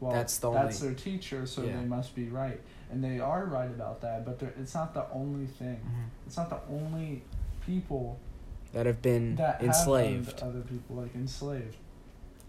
well, 0.00 0.12
That's 0.12 0.38
the 0.38 0.50
that's 0.52 0.82
only- 0.82 0.94
their 0.94 1.02
teacher, 1.02 1.46
so 1.46 1.62
Yeah. 1.62 1.78
they 1.78 1.84
must 1.86 2.14
be 2.14 2.28
right, 2.28 2.60
and 2.90 3.02
they 3.02 3.18
are 3.18 3.44
right 3.46 3.70
about 3.70 4.00
that. 4.02 4.24
But 4.24 4.42
it's 4.58 4.74
not 4.74 4.92
the 4.94 5.10
only 5.10 5.46
thing. 5.46 5.76
Mhm. 5.84 6.26
It's 6.26 6.36
not 6.36 6.50
the 6.50 6.60
only 6.70 7.22
people 7.64 8.18
That 8.72 8.86
have 8.86 9.00
been 9.02 9.36
that 9.36 9.62
enslaved. 9.62 10.40
have 10.40 10.50
other 10.50 10.60
people 10.60 10.96
like 10.96 11.14
enslaved. 11.14 11.76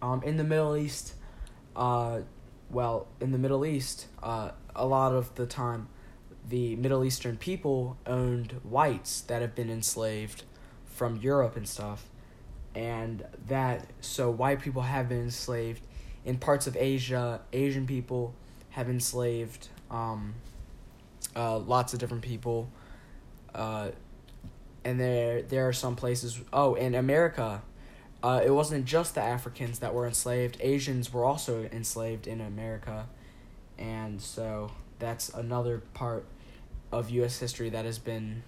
Um, 0.01 0.21
in 0.23 0.37
the 0.37 0.43
Middle 0.43 0.75
East, 0.75 1.15
uh, 1.75 2.21
well, 2.69 3.07
in 3.21 3.31
the 3.31 3.37
Middle 3.37 3.65
East, 3.65 4.07
uh, 4.21 4.51
a 4.75 4.85
lot 4.85 5.13
of 5.13 5.33
the 5.35 5.45
time, 5.47 5.87
the 6.47 6.75
Middle 6.75 7.03
Eastern 7.03 7.37
people 7.37 7.97
owned 8.05 8.51
whites 8.63 9.21
that 9.21 9.41
have 9.41 9.55
been 9.55 9.69
enslaved 9.69 10.43
from 10.85 11.15
Europe 11.17 11.55
and 11.55 11.67
stuff, 11.67 12.09
and 12.77 13.25
that 13.47 13.87
so 14.01 14.29
white 14.29 14.61
people 14.61 14.83
have 14.83 15.09
been 15.09 15.23
enslaved 15.23 15.81
in 16.23 16.37
parts 16.37 16.67
of 16.67 16.77
Asia. 16.77 17.41
Asian 17.51 17.87
people 17.87 18.35
have 18.69 18.87
enslaved 18.87 19.69
um, 19.89 20.35
uh, 21.35 21.57
lots 21.57 21.93
of 21.93 21.99
different 21.99 22.21
people, 22.21 22.69
uh, 23.55 23.89
and 24.85 24.99
there 24.99 25.41
there 25.41 25.67
are 25.67 25.73
some 25.73 25.95
places. 25.95 26.39
Oh, 26.53 26.75
in 26.75 26.93
America, 26.93 27.63
uh, 28.21 28.41
it 28.45 28.51
wasn't 28.51 28.85
just 28.85 29.15
the 29.15 29.23
Africans 29.23 29.79
that 29.79 29.95
were 29.95 30.05
enslaved. 30.05 30.57
Asians 30.59 31.11
were 31.11 31.25
also 31.25 31.67
enslaved 31.71 32.27
in 32.27 32.39
America, 32.39 33.07
and 33.79 34.21
so 34.21 34.71
that's 34.99 35.29
another 35.29 35.79
part 35.95 36.27
of 36.91 37.09
U.S. 37.09 37.39
history 37.39 37.69
that 37.69 37.85
has 37.85 37.97
been 37.97 38.43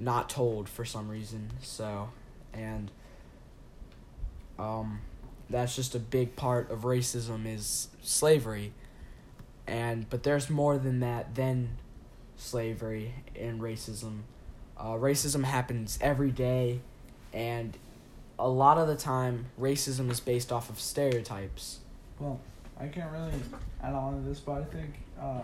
not 0.00 0.28
told 0.28 0.68
for 0.68 0.84
some 0.84 1.08
reason. 1.08 1.52
So, 1.62 2.10
and 2.52 2.90
um, 4.58 5.00
that's 5.48 5.76
just 5.76 5.94
a 5.94 5.98
big 5.98 6.36
part 6.36 6.70
of 6.70 6.80
racism 6.80 7.46
is 7.46 7.88
slavery, 8.02 8.72
and 9.66 10.08
but 10.10 10.22
there's 10.22 10.50
more 10.50 10.78
than 10.78 11.00
that 11.00 11.34
than 11.34 11.76
slavery 12.36 13.14
and 13.38 13.60
racism. 13.60 14.20
Uh, 14.78 14.92
racism 14.92 15.44
happens 15.44 15.98
every 16.00 16.30
day, 16.30 16.80
and 17.32 17.76
a 18.38 18.48
lot 18.48 18.78
of 18.78 18.88
the 18.88 18.96
time, 18.96 19.46
racism 19.58 20.10
is 20.10 20.20
based 20.20 20.52
off 20.52 20.68
of 20.68 20.78
stereotypes. 20.78 21.78
Well, 22.18 22.40
I 22.78 22.88
can't 22.88 23.10
really 23.10 23.32
add 23.82 23.94
on 23.94 24.22
to 24.22 24.28
this, 24.28 24.40
but 24.40 24.52
I 24.60 24.64
think 24.64 24.94
uh, 25.20 25.40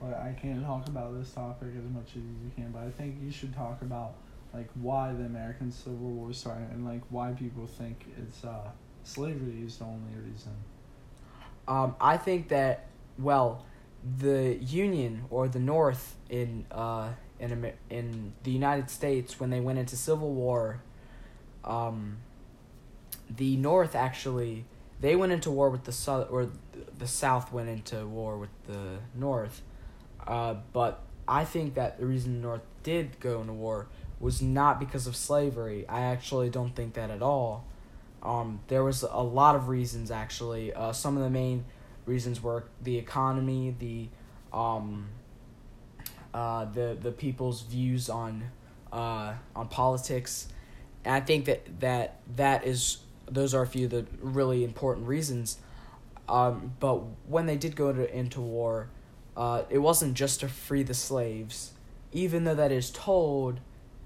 like 0.00 0.14
I 0.14 0.36
can't 0.40 0.64
talk 0.64 0.86
about 0.88 1.18
this 1.18 1.30
topic 1.32 1.68
as 1.76 1.90
much 1.92 2.10
as 2.10 2.16
you 2.16 2.50
can. 2.54 2.70
But 2.70 2.82
I 2.82 2.90
think 2.90 3.16
you 3.22 3.30
should 3.30 3.54
talk 3.54 3.82
about 3.82 4.14
like 4.56 4.68
why 4.74 5.12
the 5.12 5.24
American 5.24 5.70
Civil 5.70 5.96
War 5.96 6.32
started 6.32 6.70
and 6.70 6.84
like 6.84 7.02
why 7.10 7.32
people 7.32 7.66
think 7.66 8.06
it's 8.16 8.42
uh, 8.42 8.70
slavery 9.04 9.62
is 9.64 9.76
the 9.76 9.84
only 9.84 10.14
reason. 10.30 10.52
Um, 11.68 11.94
I 12.00 12.16
think 12.16 12.48
that 12.48 12.86
well, 13.18 13.66
the 14.18 14.56
Union 14.56 15.24
or 15.30 15.48
the 15.48 15.58
North 15.58 16.16
in 16.30 16.64
uh 16.70 17.10
in 17.38 17.52
Amer- 17.52 17.74
in 17.90 18.32
the 18.44 18.50
United 18.50 18.88
States 18.88 19.38
when 19.38 19.50
they 19.50 19.60
went 19.60 19.78
into 19.78 19.96
civil 19.96 20.32
war, 20.32 20.80
um, 21.64 22.18
the 23.28 23.56
North 23.56 23.94
actually 23.94 24.64
they 25.00 25.16
went 25.16 25.32
into 25.32 25.50
war 25.50 25.68
with 25.68 25.84
the 25.84 25.92
South 25.92 26.28
or 26.30 26.48
the 26.96 27.06
South 27.06 27.52
went 27.52 27.68
into 27.68 28.06
war 28.06 28.38
with 28.38 28.50
the 28.66 28.98
North, 29.14 29.60
uh, 30.26 30.54
but 30.72 31.02
I 31.28 31.44
think 31.44 31.74
that 31.74 31.98
the 31.98 32.06
reason 32.06 32.40
the 32.40 32.46
North 32.46 32.62
did 32.82 33.20
go 33.20 33.40
into 33.40 33.52
war 33.52 33.88
was 34.18 34.40
not 34.40 34.80
because 34.80 35.06
of 35.06 35.14
slavery. 35.14 35.84
I 35.88 36.00
actually 36.02 36.50
don't 36.50 36.74
think 36.74 36.94
that 36.94 37.10
at 37.10 37.22
all. 37.22 37.64
Um, 38.22 38.60
there 38.68 38.82
was 38.82 39.02
a 39.02 39.22
lot 39.22 39.54
of 39.54 39.68
reasons 39.68 40.10
actually. 40.10 40.72
Uh, 40.72 40.92
some 40.92 41.16
of 41.16 41.22
the 41.22 41.30
main 41.30 41.64
reasons 42.06 42.42
were 42.42 42.64
the 42.82 42.96
economy, 42.98 43.74
the 43.78 44.08
um, 44.56 45.08
uh, 46.32 46.64
the 46.66 46.96
the 47.00 47.12
people's 47.12 47.62
views 47.62 48.08
on 48.08 48.50
uh, 48.92 49.34
on 49.54 49.68
politics, 49.68 50.48
and 51.04 51.14
I 51.14 51.20
think 51.20 51.44
that 51.44 51.80
that 51.80 52.20
that 52.36 52.66
is 52.66 52.98
those 53.30 53.54
are 53.54 53.62
a 53.62 53.66
few 53.66 53.86
of 53.86 53.90
the 53.90 54.06
really 54.20 54.64
important 54.64 55.06
reasons. 55.06 55.58
Um, 56.28 56.72
but 56.80 57.02
when 57.28 57.46
they 57.46 57.56
did 57.56 57.76
go 57.76 57.92
to, 57.92 58.12
into 58.12 58.40
war, 58.40 58.88
uh, 59.36 59.62
it 59.70 59.78
wasn't 59.78 60.14
just 60.14 60.40
to 60.40 60.48
free 60.48 60.82
the 60.82 60.94
slaves, 60.94 61.72
even 62.12 62.44
though 62.44 62.54
that 62.54 62.72
is 62.72 62.90
told 62.90 63.60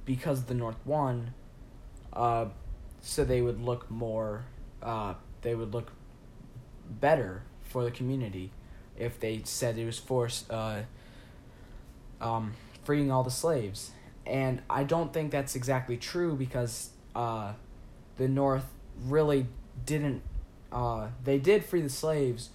because 0.04 0.44
the 0.44 0.54
North 0.54 0.76
won. 0.84 1.34
Uh, 2.12 2.46
so 3.00 3.24
they 3.24 3.40
would 3.40 3.60
look 3.60 3.90
more, 3.90 4.44
uh, 4.82 5.14
they 5.42 5.54
would 5.54 5.72
look 5.72 5.92
better 6.88 7.42
for 7.62 7.84
the 7.84 7.90
community 7.90 8.50
if 8.98 9.18
they 9.20 9.40
said 9.44 9.78
it 9.78 9.86
was 9.86 9.98
forced, 9.98 10.50
uh, 10.50 10.80
um, 12.20 12.54
freeing 12.84 13.10
all 13.10 13.22
the 13.22 13.30
slaves. 13.30 13.92
And 14.26 14.60
I 14.68 14.84
don't 14.84 15.12
think 15.12 15.30
that's 15.30 15.56
exactly 15.56 15.96
true 15.96 16.34
because 16.34 16.90
uh, 17.14 17.52
the 18.16 18.28
North 18.28 18.66
really 19.02 19.46
didn't. 19.86 20.22
Uh, 20.70 21.08
they 21.24 21.38
did 21.38 21.64
free 21.64 21.80
the 21.80 21.88
slaves, 21.88 22.50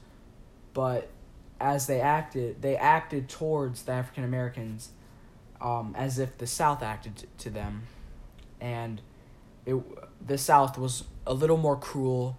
but 0.74 1.10
as 1.60 1.88
they 1.88 2.00
acted, 2.00 2.62
they 2.62 2.78
acted 2.78 3.28
towards 3.28 3.84
the 3.84 3.92
African 3.92 4.24
Americans 4.24 4.90
um, 5.62 5.94
as 5.98 6.20
if 6.20 6.38
the 6.38 6.48
South 6.48 6.84
acted 6.84 7.16
t- 7.18 7.28
to 7.40 7.50
them, 7.50 7.84
and 8.60 9.02
it 9.66 9.76
the 10.26 10.38
South 10.38 10.78
was 10.78 11.04
a 11.26 11.34
little 11.34 11.58
more 11.58 11.76
cruel, 11.76 12.38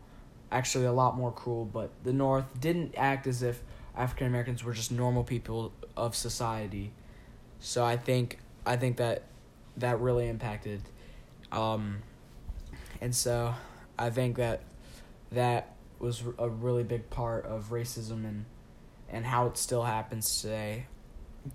actually 0.50 0.84
a 0.84 0.92
lot 0.92 1.16
more 1.16 1.32
cruel. 1.32 1.64
But 1.64 1.90
the 2.04 2.12
North 2.12 2.60
didn't 2.60 2.94
act 2.96 3.26
as 3.26 3.42
if 3.42 3.62
African 3.96 4.26
Americans 4.26 4.62
were 4.62 4.72
just 4.72 4.92
normal 4.92 5.24
people 5.24 5.72
of 5.96 6.14
society. 6.14 6.92
So 7.60 7.84
I 7.84 7.96
think 7.96 8.38
I 8.64 8.76
think 8.76 8.98
that 8.98 9.22
that 9.78 10.00
really 10.00 10.28
impacted, 10.28 10.82
um, 11.52 12.02
and 13.00 13.14
so 13.14 13.54
I 13.98 14.10
think 14.10 14.36
that 14.36 14.62
that 15.32 15.74
was 15.98 16.22
a 16.38 16.48
really 16.48 16.82
big 16.82 17.08
part 17.10 17.46
of 17.46 17.70
racism 17.70 18.24
and 18.24 18.44
and 19.08 19.24
how 19.24 19.46
it 19.46 19.56
still 19.56 19.84
happens 19.84 20.42
today 20.42 20.86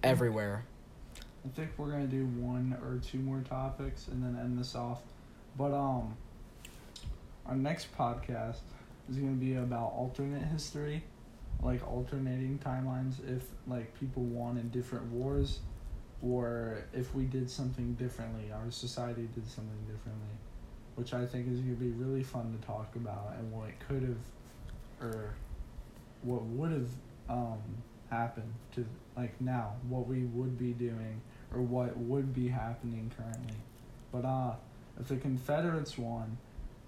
everywhere. 0.03 0.66
I 1.44 1.50
think 1.50 1.72
we're 1.78 1.89
gonna 1.89 2.06
do 2.06 2.26
one 2.26 2.78
or 2.84 3.00
two 3.00 3.18
more 3.18 3.42
topics 3.42 4.08
and 4.08 4.24
then 4.24 4.39
end 4.39 4.60
this 4.60 4.76
off. 4.76 5.02
But 5.58 5.74
um, 5.74 6.16
our 7.46 7.56
next 7.56 7.96
podcast 7.98 8.60
is 9.10 9.18
gonna 9.18 9.32
be 9.32 9.56
about 9.56 9.94
alternate 9.94 10.44
history, 10.44 11.04
like 11.64 11.86
alternating 11.88 12.60
timelines. 12.60 13.16
If 13.28 13.44
like 13.68 13.98
people 14.00 14.24
won 14.24 14.58
in 14.58 14.70
different 14.70 15.06
wars, 15.08 15.60
or 16.22 16.86
if 16.94 17.16
we 17.16 17.26
did 17.26 17.50
something 17.50 17.94
differently, 17.94 18.52
our 18.52 18.70
society 18.70 19.28
did 19.34 19.50
something 19.50 19.82
differently, 19.92 20.36
which 20.96 21.14
I 21.14 21.26
think 21.26 21.52
is 21.52 21.60
gonna 21.60 21.74
be 21.74 21.89
really 21.89 22.24
fun 22.24 22.56
to 22.60 22.68
talk 22.68 22.96
about 22.96 23.34
and 23.39 23.52
what 23.52 23.70
could 23.88 24.04
have, 24.04 25.10
or 25.10 25.34
what 26.22 26.44
would 26.44 26.72
have 26.72 26.89
um 27.28 27.58
happened 28.12 28.54
to 28.76 28.86
like 29.18 29.39
now, 29.42 29.74
what 29.89 30.08
we 30.08 30.26
would 30.26 30.60
be 30.60 30.74
doing 30.74 31.20
or 31.54 31.62
what 31.62 31.97
would 31.97 32.34
be 32.34 32.47
happening 32.47 33.12
currently. 33.18 33.58
But 34.12 34.26
uh, 34.26 34.54
if 34.99 35.08
the 35.08 35.18
Confederates 35.18 35.97
won, 35.97 36.38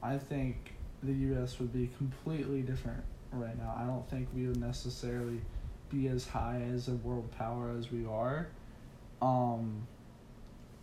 I 0.02 0.18
think 0.18 0.74
the 1.02 1.14
U.S. 1.14 1.60
would 1.60 1.74
be 1.74 1.90
completely 1.98 2.62
different 2.62 3.04
right 3.32 3.58
now. 3.58 3.76
I 3.78 3.86
don't 3.86 4.08
think 4.10 4.28
we 4.34 4.48
would 4.48 4.60
necessarily 4.60 5.42
be 5.90 6.08
as 6.08 6.28
high 6.28 6.62
as 6.74 6.88
a 6.88 6.94
world 6.94 7.30
power 7.38 7.74
as 7.78 7.92
we 7.92 8.06
are. 8.06 8.48
Um, 9.22 9.88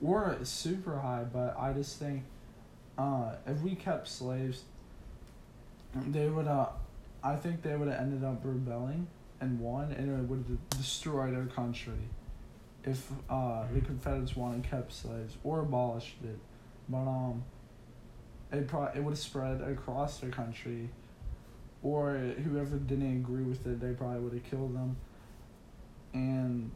we're 0.00 0.42
super 0.44 0.98
high, 0.98 1.24
but 1.30 1.56
I 1.58 1.72
just 1.72 1.98
think 1.98 2.24
uh, 2.96 3.34
if 3.46 3.60
we 3.60 3.74
kept 3.74 4.08
slaves, 4.08 4.62
they 5.94 6.28
would. 6.28 6.46
Uh, 6.46 6.66
I 7.22 7.36
think 7.36 7.62
they 7.62 7.76
would 7.76 7.88
have 7.88 8.00
ended 8.00 8.24
up 8.24 8.40
rebelling 8.44 9.06
and 9.40 9.60
won, 9.60 9.92
and 9.92 10.08
it 10.08 10.22
would 10.28 10.44
have 10.48 10.70
destroyed 10.70 11.34
our 11.34 11.44
country 11.46 12.08
if 12.84 13.10
uh, 13.28 13.64
the 13.72 13.80
Confederates 13.80 14.36
wanted 14.36 14.64
kept 14.68 14.92
slaves 14.92 15.36
or 15.44 15.60
abolished 15.60 16.16
it. 16.24 16.38
But 16.88 16.98
um, 17.06 17.44
it 18.52 18.66
pro- 18.66 18.86
it 18.94 19.00
would 19.02 19.10
have 19.12 19.18
spread 19.18 19.60
across 19.60 20.18
the 20.18 20.28
country, 20.28 20.88
or 21.82 22.12
whoever 22.14 22.76
didn't 22.76 23.12
agree 23.18 23.44
with 23.44 23.66
it, 23.66 23.80
they 23.80 23.92
probably 23.92 24.20
would 24.20 24.32
have 24.32 24.44
killed 24.44 24.74
them. 24.74 24.96
And 26.12 26.70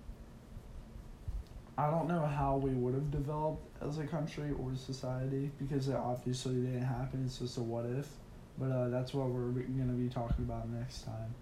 I 1.77 1.91
don't 1.91 2.07
know 2.07 2.25
how 2.25 2.57
we 2.57 2.71
would 2.71 2.95
have 2.95 3.11
developed 3.11 3.83
as 3.83 3.99
a 3.99 4.05
country 4.07 4.53
or 4.53 4.77
society 4.77 5.51
because 5.59 5.89
it 5.89 5.97
obviously 5.97 6.55
didn't 6.55 6.83
happen. 6.85 7.25
It's 7.27 7.39
just 7.39 7.57
a 7.59 7.61
what 7.63 7.87
if. 7.87 8.09
But 8.57 8.71
uh, 8.71 8.89
that's 8.91 9.13
what 9.13 9.27
we're 9.31 9.51
gonna 9.51 9.93
be 9.95 10.09
talking 10.09 10.45
about 10.45 10.69
next 10.69 11.05
time. 11.05 11.35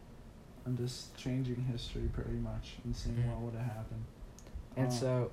I'm 0.64 0.76
just 0.78 1.14
changing 1.16 1.56
history 1.70 2.08
pretty 2.14 2.38
much 2.38 2.76
and 2.84 2.96
seeing 2.96 3.16
Mhm. 3.16 3.26
what 3.32 3.40
would 3.40 3.54
have 3.60 3.70
happened. 3.70 4.04
And 4.76 4.88
Uh, 4.88 4.90
so, 4.90 5.30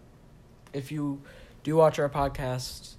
if 0.74 0.92
you 0.92 1.22
do 1.64 1.76
watch 1.76 2.00
our 2.00 2.10
podcast, 2.10 2.96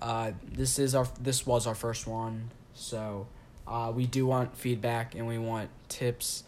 uh, 0.00 0.32
this 0.42 0.78
is 0.78 0.94
our 0.94 1.08
this 1.20 1.46
was 1.46 1.66
our 1.66 1.74
first 1.74 2.06
one. 2.06 2.50
So, 2.74 3.26
uh, 3.66 3.92
we 3.94 4.06
do 4.06 4.26
want 4.26 4.56
feedback 4.56 5.14
and 5.14 5.26
we 5.26 5.38
want 5.38 5.70
tips, 5.88 6.44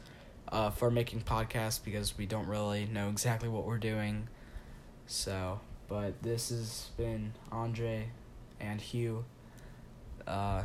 uh, 0.52 0.70
for 0.70 0.90
making 0.90 1.22
podcasts 1.22 1.82
because 1.82 2.16
we 2.16 2.26
don't 2.26 2.46
really 2.46 2.86
know 2.86 3.08
exactly 3.08 3.48
what 3.48 3.64
we're 3.66 3.78
doing. 3.78 4.28
So, 5.06 5.60
but 5.88 6.22
this 6.22 6.50
has 6.50 6.90
been 6.96 7.32
Andre 7.50 8.10
and 8.60 8.80
Hugh. 8.80 9.24
Uh, 10.26 10.58